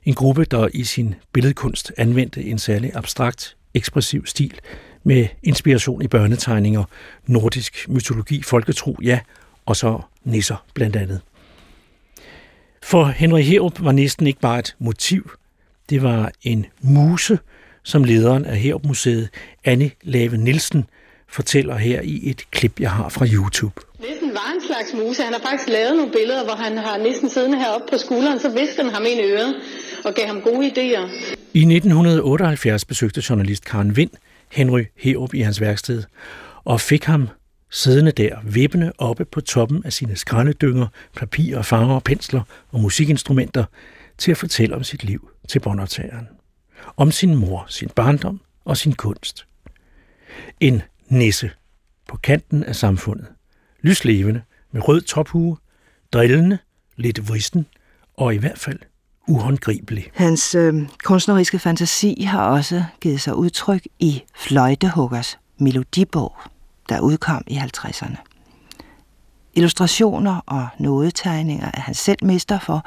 en 0.04 0.14
gruppe, 0.14 0.44
der 0.44 0.68
i 0.74 0.84
sin 0.84 1.14
billedkunst 1.32 1.92
anvendte 1.96 2.42
en 2.44 2.58
særlig 2.58 2.90
abstrakt, 2.94 3.56
ekspressiv 3.74 4.26
stil 4.26 4.60
med 5.04 5.26
inspiration 5.42 6.02
i 6.02 6.08
børnetegninger, 6.08 6.84
nordisk 7.26 7.88
mytologi, 7.88 8.42
folketro, 8.42 8.96
ja, 9.02 9.20
og 9.66 9.76
så 9.76 10.00
nisser 10.24 10.64
blandt 10.74 10.96
andet. 10.96 11.20
For 12.82 13.04
Henrik 13.04 13.46
Herup 13.46 13.84
var 13.84 13.92
næsten 13.92 14.26
ikke 14.26 14.40
bare 14.40 14.58
et 14.58 14.76
motiv, 14.78 15.30
det 15.90 16.02
var 16.02 16.32
en 16.42 16.66
muse, 16.80 17.38
som 17.82 18.04
lederen 18.04 18.44
af 18.44 18.58
Herup 18.58 18.84
Museet, 18.84 19.28
Anne 19.64 19.90
Lave 20.02 20.36
Nielsen, 20.36 20.84
fortæller 21.30 21.76
her 21.76 22.00
i 22.00 22.30
et 22.30 22.50
klip, 22.50 22.80
jeg 22.80 22.90
har 22.90 23.08
fra 23.08 23.26
YouTube. 23.26 23.80
Nissen 24.00 24.34
var 24.34 24.52
en 24.54 24.62
slags 24.66 24.94
muse. 24.94 25.22
Han 25.22 25.32
har 25.32 25.40
faktisk 25.40 25.68
lavet 25.68 25.96
nogle 25.96 26.12
billeder, 26.12 26.44
hvor 26.44 26.54
han 26.54 26.78
har 26.78 26.98
næsten 26.98 27.30
siddende 27.30 27.58
heroppe 27.58 27.86
på 27.92 27.98
skulderen, 27.98 28.40
så 28.40 28.48
viskede 28.48 28.84
han 28.84 28.94
ham 28.94 29.04
ind 29.06 29.20
i 29.20 29.24
øret 29.24 29.54
og 30.04 30.14
gav 30.14 30.26
ham 30.26 30.40
gode 30.40 30.66
idéer. 30.66 31.02
I 31.54 31.60
1978 31.60 32.84
besøgte 32.84 33.22
journalist 33.28 33.64
Karen 33.64 33.96
Vind 33.96 34.10
Henry 34.50 34.84
Herup 34.96 35.34
i 35.34 35.40
hans 35.40 35.60
værksted 35.60 36.02
og 36.64 36.80
fik 36.80 37.04
ham 37.04 37.28
siddende 37.70 38.12
der, 38.12 38.36
vippende 38.44 38.92
oppe 38.98 39.24
på 39.24 39.40
toppen 39.40 39.82
af 39.84 39.92
sine 39.92 40.16
skraldedynger, 40.16 40.86
papir, 41.16 41.62
farver, 41.62 42.00
pensler 42.00 42.42
og 42.72 42.80
musikinstrumenter 42.80 43.64
til 44.18 44.30
at 44.30 44.36
fortælle 44.36 44.76
om 44.76 44.84
sit 44.84 45.04
liv 45.04 45.30
til 45.48 45.60
båndoptageren. 45.60 46.28
Om 46.96 47.10
sin 47.10 47.34
mor, 47.34 47.64
sin 47.68 47.88
barndom 47.88 48.40
og 48.64 48.76
sin 48.76 48.92
kunst. 48.92 49.46
En 50.60 50.82
nisse 51.10 51.50
på 52.08 52.16
kanten 52.16 52.64
af 52.64 52.76
samfundet. 52.76 53.26
Lyslevende, 53.82 54.42
med 54.72 54.88
rød 54.88 55.00
tophue, 55.00 55.56
drillende, 56.12 56.58
lidt 56.96 57.28
vristen 57.28 57.66
og 58.16 58.34
i 58.34 58.38
hvert 58.38 58.58
fald 58.58 58.78
uhåndgribelig. 59.28 60.10
Hans 60.14 60.54
øh, 60.54 60.88
kunstneriske 61.04 61.58
fantasi 61.58 62.22
har 62.22 62.44
også 62.44 62.84
givet 63.00 63.20
sig 63.20 63.34
udtryk 63.34 63.86
i 63.98 64.22
Fløjtehuggers 64.36 65.38
melodibog, 65.58 66.36
der 66.88 67.00
udkom 67.00 67.44
i 67.46 67.56
50'erne. 67.56 68.16
Illustrationer 69.54 70.40
og 70.46 70.68
nodetegninger 70.78 71.70
er 71.74 71.80
han 71.80 71.94
selv 71.94 72.24
mester 72.24 72.58
for, 72.58 72.86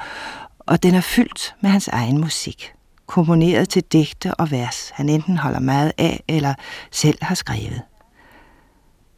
og 0.58 0.82
den 0.82 0.94
er 0.94 1.00
fyldt 1.00 1.54
med 1.60 1.70
hans 1.70 1.88
egen 1.88 2.20
musik, 2.20 2.72
komponeret 3.06 3.68
til 3.68 3.82
digte 3.82 4.34
og 4.34 4.50
vers, 4.50 4.90
han 4.90 5.08
enten 5.08 5.36
holder 5.36 5.60
meget 5.60 5.92
af 5.98 6.24
eller 6.28 6.54
selv 6.90 7.18
har 7.22 7.34
skrevet. 7.34 7.82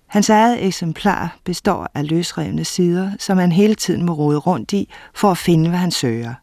Hans 0.07 0.29
eget 0.29 0.65
eksemplar 0.67 1.39
består 1.45 1.91
af 1.95 2.09
løsrevne 2.09 2.65
sider, 2.65 3.13
som 3.19 3.39
han 3.39 3.53
hele 3.53 3.75
tiden 3.75 4.07
må 4.07 4.13
rode 4.13 4.39
rundt 4.39 4.73
i 4.73 4.89
for 5.15 5.31
at 5.31 5.39
finde, 5.39 5.69
hvad 5.69 5.79
han 5.79 5.91
søger. 5.91 6.35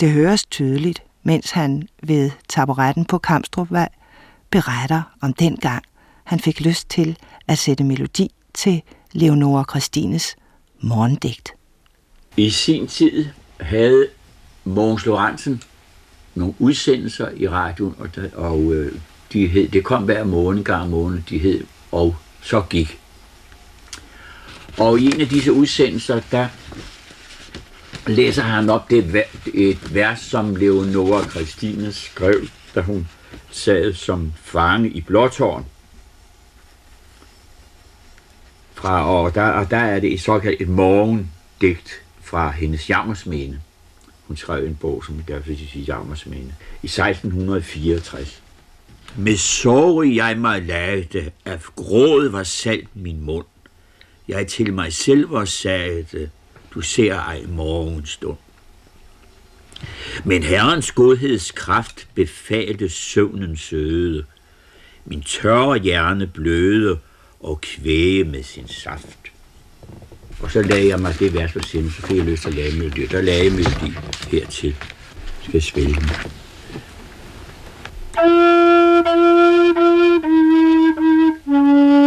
Det 0.00 0.10
høres 0.10 0.46
tydeligt, 0.46 1.02
mens 1.22 1.50
han 1.50 1.88
ved 2.02 2.30
taburetten 2.48 3.04
på 3.04 3.18
Kamstrupvej 3.18 3.88
beretter 4.50 5.02
om 5.20 5.32
den 5.32 5.56
gang, 5.56 5.84
han 6.24 6.40
fik 6.40 6.60
lyst 6.60 6.88
til 6.90 7.16
at 7.48 7.58
sætte 7.58 7.84
melodi 7.84 8.30
til 8.54 8.82
Leonora 9.12 9.64
Christines 9.70 10.36
morgendigt. 10.80 11.54
I 12.36 12.50
sin 12.50 12.86
tid 12.86 13.26
havde 13.60 14.06
Mogens 14.64 15.06
Lorentzen 15.06 15.62
nogle 16.34 16.54
udsendelser 16.58 17.30
i 17.36 17.48
radioen, 17.48 17.94
og, 17.98 18.14
der, 18.14 18.28
og 18.34 18.74
øh, 18.74 18.92
de 19.32 19.46
hed, 19.46 19.68
det 19.68 19.84
kom 19.84 20.02
hver 20.02 20.24
måned, 20.24 20.64
gang 20.64 20.90
måned, 20.90 21.22
de 21.28 21.38
hed, 21.38 21.64
og 21.92 22.16
så 22.46 22.62
gik. 22.70 23.00
Og 24.78 25.00
i 25.00 25.06
en 25.06 25.20
af 25.20 25.28
disse 25.28 25.52
udsendelser, 25.52 26.20
der 26.30 26.48
læser 28.06 28.42
han 28.42 28.70
op 28.70 28.90
det 28.90 29.24
et 29.54 29.94
vers, 29.94 30.20
som 30.20 30.56
Leonora 30.56 31.28
Christine 31.28 31.92
skrev, 31.92 32.48
da 32.74 32.80
hun 32.80 33.08
sad 33.50 33.94
som 33.94 34.32
fange 34.44 34.88
i 34.90 35.00
Blåtårn. 35.00 35.66
Fra, 38.74 39.06
og, 39.06 39.34
der, 39.34 39.42
og 39.42 39.70
der 39.70 39.76
er 39.76 40.00
det 40.00 40.12
et 40.12 40.20
såkaldt 40.20 40.60
et 40.60 40.68
morgendigt 40.68 42.02
fra 42.22 42.50
hendes 42.50 42.90
jammersmene. 42.90 43.60
Hun 44.26 44.36
skrev 44.36 44.64
en 44.64 44.76
bog, 44.76 45.04
som 45.04 45.22
der 45.28 45.38
vil 45.38 45.58
sige 45.58 45.84
jammersmene, 45.84 46.54
i 46.82 46.86
1664. 46.86 48.42
Med 49.18 49.36
sorg 49.36 50.14
jeg 50.16 50.38
mig 50.38 50.62
lagde, 50.62 51.30
af 51.44 51.60
gråd 51.76 52.28
var 52.28 52.42
salt 52.42 52.88
min 52.96 53.20
mund. 53.20 53.46
Jeg 54.28 54.46
til 54.46 54.72
mig 54.72 54.92
selv 54.92 55.30
var 55.30 55.44
sagde, 55.44 56.30
du 56.74 56.80
ser 56.80 57.14
ej 57.14 57.42
morgenstund. 57.48 58.36
Men 60.24 60.42
Herrens 60.42 60.92
godhedskraft 60.92 62.08
befalte 62.14 62.88
søvnen 62.88 63.56
søde, 63.56 64.24
min 65.04 65.22
tørre 65.22 65.78
hjerne 65.78 66.26
bløde 66.26 66.98
og 67.40 67.60
kvæge 67.60 68.24
med 68.24 68.42
sin 68.42 68.68
saft. 68.68 69.18
Og 70.40 70.50
så 70.50 70.62
lagde 70.62 70.88
jeg 70.88 71.00
mig 71.00 71.18
det 71.18 71.34
vers 71.34 71.52
på 71.52 71.60
sinde, 71.60 71.92
så 71.92 72.02
fik 72.02 72.16
jeg 72.16 72.24
lyst 72.24 72.42
til 72.42 72.48
at 72.48 72.54
lave 72.54 72.74
melodi. 72.78 73.06
Der 73.06 73.20
lagde 73.20 73.44
jeg 73.44 73.52
melodi 73.52 73.94
hertil. 74.30 74.76
Skal 75.42 75.62
jeg 75.74 75.96
spille 78.16 79.02
den. 81.46 82.05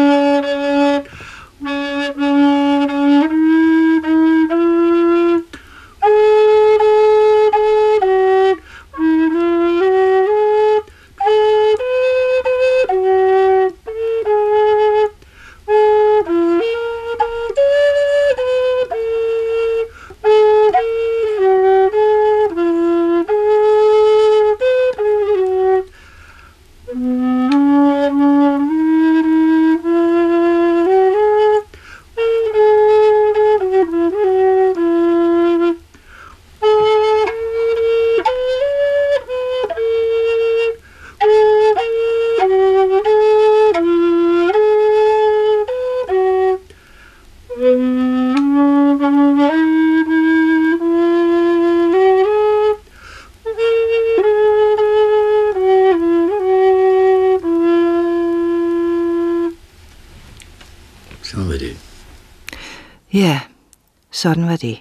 Sådan 64.22 64.48
var 64.48 64.56
det. 64.56 64.78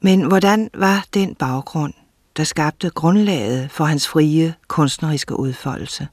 Men 0.00 0.22
hvordan 0.22 0.70
var 0.74 1.04
den 1.14 1.34
baggrund, 1.34 1.92
der 2.36 2.44
skabte 2.44 2.90
grundlaget 2.90 3.70
for 3.70 3.84
hans 3.84 4.08
frie 4.08 4.54
kunstneriske 4.68 5.38
udfoldelse? 5.38 6.08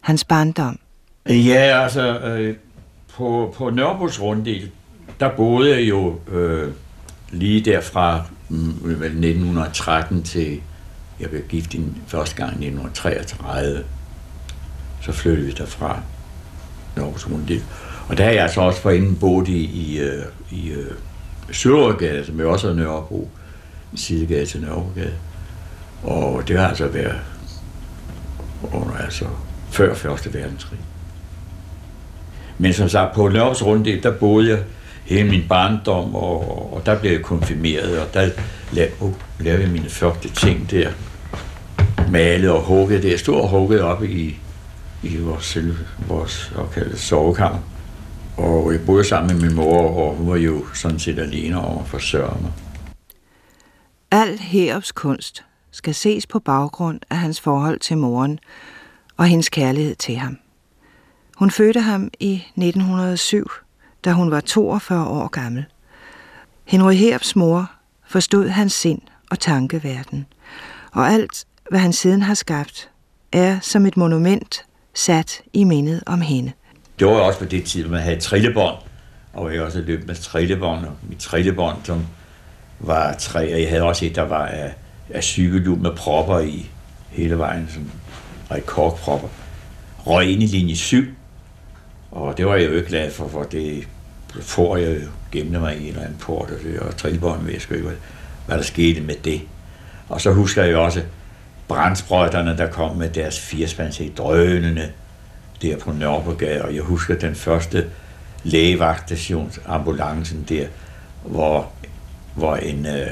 Hans 0.00 0.24
barndom? 0.24 0.78
Øh, 1.26 1.46
ja, 1.48 1.82
altså, 1.82 2.18
øh, 2.18 2.56
på, 3.14 3.54
på 3.56 3.70
Nørrebros 3.70 4.20
runddel, 4.20 4.70
der 5.20 5.30
boede 5.36 5.70
jeg 5.70 5.88
jo 5.88 6.18
øh, 6.28 6.72
lige 7.30 7.60
derfra 7.60 8.22
mm, 8.48 8.68
1913 8.68 10.22
til, 10.22 10.60
jeg 11.20 11.30
blev 11.30 11.42
gift 11.42 11.74
i 11.74 11.84
første 12.06 12.36
gang 12.36 12.50
i 12.50 12.66
1933. 12.66 13.84
Så 15.02 15.12
flyttede 15.12 15.46
vi 15.46 15.52
derfra, 15.52 16.00
Nørrebros 16.96 17.30
runddel. 17.30 17.62
Og 18.08 18.18
der 18.18 18.24
har 18.24 18.30
jeg 18.30 18.42
altså 18.42 18.60
også 18.60 18.80
forinden 18.80 19.16
boet 19.16 19.48
i, 19.48 19.64
i, 19.64 19.98
øh, 19.98 20.24
i, 20.50 20.72
i 20.72 20.74
øh, 21.48 22.26
som 22.26 22.40
jo 22.40 22.52
også 22.52 22.68
er 22.68 22.74
Nørrebro, 22.74 23.30
sidegade 23.94 24.46
til 24.46 24.60
Nørrebrogade. 24.60 25.14
Og 26.02 26.48
det 26.48 26.58
har 26.58 26.68
altså 26.68 26.86
været 26.88 27.16
under, 28.72 28.96
altså 28.96 29.24
før 29.70 29.94
Første 29.94 30.34
Verdenskrig. 30.34 30.78
Men 32.58 32.72
som 32.72 32.88
sagt, 32.88 33.14
på 33.14 33.28
Nørrebros 33.28 33.62
Runddel, 33.62 34.02
der 34.02 34.10
boede 34.10 34.50
jeg 34.50 34.58
hele 35.04 35.30
min 35.30 35.44
barndom, 35.48 36.14
og, 36.14 36.74
og 36.74 36.86
der 36.86 36.98
blev 36.98 37.12
jeg 37.12 37.22
konfirmeret, 37.22 37.98
og 38.00 38.14
der 38.14 38.30
lavede, 38.72 38.92
uh, 39.00 39.12
lavede 39.40 39.62
jeg 39.62 39.70
mine 39.70 39.88
første 39.88 40.28
ting 40.28 40.70
der. 40.70 40.90
Malet 42.10 42.50
og 42.50 42.60
hugget 42.60 43.02
det. 43.02 43.10
Jeg 43.10 43.18
stod 43.18 43.40
og 43.40 43.48
hugget 43.48 43.82
op 43.82 44.04
i, 44.04 44.36
i 45.02 45.16
vores, 45.16 45.44
selv, 45.44 45.76
vores 46.08 46.52
såkaldte 46.54 46.98
sovekammer. 46.98 47.58
Og 48.36 48.72
jeg 48.72 48.86
boede 48.86 49.04
sammen 49.04 49.36
med 49.36 49.46
min 49.46 49.56
mor, 49.56 49.90
og 49.90 50.16
hun 50.16 50.28
var 50.28 50.36
jo 50.36 50.64
sådan 50.74 50.98
set 50.98 51.18
alene 51.18 51.60
over 51.60 51.80
at 51.82 51.88
forsørge 51.88 52.42
mig. 52.42 52.52
Al 54.10 54.38
Herops 54.38 54.92
kunst 54.92 55.44
skal 55.70 55.94
ses 55.94 56.26
på 56.26 56.38
baggrund 56.38 57.00
af 57.10 57.16
hans 57.16 57.40
forhold 57.40 57.80
til 57.80 57.98
moren 57.98 58.38
og 59.16 59.26
hendes 59.26 59.48
kærlighed 59.48 59.94
til 59.94 60.16
ham. 60.16 60.38
Hun 61.36 61.50
fødte 61.50 61.80
ham 61.80 62.10
i 62.20 62.34
1907, 62.34 63.50
da 64.04 64.12
hun 64.12 64.30
var 64.30 64.40
42 64.40 65.06
år 65.06 65.28
gammel. 65.28 65.64
Henry 66.64 66.94
Herups 66.94 67.36
mor 67.36 67.70
forstod 68.06 68.48
hans 68.48 68.72
sind 68.72 69.00
og 69.30 69.38
tankeverden, 69.38 70.26
og 70.92 71.08
alt, 71.08 71.44
hvad 71.70 71.80
han 71.80 71.92
siden 71.92 72.22
har 72.22 72.34
skabt, 72.34 72.90
er 73.32 73.60
som 73.60 73.86
et 73.86 73.96
monument 73.96 74.66
sat 74.94 75.42
i 75.52 75.64
mindet 75.64 76.02
om 76.06 76.20
hende 76.20 76.52
det 76.98 77.06
var 77.06 77.12
også 77.12 77.38
på 77.38 77.44
det 77.44 77.64
tid, 77.64 77.88
man 77.88 78.00
havde 78.00 78.20
trillebånd, 78.20 78.76
og 79.32 79.54
jeg 79.54 79.62
også 79.62 79.80
løb 79.80 80.06
med 80.06 80.14
trillebånd, 80.14 80.86
og 80.86 80.92
mit 81.08 81.18
trillebånd, 81.18 81.76
som 81.84 82.06
var 82.80 83.14
tre, 83.18 83.54
og 83.54 83.60
jeg 83.60 83.68
havde 83.68 83.82
også 83.82 84.06
et, 84.06 84.16
der 84.16 84.22
var 84.22 84.46
af, 84.46 84.74
af 85.10 85.24
cykelhjul 85.24 85.78
med 85.78 85.90
propper 85.96 86.40
i 86.40 86.70
hele 87.10 87.38
vejen, 87.38 87.68
som 87.74 87.90
rekordpropper. 88.50 89.28
Røg 90.06 90.30
ind 90.30 90.42
i 90.42 90.46
linje 90.46 90.76
7, 90.76 91.04
og 92.10 92.36
det 92.36 92.46
var 92.46 92.56
jeg 92.56 92.68
jo 92.68 92.74
ikke 92.74 92.88
glad 92.88 93.10
for, 93.10 93.28
for 93.28 93.42
det 93.42 93.88
får 94.40 94.76
jeg 94.76 94.94
jo 95.02 95.08
gemte 95.32 95.58
mig 95.58 95.76
i 95.76 95.82
en 95.82 95.88
eller 95.88 96.02
anden 96.02 96.18
port, 96.18 96.50
og, 96.50 96.58
det, 96.64 96.80
og 96.80 96.96
trillebånd 96.96 97.44
ved 97.44 97.52
jeg 97.52 97.72
ikke, 97.72 97.90
hvad 98.46 98.56
der 98.56 98.62
skete 98.62 99.00
med 99.00 99.14
det. 99.14 99.42
Og 100.08 100.20
så 100.20 100.32
husker 100.32 100.62
jeg 100.62 100.72
jo 100.72 100.84
også 100.84 101.02
brandsprøjterne, 101.68 102.56
der 102.56 102.66
kom 102.66 102.96
med 102.96 103.10
deres 103.10 103.40
firspands 103.40 104.00
drønende 104.16 104.92
der 105.64 105.78
på 105.78 105.92
Nørrebrogade, 105.92 106.62
og 106.62 106.74
jeg 106.74 106.82
husker 106.82 107.14
den 107.14 107.34
første 107.34 107.86
lægevagtstationsambulancen 108.42 110.46
der, 110.48 110.66
hvor, 111.24 111.70
hvor 112.34 112.56
en, 112.56 112.86
øh, 112.86 113.10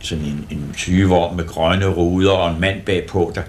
sådan 0.00 0.24
en, 0.24 0.46
en 0.50 0.72
sygevogn 0.76 1.36
med 1.36 1.46
grønne 1.46 1.86
ruder 1.86 2.32
og 2.32 2.50
en 2.50 2.60
mand 2.60 2.82
bagpå, 2.82 3.32
der 3.34 3.42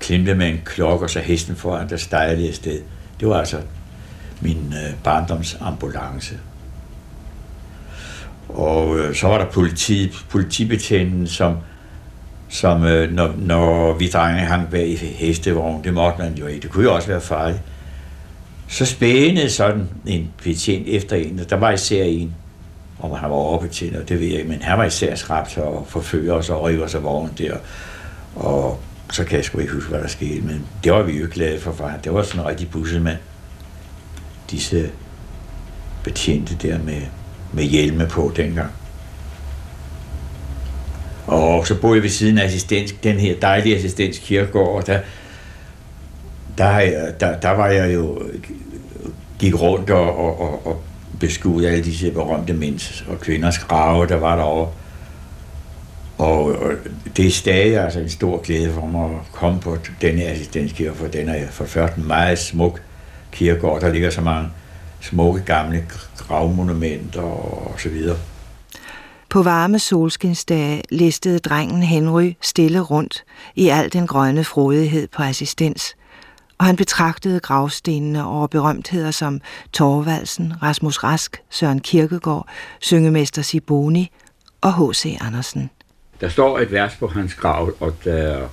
klemte 0.00 0.34
med 0.34 0.48
en 0.48 0.60
klokke, 0.64 1.06
og 1.06 1.10
så 1.10 1.20
hesten 1.20 1.56
foran, 1.56 1.88
der 1.88 1.96
stejlede 1.96 2.48
afsted. 2.48 2.82
Det 3.20 3.28
var 3.28 3.38
altså 3.38 3.60
min 4.40 4.74
øh, 4.86 4.94
barndomsambulance. 5.04 6.38
Og 8.48 8.98
øh, 8.98 9.14
så 9.14 9.28
var 9.28 9.38
der 9.38 9.46
politi, 9.46 10.12
politibetjenten, 10.30 11.26
som 11.26 11.56
som 12.52 12.84
øh, 12.84 13.12
når, 13.12 13.34
når 13.38 13.92
vi 13.92 14.08
drenge 14.08 14.40
hang 14.40 14.70
bag 14.70 14.88
i 14.88 14.96
hestevogn, 14.96 15.84
det 15.84 15.94
måtte 15.94 16.18
man 16.18 16.34
jo 16.34 16.46
ikke, 16.46 16.62
det 16.62 16.70
kunne 16.70 16.84
jo 16.84 16.94
også 16.94 17.08
være 17.08 17.20
farligt. 17.20 17.60
Så 18.68 18.86
spændede 18.86 19.50
sådan 19.50 19.88
en 20.06 20.30
betjent 20.42 20.88
efter 20.88 21.16
en, 21.16 21.40
der 21.50 21.56
var 21.56 21.70
især 21.70 22.04
en, 22.04 22.34
om 23.00 23.10
han 23.10 23.30
var 23.30 23.36
overbetjent, 23.36 23.96
og 23.96 24.08
det 24.08 24.20
ved 24.20 24.26
jeg 24.26 24.36
ikke, 24.36 24.48
men 24.48 24.62
han 24.62 24.78
var 24.78 24.84
især 24.84 25.14
skræbt 25.14 25.58
og 25.58 25.86
forfører 25.88 26.34
os 26.34 26.50
og 26.50 26.62
rykker 26.62 26.86
sig 26.86 27.02
vognen 27.02 27.32
der, 27.38 27.56
og 28.36 28.80
så 29.12 29.24
kan 29.24 29.36
jeg 29.36 29.44
sgu 29.44 29.58
ikke 29.58 29.72
huske, 29.72 29.90
hvad 29.90 30.00
der 30.00 30.08
skete, 30.08 30.40
men 30.40 30.66
det 30.84 30.92
var 30.92 31.02
vi 31.02 31.12
jo 31.12 31.28
glade 31.32 31.60
for, 31.60 31.72
for 31.72 31.90
det 32.04 32.14
var 32.14 32.22
sådan 32.22 32.40
en 32.40 32.46
rigtig 32.46 32.70
bussemand. 32.70 33.18
Disse 34.50 34.90
betjente 36.04 36.54
der 36.62 36.78
med, 36.78 37.02
med 37.52 37.64
hjelme 37.64 38.06
på 38.06 38.32
dengang. 38.36 38.70
Og 41.26 41.66
så 41.66 41.80
boede 41.80 41.96
jeg 41.96 42.02
ved 42.02 42.10
siden 42.10 42.38
af 42.38 42.44
assistens, 42.44 42.94
den 43.02 43.16
her 43.16 43.34
dejlige 43.42 43.76
assistens 43.76 44.18
kirkegård, 44.18 44.76
og 44.76 44.86
der, 44.86 45.00
der, 46.58 47.10
der, 47.20 47.40
der 47.40 47.50
var 47.50 47.66
jeg 47.66 47.94
jo, 47.94 48.22
gik 49.38 49.60
rundt 49.60 49.90
og, 49.90 50.18
og, 50.18 50.40
og, 50.40 50.66
og 50.66 50.82
beskuede 51.20 51.70
alle 51.70 51.84
disse 51.84 52.10
berømte 52.10 52.52
mænds 52.52 53.04
og 53.08 53.20
kvinders 53.20 53.58
grave, 53.58 54.06
der 54.06 54.16
var 54.16 54.36
derovre. 54.36 54.72
Og, 56.18 56.44
og 56.44 56.72
det 57.16 57.26
er 57.26 57.30
stadig 57.30 57.78
altså 57.78 58.00
en 58.00 58.08
stor 58.08 58.42
glæde 58.42 58.72
for 58.72 58.86
mig 58.86 59.04
at 59.04 59.32
komme 59.32 59.60
på 59.60 59.76
denne 60.00 60.22
assistenskirke, 60.22 60.96
for 60.96 61.06
den 61.06 61.28
er 61.28 61.46
for 61.50 61.64
først 61.64 61.94
en 61.94 62.06
meget 62.06 62.38
smuk 62.38 62.80
kirkegård. 63.32 63.80
Der 63.80 63.92
ligger 63.92 64.10
så 64.10 64.20
mange 64.20 64.48
smukke 65.00 65.40
gamle 65.40 65.84
gravmonumenter 66.18 67.22
og 67.22 67.74
så 67.78 67.88
videre. 67.88 68.16
På 69.32 69.42
varme 69.42 69.78
solskinsdage 69.78 70.82
listede 70.90 71.38
drengen 71.38 71.82
Henry 71.82 72.32
stille 72.40 72.80
rundt 72.80 73.24
i 73.54 73.68
al 73.68 73.92
den 73.92 74.06
grønne 74.06 74.44
frodighed 74.44 75.08
på 75.08 75.22
assistens, 75.22 75.96
og 76.58 76.66
han 76.66 76.76
betragtede 76.76 77.40
gravstenene 77.40 78.26
over 78.26 78.46
berømtheder 78.46 79.10
som 79.10 79.40
Torvaldsen, 79.72 80.52
Rasmus 80.62 81.04
Rask, 81.04 81.42
Søren 81.50 81.80
Kirkegaard, 81.80 82.48
syngemester 82.80 83.42
Siboni 83.42 84.10
og 84.60 84.90
H.C. 84.90 85.16
Andersen. 85.20 85.70
Der 86.20 86.28
står 86.28 86.58
et 86.58 86.72
vers 86.72 86.96
på 86.96 87.06
hans 87.06 87.34
grav, 87.34 87.72
og 87.80 87.94
der 88.04 88.48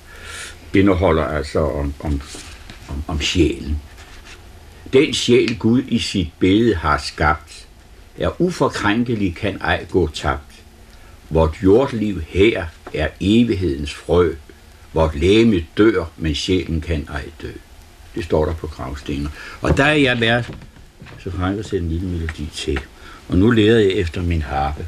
indeholder 0.74 1.24
altså 1.24 1.60
om, 1.60 1.94
om, 2.00 2.20
om, 2.88 3.02
om 3.06 3.20
sjælen. 3.20 3.82
Den 4.92 5.14
sjæl 5.14 5.58
Gud 5.58 5.82
i 5.88 5.98
sit 5.98 6.28
billede 6.38 6.74
har 6.74 6.98
skabt, 6.98 7.68
er 8.18 8.40
uforkrænkelig, 8.40 9.36
kan 9.36 9.58
ej 9.60 9.86
gå 9.90 10.08
tabt. 10.08 10.49
Vort 11.30 11.58
jordliv 11.62 12.22
her 12.28 12.64
er 12.94 13.08
evighedens 13.20 13.94
frø. 13.94 14.34
Vort 14.92 15.14
læme 15.14 15.64
dør, 15.76 16.04
men 16.16 16.34
sjælen 16.34 16.80
kan 16.80 17.08
ej 17.12 17.24
dø. 17.42 17.50
Det 18.14 18.24
står 18.24 18.44
der 18.44 18.54
på 18.54 18.66
gravstenen. 18.66 19.28
Og 19.60 19.76
der 19.76 19.84
er 19.84 19.94
jeg 19.94 20.20
været 20.20 20.52
så 21.18 21.30
Frank 21.30 21.58
at 21.58 21.64
sætte 21.64 21.84
en 21.84 21.92
lille 21.92 22.08
melodi 22.08 22.50
til. 22.54 22.80
Og 23.28 23.38
nu 23.38 23.50
leder 23.50 23.78
jeg 23.78 23.90
efter 23.90 24.22
min 24.22 24.42
harpe. 24.42 24.86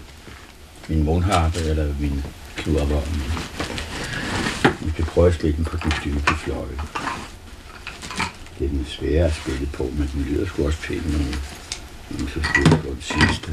Min 0.89 1.03
mundharpe, 1.03 1.59
eller 1.59 1.95
min 2.01 2.25
klubber. 2.57 3.01
Vi 4.85 4.91
kan 4.97 5.05
prøve 5.05 5.29
at 5.29 5.35
spille 5.35 5.57
den 5.57 5.65
på 5.65 5.77
den 5.77 5.93
dybe 6.05 6.35
fløjte. 6.45 6.75
Det 8.59 8.65
er 8.65 8.69
den 8.69 8.87
svære 8.89 9.25
at 9.25 9.35
spille 9.35 9.69
på, 9.73 9.83
men 9.83 10.11
den 10.15 10.27
lyder 10.31 10.47
sgu 10.47 10.67
også 10.67 10.79
pænt 10.83 11.13
nu. 11.13 11.19
man 12.19 12.29
så 12.29 12.41
spiller 12.53 12.77
på 12.77 12.89
den 12.89 13.03
sidste. 13.03 13.53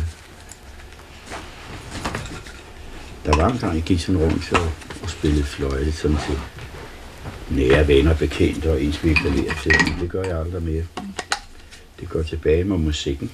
Der 3.25 3.37
var 3.37 3.49
en 3.49 3.57
gang, 3.57 3.75
jeg 3.75 3.83
gik 3.83 3.99
sådan 3.99 4.21
rundt 4.21 4.53
og, 4.53 4.71
og 5.03 5.09
spillede 5.09 5.43
fløjte 5.43 5.91
sådan 5.91 6.17
til 6.27 6.39
nære 7.49 7.87
venner, 7.87 8.15
bekendte 8.15 8.71
og 8.71 8.83
ens 8.83 9.03
vi 9.03 9.15
til. 9.63 9.75
Men 9.87 10.01
det 10.01 10.09
gør 10.09 10.23
jeg 10.23 10.39
aldrig 10.39 10.63
mere. 10.63 10.83
Det 11.99 12.09
går 12.09 12.23
tilbage 12.23 12.63
med 12.63 12.77
musikken. 12.77 13.31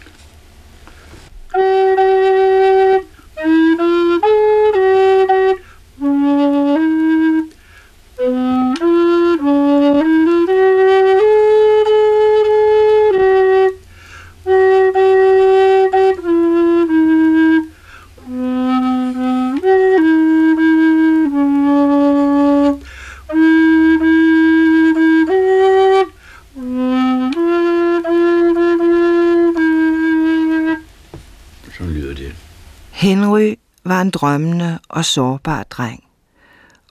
En 34.05 34.11
drømmende 34.11 34.79
og 34.89 35.05
sårbar 35.05 35.63
dreng, 35.63 36.03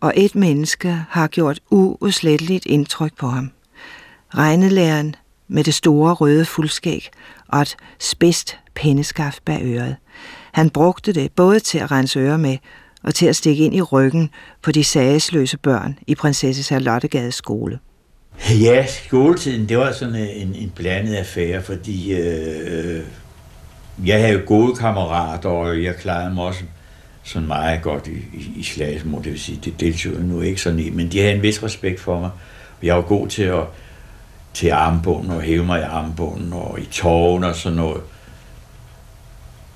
og 0.00 0.12
et 0.16 0.34
menneske 0.34 1.04
har 1.08 1.26
gjort 1.26 1.60
uudsletteligt 1.70 2.66
indtryk 2.66 3.16
på 3.18 3.28
ham. 3.28 3.50
Regnelæreren 4.34 5.16
med 5.48 5.64
det 5.64 5.74
store 5.74 6.14
røde 6.14 6.44
fuldskæg 6.44 7.10
og 7.48 7.60
et 7.60 7.76
spidst 8.00 8.58
pindeskaft 8.74 9.44
bag 9.44 9.60
øret. 9.62 9.96
Han 10.52 10.70
brugte 10.70 11.12
det 11.12 11.32
både 11.32 11.60
til 11.60 11.78
at 11.78 11.90
rense 11.90 12.18
ører 12.18 12.36
med 12.36 12.56
og 13.02 13.14
til 13.14 13.26
at 13.26 13.36
stikke 13.36 13.64
ind 13.64 13.74
i 13.74 13.82
ryggen 13.82 14.30
på 14.62 14.72
de 14.72 14.84
sagesløse 14.84 15.58
børn 15.58 15.98
i 16.06 16.14
prinsesse 16.14 16.62
Charlottegades 16.62 17.34
skole. 17.34 17.78
Ja, 18.60 18.86
skoletiden, 18.86 19.68
det 19.68 19.78
var 19.78 19.92
sådan 19.92 20.14
øh, 20.14 20.42
en, 20.42 20.54
en 20.54 20.72
blandet 20.76 21.14
affære, 21.14 21.62
fordi 21.62 22.12
øh, 22.12 22.96
øh, 22.96 23.02
jeg 24.04 24.20
havde 24.20 24.42
gode 24.46 24.76
kammerater, 24.76 25.48
og 25.48 25.82
jeg 25.82 25.96
klarede 25.96 26.34
mig 26.34 26.44
også 26.44 26.62
sådan 27.24 27.48
meget 27.48 27.82
godt 27.82 28.06
i, 28.06 28.38
i, 28.38 28.52
i 28.56 28.62
slagsmål, 28.62 29.24
det 29.24 29.32
vil 29.32 29.40
sige, 29.40 29.60
det 29.64 29.80
deltog 29.80 30.12
jeg 30.12 30.22
nu 30.22 30.40
ikke 30.40 30.60
sådan 30.60 30.78
i, 30.78 30.90
men 30.90 31.12
de 31.12 31.20
havde 31.20 31.34
en 31.34 31.42
vis 31.42 31.62
respekt 31.62 32.00
for 32.00 32.20
mig. 32.20 32.30
Jeg 32.82 32.96
var 32.96 33.02
god 33.02 33.28
til 33.28 33.42
at 33.42 33.64
til 34.54 34.68
armbånden 34.70 35.30
og 35.30 35.40
hæve 35.40 35.64
mig 35.64 35.80
i 35.80 35.82
armbånden 35.82 36.52
og 36.52 36.80
i 36.80 36.84
tårn 36.84 37.44
og 37.44 37.56
sådan 37.56 37.76
noget. 37.76 38.00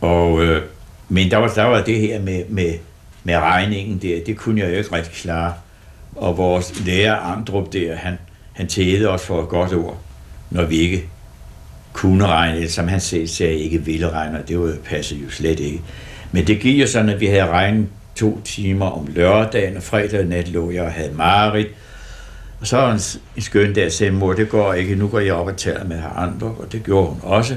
Og, 0.00 0.44
øh, 0.44 0.62
men 1.08 1.30
der 1.30 1.36
var, 1.36 1.48
der 1.48 1.64
var 1.64 1.82
det 1.82 2.00
her 2.00 2.20
med, 2.20 2.44
med, 2.48 2.74
med 3.24 3.36
regningen 3.36 3.98
der, 3.98 4.24
det 4.26 4.36
kunne 4.36 4.60
jeg 4.60 4.70
jo 4.70 4.76
ikke 4.76 4.96
rigtig 4.96 5.12
klare. 5.12 5.54
Og 6.16 6.36
vores 6.36 6.84
lærer 6.86 7.16
Andrup 7.16 7.72
der, 7.72 7.96
han, 7.96 8.18
han 8.52 8.66
tædede 8.66 9.08
os 9.08 9.26
for 9.26 9.42
et 9.42 9.48
godt 9.48 9.72
ord, 9.72 9.98
når 10.50 10.64
vi 10.64 10.76
ikke 10.76 11.08
kunne 11.92 12.26
regne, 12.26 12.56
eller 12.56 12.70
som 12.70 12.88
han 12.88 13.00
selv 13.00 13.26
sagde, 13.26 13.54
ikke 13.54 13.84
ville 13.84 14.10
regne, 14.10 14.38
og 14.38 14.48
det 14.48 14.58
var 14.58 14.74
passede 14.84 15.20
jo 15.20 15.30
slet 15.30 15.60
ikke. 15.60 15.80
Men 16.32 16.46
det 16.46 16.60
gik 16.60 16.80
jo 16.80 16.86
sådan, 16.86 17.08
at 17.08 17.20
vi 17.20 17.26
havde 17.26 17.46
regnet 17.46 17.88
to 18.16 18.40
timer 18.44 18.86
om 18.86 19.06
lørdagen, 19.06 19.76
og 19.76 19.82
fredag 19.82 20.24
nat 20.24 20.48
lå 20.48 20.70
jeg 20.70 20.82
og 20.82 20.92
havde 20.92 21.12
Marit. 21.14 21.66
Og 22.60 22.66
så 22.66 22.90
en, 22.90 23.00
en 23.36 23.42
skøn 23.42 23.72
dag 23.72 23.92
sagde 23.92 24.12
mor, 24.12 24.32
det 24.32 24.48
går 24.48 24.74
ikke, 24.74 24.94
nu 24.94 25.08
går 25.08 25.18
jeg 25.18 25.34
op 25.34 25.46
og 25.46 25.56
taler 25.56 25.84
med 25.84 26.02
andre, 26.16 26.46
og 26.46 26.72
det 26.72 26.84
gjorde 26.84 27.06
hun 27.06 27.20
også. 27.22 27.56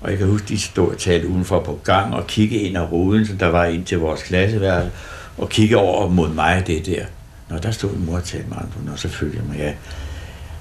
Og 0.00 0.10
jeg 0.10 0.18
kan 0.18 0.26
huske, 0.26 0.48
de 0.48 0.60
stod 0.60 0.88
og 0.88 0.98
talte 0.98 1.28
udenfor 1.28 1.60
på 1.60 1.80
gang 1.84 2.14
og 2.14 2.26
kigge 2.26 2.56
ind 2.56 2.76
ad 2.76 2.92
ruden, 2.92 3.26
som 3.26 3.38
der 3.38 3.46
var 3.46 3.64
ind 3.64 3.84
til 3.84 3.98
vores 3.98 4.22
klasseværelse, 4.22 4.90
og 5.38 5.48
kigge 5.48 5.76
over 5.76 6.08
mod 6.08 6.28
mig 6.28 6.62
det 6.66 6.86
der. 6.86 7.04
Nå, 7.48 7.58
der 7.58 7.70
stod 7.70 7.90
en 7.90 8.06
mor 8.06 8.16
og 8.16 8.24
talte 8.24 8.48
med 8.48 8.56
andre, 8.56 8.92
og 8.92 8.98
så 8.98 9.08
følte 9.08 9.36
jeg 9.36 9.46
mig, 9.46 9.58
ja. 9.58 9.72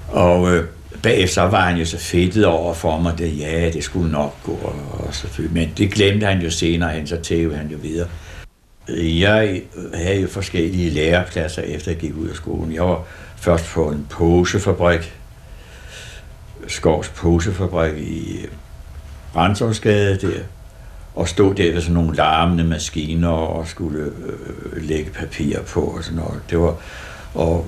Og 0.08 0.56
øh, 0.56 0.66
bagefter 1.04 1.42
var 1.42 1.62
han 1.62 1.78
jo 1.78 1.86
så 1.86 1.98
fedtet 1.98 2.46
over 2.46 2.74
for 2.74 3.00
mig, 3.00 3.18
det, 3.18 3.40
ja, 3.40 3.70
det 3.74 3.84
skulle 3.84 4.12
nok 4.12 4.36
gå, 4.44 4.52
og, 4.52 4.76
og 4.92 5.14
selvfølgelig. 5.14 5.54
Men 5.54 5.74
det 5.78 5.92
glemte 5.92 6.26
han 6.26 6.42
jo 6.42 6.50
senere 6.50 6.92
hen, 6.92 7.08
så 7.08 7.18
tævede 7.18 7.58
han 7.58 7.68
jo 7.68 7.78
videre. 7.82 8.08
Jeg 8.98 9.62
havde 9.94 10.22
jo 10.22 10.28
forskellige 10.28 10.90
lærepladser, 10.90 11.62
efter 11.62 11.92
jeg 11.92 12.00
gik 12.00 12.16
ud 12.16 12.28
af 12.28 12.36
skolen. 12.36 12.74
Jeg 12.74 12.84
var 12.84 13.04
først 13.36 13.66
på 13.66 13.90
en 13.90 14.08
posefabrik, 14.10 15.14
Skovs 16.68 17.10
posefabrik 17.10 17.98
i 17.98 18.38
øh, 18.38 18.48
Brandsovsgade 19.34 20.18
der, 20.18 20.42
og 21.16 21.28
stod 21.28 21.56
der 21.56 21.72
ved 21.72 21.82
sådan 21.82 21.94
nogle 21.94 22.16
larmende 22.16 22.64
maskiner 22.64 23.30
og 23.30 23.68
skulle 23.68 24.00
øh, 24.00 24.08
øh 24.76 24.84
lægge 24.84 25.12
papir 25.12 25.60
på 25.62 25.82
og 25.82 26.04
sådan 26.04 26.20
noget. 26.20 26.42
Det 26.50 26.60
var, 26.60 26.76
og 27.34 27.68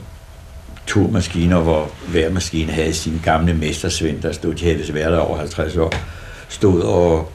to 0.88 0.99
maskiner, 0.99 1.59
hvor 1.59 1.91
hver 2.07 2.29
maskine 2.29 2.71
havde 2.71 2.93
sin 2.93 3.21
gamle 3.23 3.53
mestersvend, 3.53 4.21
der 4.21 4.32
stod, 4.32 4.53
de 4.53 4.65
havde 4.65 4.93
været 4.93 5.11
der 5.11 5.19
over 5.19 5.38
50 5.38 5.77
år, 5.77 5.93
stod 6.49 6.82
og, 6.82 7.32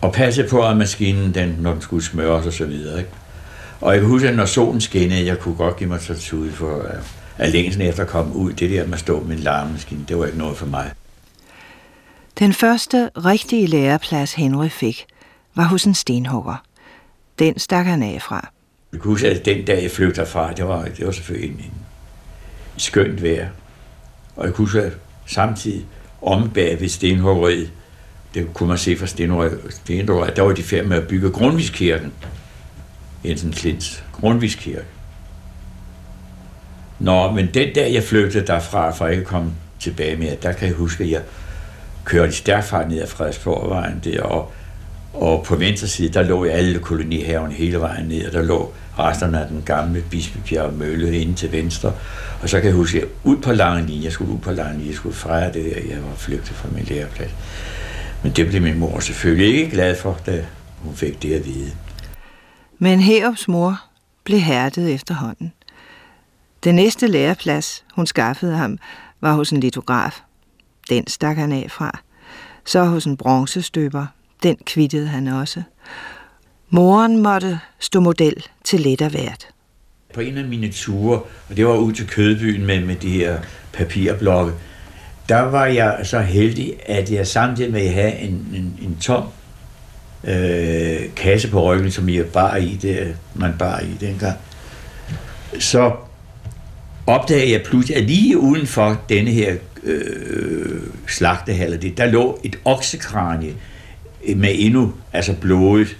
og 0.00 0.12
passede 0.12 0.48
på, 0.48 0.66
at 0.66 0.76
maskinen, 0.76 1.34
den, 1.34 1.56
når 1.60 1.72
den 1.72 1.82
skulle 1.82 2.04
smøres 2.04 2.46
og 2.46 2.52
så 2.52 2.64
videre. 2.64 2.98
Ikke? 2.98 3.10
Og 3.80 3.92
jeg 3.92 4.00
kan 4.00 4.10
huske, 4.10 4.28
at 4.28 4.36
når 4.36 4.46
solen 4.46 4.80
skinnede, 4.80 5.26
jeg 5.26 5.38
kunne 5.38 5.54
godt 5.54 5.76
give 5.76 5.88
mig 5.88 6.00
så 6.00 6.36
ud 6.36 6.50
for 6.50 6.82
at, 6.82 6.98
at 7.38 7.52
længsen 7.52 7.82
efter 7.82 8.02
at 8.02 8.08
komme 8.08 8.34
ud. 8.34 8.52
Det 8.52 8.70
der 8.70 8.86
med 8.86 8.94
at 8.94 9.00
stå 9.00 9.20
med 9.20 9.36
en 9.36 9.42
larmemaskine, 9.42 10.04
det 10.08 10.18
var 10.18 10.26
ikke 10.26 10.38
noget 10.38 10.56
for 10.56 10.66
mig. 10.66 10.92
Den 12.38 12.52
første 12.52 13.10
rigtige 13.16 13.66
læreplads, 13.66 14.34
Henry 14.34 14.68
fik, 14.68 15.06
var 15.54 15.64
hos 15.64 15.84
en 15.84 15.94
stenhugger. 15.94 16.64
Den 17.38 17.58
stak 17.58 17.86
han 17.86 18.02
af 18.02 18.22
fra. 18.22 18.50
Jeg 18.92 19.00
kan 19.00 19.10
huske, 19.10 19.28
at 19.28 19.44
den 19.44 19.64
dag, 19.64 19.82
jeg 19.82 19.90
flyttede 19.90 20.26
fra, 20.26 20.52
det 20.52 20.68
var, 20.68 20.84
det 20.84 21.06
var 21.06 21.12
selvfølgelig 21.12 21.50
en, 21.50 21.64
en 21.64 21.72
skønt 22.76 23.22
vejr. 23.22 23.48
Og 24.36 24.44
jeg 24.44 24.54
kan 24.54 24.64
huske, 24.64 24.82
at 24.82 24.92
samtidig 25.26 25.86
om 26.22 26.50
bag 26.50 26.80
ved 26.80 26.88
stenhuggeriet, 26.88 27.70
det 28.34 28.54
kunne 28.54 28.68
man 28.68 28.78
se 28.78 28.96
fra 28.96 29.06
stenhuggeriet, 29.06 30.36
der 30.36 30.42
var 30.42 30.52
de 30.52 30.62
færdige 30.62 30.88
med 30.88 30.96
at 30.96 31.08
bygge 31.08 31.30
Grundviskirken. 31.30 32.12
Jensen 33.24 33.52
Klins 33.52 34.04
Grundviskirke. 34.12 34.84
Nå, 36.98 37.30
men 37.30 37.46
den 37.54 37.74
dag, 37.74 37.94
jeg 37.94 38.02
flygtede 38.02 38.46
derfra, 38.46 38.90
for 38.90 39.06
ikke 39.06 39.20
at 39.20 39.26
komme 39.26 39.52
tilbage 39.80 40.16
mere, 40.16 40.36
der 40.42 40.52
kan 40.52 40.68
jeg 40.68 40.76
huske, 40.76 41.04
at 41.04 41.10
jeg 41.10 41.22
kørte 42.04 42.28
i 42.28 42.32
stærk 42.32 42.64
fart 42.64 42.88
ned 42.88 43.02
ad 43.02 43.06
Frederiksborgvejen 43.06 44.00
der, 44.04 44.22
og 44.22 44.52
og 45.12 45.44
på 45.44 45.56
venstre 45.56 45.88
side, 45.88 46.08
der 46.08 46.22
lå 46.22 46.44
alle 46.44 46.78
kolonihaven 46.78 47.52
hele 47.52 47.80
vejen 47.80 48.06
ned, 48.06 48.26
og 48.26 48.32
der 48.32 48.42
lå 48.42 48.72
resterne 48.98 49.40
af 49.40 49.48
den 49.48 49.62
gamle 49.62 50.04
Bispebjerg 50.10 50.72
Mølle 50.74 51.18
inde 51.18 51.34
til 51.34 51.52
venstre. 51.52 51.92
Og 52.42 52.48
så 52.48 52.60
kan 52.60 52.66
jeg 52.66 52.74
huske, 52.76 53.00
at 53.00 53.08
ud 53.24 53.36
på 53.36 53.52
lange 53.52 53.86
linje, 53.86 54.04
jeg 54.04 54.12
skulle 54.12 54.32
ud 54.32 54.38
på 54.38 54.52
lange 54.52 54.72
linje, 54.72 54.88
jeg 54.88 54.96
skulle 54.96 55.14
fejre 55.14 55.52
det 55.52 55.64
der, 55.64 55.94
jeg 55.94 56.02
var 56.02 56.14
flygtet 56.16 56.54
fra 56.54 56.68
min 56.74 56.84
læreplads. 56.84 57.30
Men 58.22 58.32
det 58.32 58.48
blev 58.48 58.62
min 58.62 58.78
mor 58.78 59.00
selvfølgelig 59.00 59.58
ikke 59.58 59.70
glad 59.70 59.96
for, 59.96 60.18
da 60.26 60.44
hun 60.78 60.94
fik 60.94 61.22
det 61.22 61.34
at 61.34 61.46
vide. 61.46 61.70
Men 62.78 63.00
Herops 63.00 63.48
mor 63.48 63.80
blev 64.24 64.40
hærdet 64.40 64.94
efterhånden. 64.94 65.52
Den 66.64 66.74
næste 66.74 67.06
læreplads, 67.06 67.84
hun 67.94 68.06
skaffede 68.06 68.56
ham, 68.56 68.78
var 69.20 69.32
hos 69.32 69.50
en 69.50 69.60
litograf. 69.60 70.20
Den 70.90 71.06
stak 71.06 71.36
han 71.36 71.52
af 71.52 71.66
fra. 71.70 71.98
Så 72.64 72.84
hos 72.84 73.04
en 73.04 73.16
bronzestøber. 73.16 74.06
Den 74.42 74.56
kvittede 74.66 75.06
han 75.06 75.28
også. 75.28 75.62
Moren 76.70 77.22
måtte 77.22 77.58
stå 77.78 78.00
model 78.00 78.46
til 78.64 78.80
let 78.80 79.02
af 79.02 79.10
hvert. 79.10 79.48
På 80.14 80.20
en 80.20 80.38
af 80.38 80.44
mine 80.44 80.72
ture, 80.72 81.20
og 81.48 81.56
det 81.56 81.66
var 81.66 81.76
ud 81.76 81.92
til 81.92 82.06
Kødbyen 82.06 82.66
med, 82.66 82.80
med 82.80 82.96
de 82.96 83.10
her 83.10 83.38
papirblokke, 83.72 84.52
der 85.28 85.40
var 85.40 85.66
jeg 85.66 86.00
så 86.02 86.20
heldig, 86.20 86.74
at 86.86 87.12
jeg 87.12 87.26
samtidig 87.26 87.72
med 87.72 87.80
at 87.80 87.92
have 87.92 88.18
en, 88.18 88.48
en, 88.54 88.78
en 88.82 88.96
tom 89.00 89.24
øh, 90.24 91.14
kasse 91.16 91.50
på 91.50 91.62
ryggen, 91.62 91.90
som 91.90 92.08
jeg 92.08 92.26
bar 92.26 92.56
i, 92.56 92.78
det 92.82 93.16
man 93.34 93.54
bar 93.58 93.80
i 93.80 93.96
dengang, 94.00 94.38
så 95.58 95.92
opdagede 97.06 97.52
jeg 97.52 97.62
pludselig, 97.62 97.96
at 97.96 98.04
lige 98.04 98.38
uden 98.38 98.66
for 98.66 99.00
denne 99.08 99.30
her 99.30 99.56
øh, 99.82 100.82
slagtehal, 101.08 101.82
det, 101.82 101.96
der 101.98 102.06
lå 102.06 102.40
et 102.44 102.56
oksekranie 102.64 103.54
med 104.36 104.54
endnu, 104.54 104.92
altså 105.12 105.34
blodet, 105.40 105.96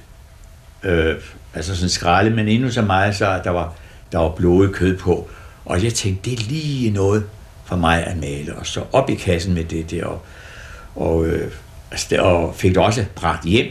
øh, 0.82 1.16
altså 1.54 1.76
sådan 1.76 1.88
skralde, 1.88 2.30
men 2.30 2.48
endnu 2.48 2.70
så 2.70 2.82
meget, 2.82 3.16
så 3.16 3.40
der 3.44 3.50
var, 3.50 3.74
der 4.12 4.18
var 4.18 4.28
blodet 4.28 4.72
kød 4.72 4.98
på. 4.98 5.28
Og 5.64 5.84
jeg 5.84 5.94
tænkte, 5.94 6.30
det 6.30 6.38
er 6.38 6.48
lige 6.48 6.90
noget 6.90 7.24
for 7.64 7.76
mig 7.76 8.06
at 8.06 8.16
male. 8.16 8.56
Og 8.56 8.66
så 8.66 8.84
op 8.92 9.10
i 9.10 9.14
kassen 9.14 9.54
med 9.54 9.64
det 9.64 9.90
der, 9.90 10.04
og, 10.04 10.22
og, 10.94 11.26
øh, 11.26 11.50
altså 11.90 12.16
og 12.20 12.54
fik 12.56 12.70
det 12.70 12.82
også 12.82 13.04
bragt 13.14 13.44
hjem. 13.44 13.66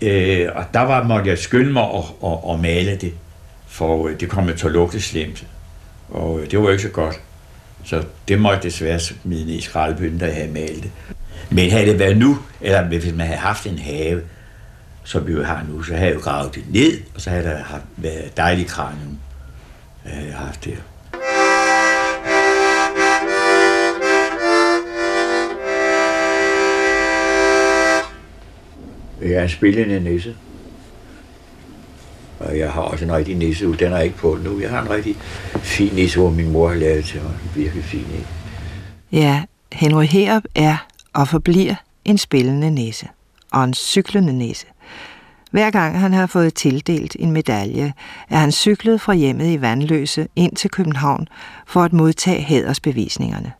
Øh, 0.00 0.48
og 0.54 0.64
der 0.74 0.80
var, 0.80 1.02
måtte 1.02 1.30
jeg 1.30 1.38
skynde 1.38 1.72
mig 1.72 1.82
og, 1.82 2.16
og, 2.20 2.48
og 2.48 2.60
male 2.60 2.96
det, 2.96 3.12
for 3.66 4.08
øh, 4.08 4.20
det 4.20 4.28
kom 4.28 4.50
til 4.56 4.66
at 4.66 4.72
lugte 4.72 5.00
slemt. 5.00 5.46
Og 6.08 6.40
øh, 6.40 6.50
det 6.50 6.62
var 6.62 6.70
ikke 6.70 6.82
så 6.82 6.88
godt. 6.88 7.20
Så 7.84 8.04
det 8.28 8.40
måtte 8.40 8.62
desværre 8.62 9.00
smide 9.00 9.46
ned 9.46 9.54
i 9.54 9.60
skraldebønden, 9.60 10.18
da 10.18 10.26
jeg 10.26 10.34
havde 10.34 10.52
malet 10.52 10.82
det. 10.82 10.90
Men 11.50 11.70
havde 11.70 11.86
det 11.86 11.98
været 11.98 12.16
nu, 12.16 12.38
eller 12.60 12.84
hvis 12.84 13.14
man 13.14 13.26
havde 13.26 13.38
haft 13.38 13.66
en 13.66 13.78
have, 13.78 14.22
som 15.04 15.26
vi 15.26 15.32
jo 15.32 15.42
har 15.42 15.64
nu, 15.68 15.82
så 15.82 15.94
havde 15.94 16.06
jeg 16.06 16.14
jo 16.14 16.20
gravet 16.20 16.54
det 16.54 16.64
ned, 16.70 17.00
og 17.14 17.20
så 17.20 17.30
havde 17.30 17.44
der 17.44 17.62
haft, 17.62 17.84
været 17.96 18.36
dejlig 18.36 18.66
kranium, 18.66 19.18
jeg 20.04 20.14
havde 20.14 20.32
haft 20.32 20.64
det. 20.64 20.82
Jeg 29.22 29.32
er 29.32 29.42
en 29.42 29.48
spillende 29.48 30.00
nisse. 30.00 30.36
Og 32.38 32.58
jeg 32.58 32.72
har 32.72 32.80
også 32.80 33.04
en 33.04 33.12
rigtig 33.12 33.36
nisse, 33.36 33.66
den 33.66 33.92
er 33.92 34.00
ikke 34.00 34.16
på 34.16 34.38
nu. 34.44 34.60
Jeg 34.60 34.70
har 34.70 34.82
en 34.82 34.90
rigtig 34.90 35.16
fin 35.62 35.94
nisse, 35.94 36.18
hvor 36.18 36.30
min 36.30 36.52
mor 36.52 36.68
har 36.68 36.74
lavet 36.74 37.04
til 37.04 37.22
mig. 37.22 37.30
En 37.30 37.62
virkelig 37.62 37.84
fin 37.84 38.06
nisse. 38.10 38.26
Ja, 39.12 39.42
Henry 39.72 40.04
Herup 40.04 40.42
er 40.54 40.86
og 41.16 41.28
forbliver 41.28 41.74
en 42.04 42.18
spillende 42.18 42.70
næse. 42.70 43.08
Og 43.52 43.64
en 43.64 43.74
cyklende 43.74 44.32
næse. 44.32 44.66
Hver 45.50 45.70
gang 45.70 46.00
han 46.00 46.12
har 46.12 46.26
fået 46.26 46.54
tildelt 46.54 47.16
en 47.18 47.30
medalje, 47.30 47.92
er 48.28 48.38
han 48.38 48.52
cyklet 48.52 49.00
fra 49.00 49.14
hjemmet 49.14 49.52
i 49.52 49.60
Vandløse 49.60 50.28
ind 50.36 50.56
til 50.56 50.70
København 50.70 51.28
for 51.66 51.82
at 51.82 51.92
modtage 51.92 52.42
hædersbevisningerne. 52.42 53.52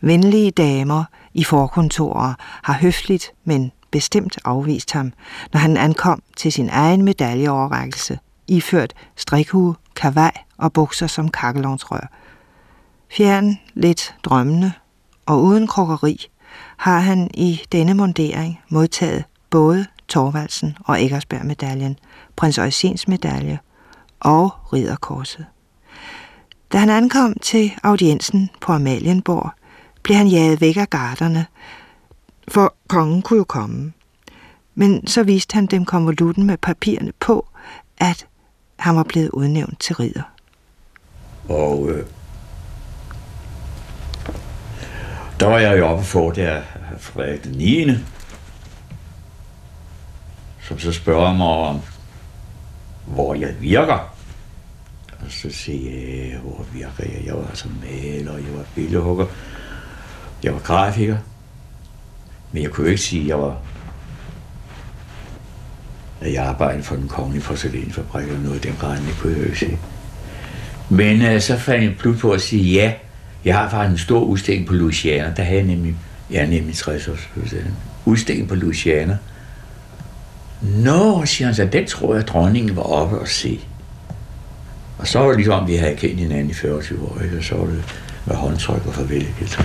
Venlige 0.00 0.50
damer 0.50 1.04
i 1.34 1.44
forkontorer 1.44 2.34
har 2.62 2.74
høfligt, 2.74 3.32
men 3.44 3.72
bestemt 3.90 4.38
afvist 4.44 4.92
ham, 4.92 5.12
når 5.52 5.60
han 5.60 5.76
ankom 5.76 6.22
til 6.36 6.52
sin 6.52 6.68
egen 6.72 7.02
medaljeoverrækkelse, 7.02 8.18
iført 8.48 8.92
strikhue, 9.16 9.74
kavaj 9.96 10.32
og 10.58 10.72
bukser 10.72 11.06
som 11.06 11.28
kakkelovnsrør. 11.28 12.10
Fjern, 13.10 13.58
lidt 13.74 14.14
drømmende 14.24 14.72
og 15.26 15.42
uden 15.42 15.66
krokkeri 15.66 16.28
har 16.76 16.98
han 16.98 17.30
i 17.34 17.60
denne 17.72 17.94
mondering 17.94 18.60
modtaget 18.68 19.24
både 19.50 19.86
Torvaldsen 20.08 20.76
og 20.84 21.02
Eggersberg 21.02 21.46
medaljen, 21.46 21.98
prins 22.36 22.58
Øjsens 22.58 23.08
medalje 23.08 23.58
og 24.20 24.50
ridderkorset. 24.72 25.46
Da 26.72 26.78
han 26.78 26.90
ankom 26.90 27.34
til 27.42 27.72
audiensen 27.82 28.50
på 28.60 28.72
Amalienborg, 28.72 29.50
blev 30.02 30.16
han 30.16 30.28
jaget 30.28 30.60
væk 30.60 30.76
af 30.76 30.90
garderne, 30.90 31.46
for 32.48 32.74
kongen 32.88 33.22
kunne 33.22 33.36
jo 33.36 33.44
komme. 33.44 33.92
Men 34.74 35.06
så 35.06 35.22
viste 35.22 35.54
han 35.54 35.66
dem 35.66 35.84
konvolutten 35.84 36.44
med 36.44 36.56
papirerne 36.56 37.12
på, 37.20 37.46
at 37.98 38.26
han 38.76 38.96
var 38.96 39.02
blevet 39.02 39.30
udnævnt 39.30 39.80
til 39.80 39.96
ridder. 39.96 40.22
Og 41.48 41.90
øh, 41.90 42.06
der 45.40 45.46
var 45.46 45.58
jeg 45.58 45.78
jo 45.78 45.86
oppe 45.86 46.04
for 46.04 46.30
der 46.30 46.62
Frederik 46.98 47.44
den 47.44 47.52
9. 47.52 47.90
Som 50.62 50.78
så 50.78 50.92
spørger 50.92 51.32
mig 51.32 51.46
om, 51.46 51.80
hvor 53.04 53.34
jeg 53.34 53.54
virker. 53.60 54.14
Og 55.20 55.30
så 55.30 55.50
siger 55.50 55.90
jeg, 56.30 56.38
hvor 56.38 56.66
virker 56.72 57.12
jeg? 57.12 57.26
Jeg 57.26 57.34
var 57.34 57.46
altså 57.48 57.68
maler, 57.80 58.32
jeg 58.32 58.56
var 58.56 58.64
billedhugger, 58.74 59.26
jeg 60.42 60.52
var 60.52 60.60
grafiker. 60.60 61.16
Men 62.52 62.62
jeg 62.62 62.70
kunne 62.70 62.84
jo 62.84 62.90
ikke 62.90 63.02
sige, 63.02 63.22
at 63.22 63.28
jeg 63.28 63.38
var 63.38 63.56
at 66.24 66.32
jeg 66.32 66.44
arbejdede 66.44 66.82
for 66.82 66.96
den 66.96 67.08
kongelige 67.08 67.42
porcelænsfabrik 67.42 68.26
eller 68.26 68.40
noget 68.40 68.64
i 68.64 68.68
den 68.68 68.76
grad, 68.80 68.96
det 68.96 69.16
kunne 69.20 69.32
jeg 69.32 69.40
jo 69.40 69.44
ikke 69.44 69.58
sige. 69.58 69.78
Men 70.88 71.34
uh, 71.34 71.40
så 71.40 71.58
fandt 71.58 71.84
jeg 71.84 71.96
pludselig 71.98 72.20
på 72.20 72.30
at 72.30 72.40
sige, 72.40 72.72
ja, 72.72 72.92
jeg 73.44 73.58
har 73.58 73.70
faktisk 73.70 73.92
en 73.92 73.98
stor 73.98 74.20
udstilling 74.20 74.66
på 74.66 74.74
Louisiana. 74.74 75.32
Der 75.36 75.42
havde 75.42 75.58
jeg 75.58 75.66
nemlig, 75.66 75.94
jeg 76.30 76.42
er 76.42 76.46
nemlig 76.46 76.76
60 76.76 77.08
års 77.08 77.28
udstilling 78.04 78.48
på 78.48 78.54
Louisiana. 78.54 79.18
Nå, 80.62 81.24
siger 81.24 81.46
han 81.46 81.54
så, 81.54 81.64
den 81.64 81.86
tror 81.86 82.14
jeg, 82.14 82.26
dronningen 82.26 82.76
var 82.76 82.82
oppe 82.82 83.18
og 83.18 83.28
se. 83.28 83.60
Og 84.98 85.08
så 85.08 85.18
var 85.18 85.26
det 85.26 85.36
ligesom, 85.36 85.68
vi 85.68 85.76
havde 85.76 85.96
kendt 85.96 86.20
hinanden 86.20 86.50
i 86.50 86.54
40 86.54 86.74
år, 86.74 87.20
ikke? 87.24 87.36
og 87.38 87.44
så 87.44 87.54
var 87.54 87.66
det 87.66 87.82
med 88.26 88.36
håndtryk 88.36 88.86
og 88.86 88.94
farvel, 88.94 89.22
jeg 89.22 89.30
altså. 89.40 89.58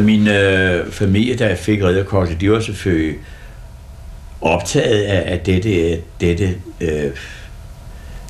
Min 0.00 0.28
øh, 0.28 0.92
familie, 0.92 1.38
der 1.38 1.54
fik 1.54 1.82
redderkortet, 1.82 2.40
de 2.40 2.50
var 2.50 2.60
selvfølgelig 2.60 3.18
optaget 4.40 5.02
af, 5.02 5.32
at 5.34 5.46
dette, 5.46 6.00
dette 6.20 6.54
øh, 6.80 7.10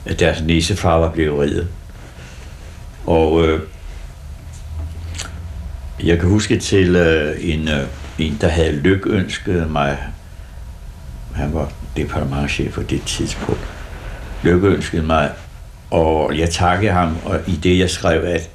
at 0.06 0.20
deres 0.20 0.42
næsefar 0.42 0.98
var 0.98 1.10
blevet 1.10 1.40
reddet. 1.40 1.68
Og 3.06 3.46
øh, 3.46 3.60
jeg 6.04 6.18
kan 6.18 6.28
huske 6.28 6.58
til 6.58 6.96
øh, 6.96 7.36
en, 7.40 7.68
øh, 7.68 7.86
en, 8.18 8.38
der 8.40 8.48
havde 8.48 8.72
lykønsket 8.72 9.70
mig, 9.70 9.98
han 11.34 11.54
var 11.54 11.72
departementchef 11.96 12.74
på 12.74 12.82
det 12.82 13.02
tidspunkt, 13.02 13.60
lykønskede 14.42 15.02
mig, 15.02 15.32
og 15.90 16.38
jeg 16.38 16.50
takkede 16.50 16.92
ham, 16.92 17.16
og 17.24 17.40
i 17.46 17.56
det 17.56 17.78
jeg 17.78 17.90
skrev, 17.90 18.24
at, 18.24 18.50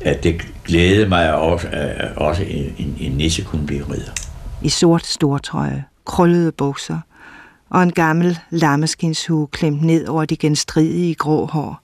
at 0.00 0.22
det 0.22 0.42
glædede 0.64 1.08
mig 1.08 1.34
også, 1.34 1.68
at 1.72 2.16
også 2.16 2.42
en, 2.42 2.96
en, 2.98 3.12
nisse 3.12 3.42
kunne 3.42 3.66
blive 3.66 3.84
ridder. 3.90 4.12
I 4.62 4.68
sort 4.68 5.06
stortrøje, 5.06 5.84
krøllede 6.04 6.52
bukser 6.52 6.98
og 7.70 7.82
en 7.82 7.92
gammel 7.92 8.38
lammeskinshue 8.50 9.46
klemt 9.46 9.82
ned 9.82 10.06
over 10.06 10.24
de 10.24 10.36
genstridige 10.36 11.14
grå 11.14 11.46
hår, 11.46 11.83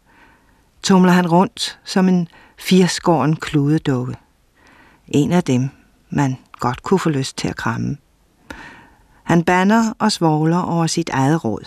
tumler 0.83 1.13
han 1.13 1.27
rundt 1.27 1.79
som 1.85 2.09
en 2.09 2.29
firskåren 2.59 3.37
kludedukke. 3.37 4.15
En 5.09 5.33
af 5.33 5.45
dem, 5.45 5.69
man 6.11 6.37
godt 6.59 6.83
kunne 6.83 7.01
få 7.01 7.11
lyst 7.11 7.37
til 7.37 7.49
at 7.49 7.57
kramme. 7.57 7.97
Han 9.23 9.45
banner 9.45 9.93
og 9.99 10.13
svogler 10.13 10.59
over 10.59 10.87
sit 10.87 11.09
eget 11.09 11.45
råd, 11.45 11.65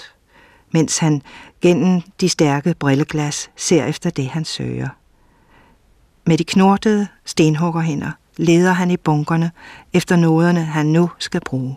mens 0.71 0.97
han 0.97 1.21
gennem 1.61 2.01
de 2.01 2.29
stærke 2.29 2.75
brilleglas 2.79 3.49
ser 3.55 3.85
efter 3.85 4.09
det, 4.09 4.27
han 4.27 4.45
søger. 4.45 4.89
Med 6.25 6.37
de 6.37 6.43
knortede 6.43 7.07
stenhuggerhænder 7.25 8.11
leder 8.37 8.71
han 8.71 8.91
i 8.91 8.97
bunkerne 8.97 9.51
efter 9.93 10.15
noderne, 10.15 10.63
han 10.63 10.85
nu 10.85 11.09
skal 11.19 11.41
bruge. 11.41 11.75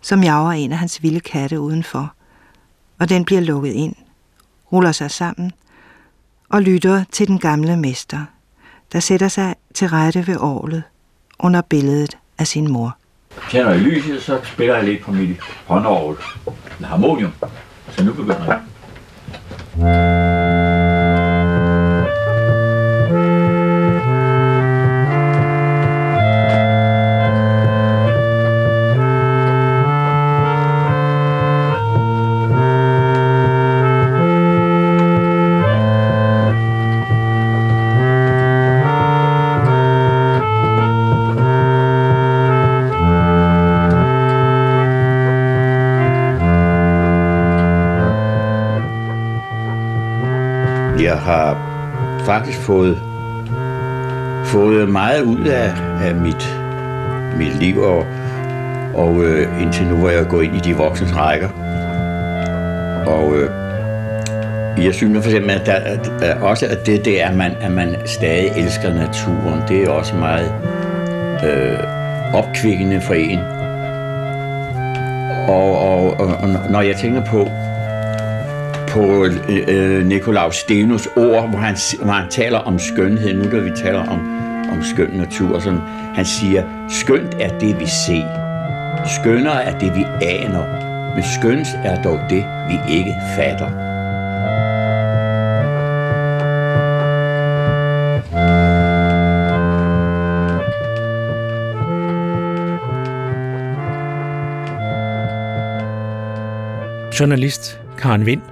Som 0.00 0.22
jager 0.22 0.50
en 0.50 0.72
af 0.72 0.78
hans 0.78 1.02
vilde 1.02 1.20
katte 1.20 1.60
udenfor, 1.60 2.14
og 2.98 3.08
den 3.08 3.24
bliver 3.24 3.40
lukket 3.40 3.72
ind, 3.72 3.94
ruller 4.72 4.92
sig 4.92 5.10
sammen 5.10 5.52
og 6.50 6.62
lytter 6.62 7.04
til 7.12 7.28
den 7.28 7.38
gamle 7.38 7.76
mester, 7.76 8.18
der 8.92 9.00
sætter 9.00 9.28
sig 9.28 9.54
til 9.74 9.88
rette 9.88 10.26
ved 10.26 10.36
året 10.40 10.82
under 11.38 11.60
billedet 11.60 12.16
af 12.38 12.46
sin 12.46 12.70
mor. 12.70 12.96
Tænder 13.50 13.70
jeg 13.70 13.80
lyset, 13.80 14.22
så 14.22 14.40
spiller 14.44 14.76
jeg 14.76 14.84
lidt 14.84 15.02
på 15.02 15.12
mit 15.12 15.40
håndorgel. 15.66 16.16
med 16.78 16.88
harmonium. 16.88 17.32
Så 17.90 18.04
nu 18.04 18.12
begynder 18.12 18.44
jeg. 18.44 20.39
Har 51.30 51.56
faktisk 52.24 52.58
fået, 52.58 53.02
fået 54.44 54.88
meget 54.88 55.22
ud 55.22 55.46
af, 55.46 55.72
af 56.02 56.14
mit, 56.14 56.58
mit 57.36 57.54
liv, 57.58 57.78
og, 57.78 58.06
og 58.94 59.24
øh, 59.24 59.62
indtil 59.62 59.86
nu 59.86 60.06
er 60.06 60.10
jeg 60.10 60.26
gået 60.28 60.44
ind 60.44 60.56
i 60.56 60.58
de 60.58 60.76
voksnes 60.76 61.16
rækker. 61.16 61.48
Og 63.06 63.36
øh, 63.36 63.50
jeg 64.84 64.94
synes 64.94 65.24
for 65.24 65.30
eksempel, 65.30 65.50
at, 65.50 65.66
der, 65.66 65.74
at, 65.74 66.12
at 66.22 66.42
også 66.42 66.66
at 66.66 66.86
det, 66.86 67.04
det 67.04 67.22
er, 67.22 67.28
at 67.28 67.36
man, 67.36 67.52
at 67.60 67.70
man 67.70 67.96
stadig 68.04 68.50
elsker 68.56 68.94
naturen, 68.94 69.62
det 69.68 69.84
er 69.84 69.88
også 69.88 70.16
meget 70.16 70.52
øh, 71.44 71.78
opkvikkende 72.34 73.00
for 73.00 73.14
en. 73.14 73.38
Og, 75.48 75.78
og, 75.78 76.20
og, 76.20 76.26
og 76.26 76.70
når 76.70 76.80
jeg 76.80 76.96
tænker 76.96 77.24
på, 77.24 77.48
på 78.90 79.24
øh, 79.24 79.32
øh 79.68 80.06
Nikolaus 80.06 80.56
Stenos 80.56 81.06
ord, 81.06 81.48
hvor 81.48 81.58
han, 81.58 81.76
hvor 82.02 82.12
han 82.12 82.30
taler 82.30 82.58
om 82.58 82.78
skønhed, 82.78 83.34
nu 83.34 83.50
da 83.50 83.58
vi 83.58 83.70
taler 83.76 84.06
om, 84.08 84.20
om 84.72 84.82
skøn 84.82 85.10
natur, 85.10 85.58
sådan, 85.58 85.80
han 86.14 86.24
siger, 86.24 86.62
skønt 86.88 87.34
er 87.40 87.58
det, 87.58 87.80
vi 87.80 87.86
ser. 87.86 88.26
Skønnere 89.20 89.64
er 89.64 89.78
det, 89.78 89.94
vi 89.94 90.04
aner. 90.22 90.64
Men 91.14 91.24
skønt 91.40 91.68
er 91.84 92.02
dog 92.02 92.18
det, 92.30 92.44
vi 92.68 92.96
ikke 92.96 93.14
fatter. 93.36 93.70
Journalist 107.20 107.80
Karen 107.98 108.26
Vind 108.26 108.42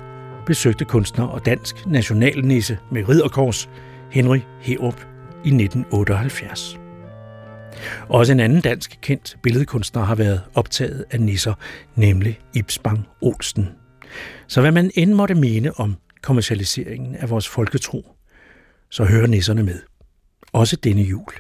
besøgte 0.49 0.85
kunstner 0.85 1.27
og 1.27 1.47
dansk 1.47 1.87
nationalnisse 1.87 2.79
med 2.93 3.09
ridderkors 3.09 3.69
Henry 4.11 4.39
Herup 4.61 5.01
i 5.45 5.49
1978. 5.49 6.79
Også 8.09 8.33
en 8.33 8.41
anden 8.41 8.61
dansk 8.61 8.99
kendt 9.03 9.37
billedkunstner 9.43 10.05
har 10.05 10.15
været 10.15 10.43
optaget 10.55 11.05
af 11.11 11.21
nisser, 11.21 11.55
nemlig 11.95 12.41
Ibsbang 12.55 13.07
Olsen. 13.21 13.69
Så 14.47 14.61
hvad 14.61 14.73
man 14.73 14.91
end 14.95 15.13
måtte 15.13 15.35
mene 15.35 15.81
om 15.81 15.97
kommercialiseringen 16.23 17.15
af 17.15 17.31
vores 17.31 17.49
folketro, 17.49 18.07
så 18.91 19.05
hører 19.05 19.27
nisserne 19.27 19.63
med. 19.63 19.81
Også 20.53 20.77
denne 20.77 21.03
jul. 21.03 21.33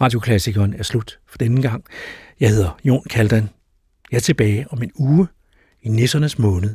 Radioklassikeren 0.00 0.74
er 0.74 0.82
slut 0.82 1.18
for 1.28 1.38
denne 1.38 1.62
gang. 1.62 1.84
Jeg 2.40 2.50
hedder 2.50 2.78
Jon 2.84 3.04
Kaldan. 3.10 3.48
Jeg 4.10 4.16
er 4.16 4.20
tilbage 4.20 4.66
om 4.70 4.82
en 4.82 4.92
uge 4.94 5.26
i 5.82 5.88
nissernes 5.88 6.38
måned, 6.38 6.74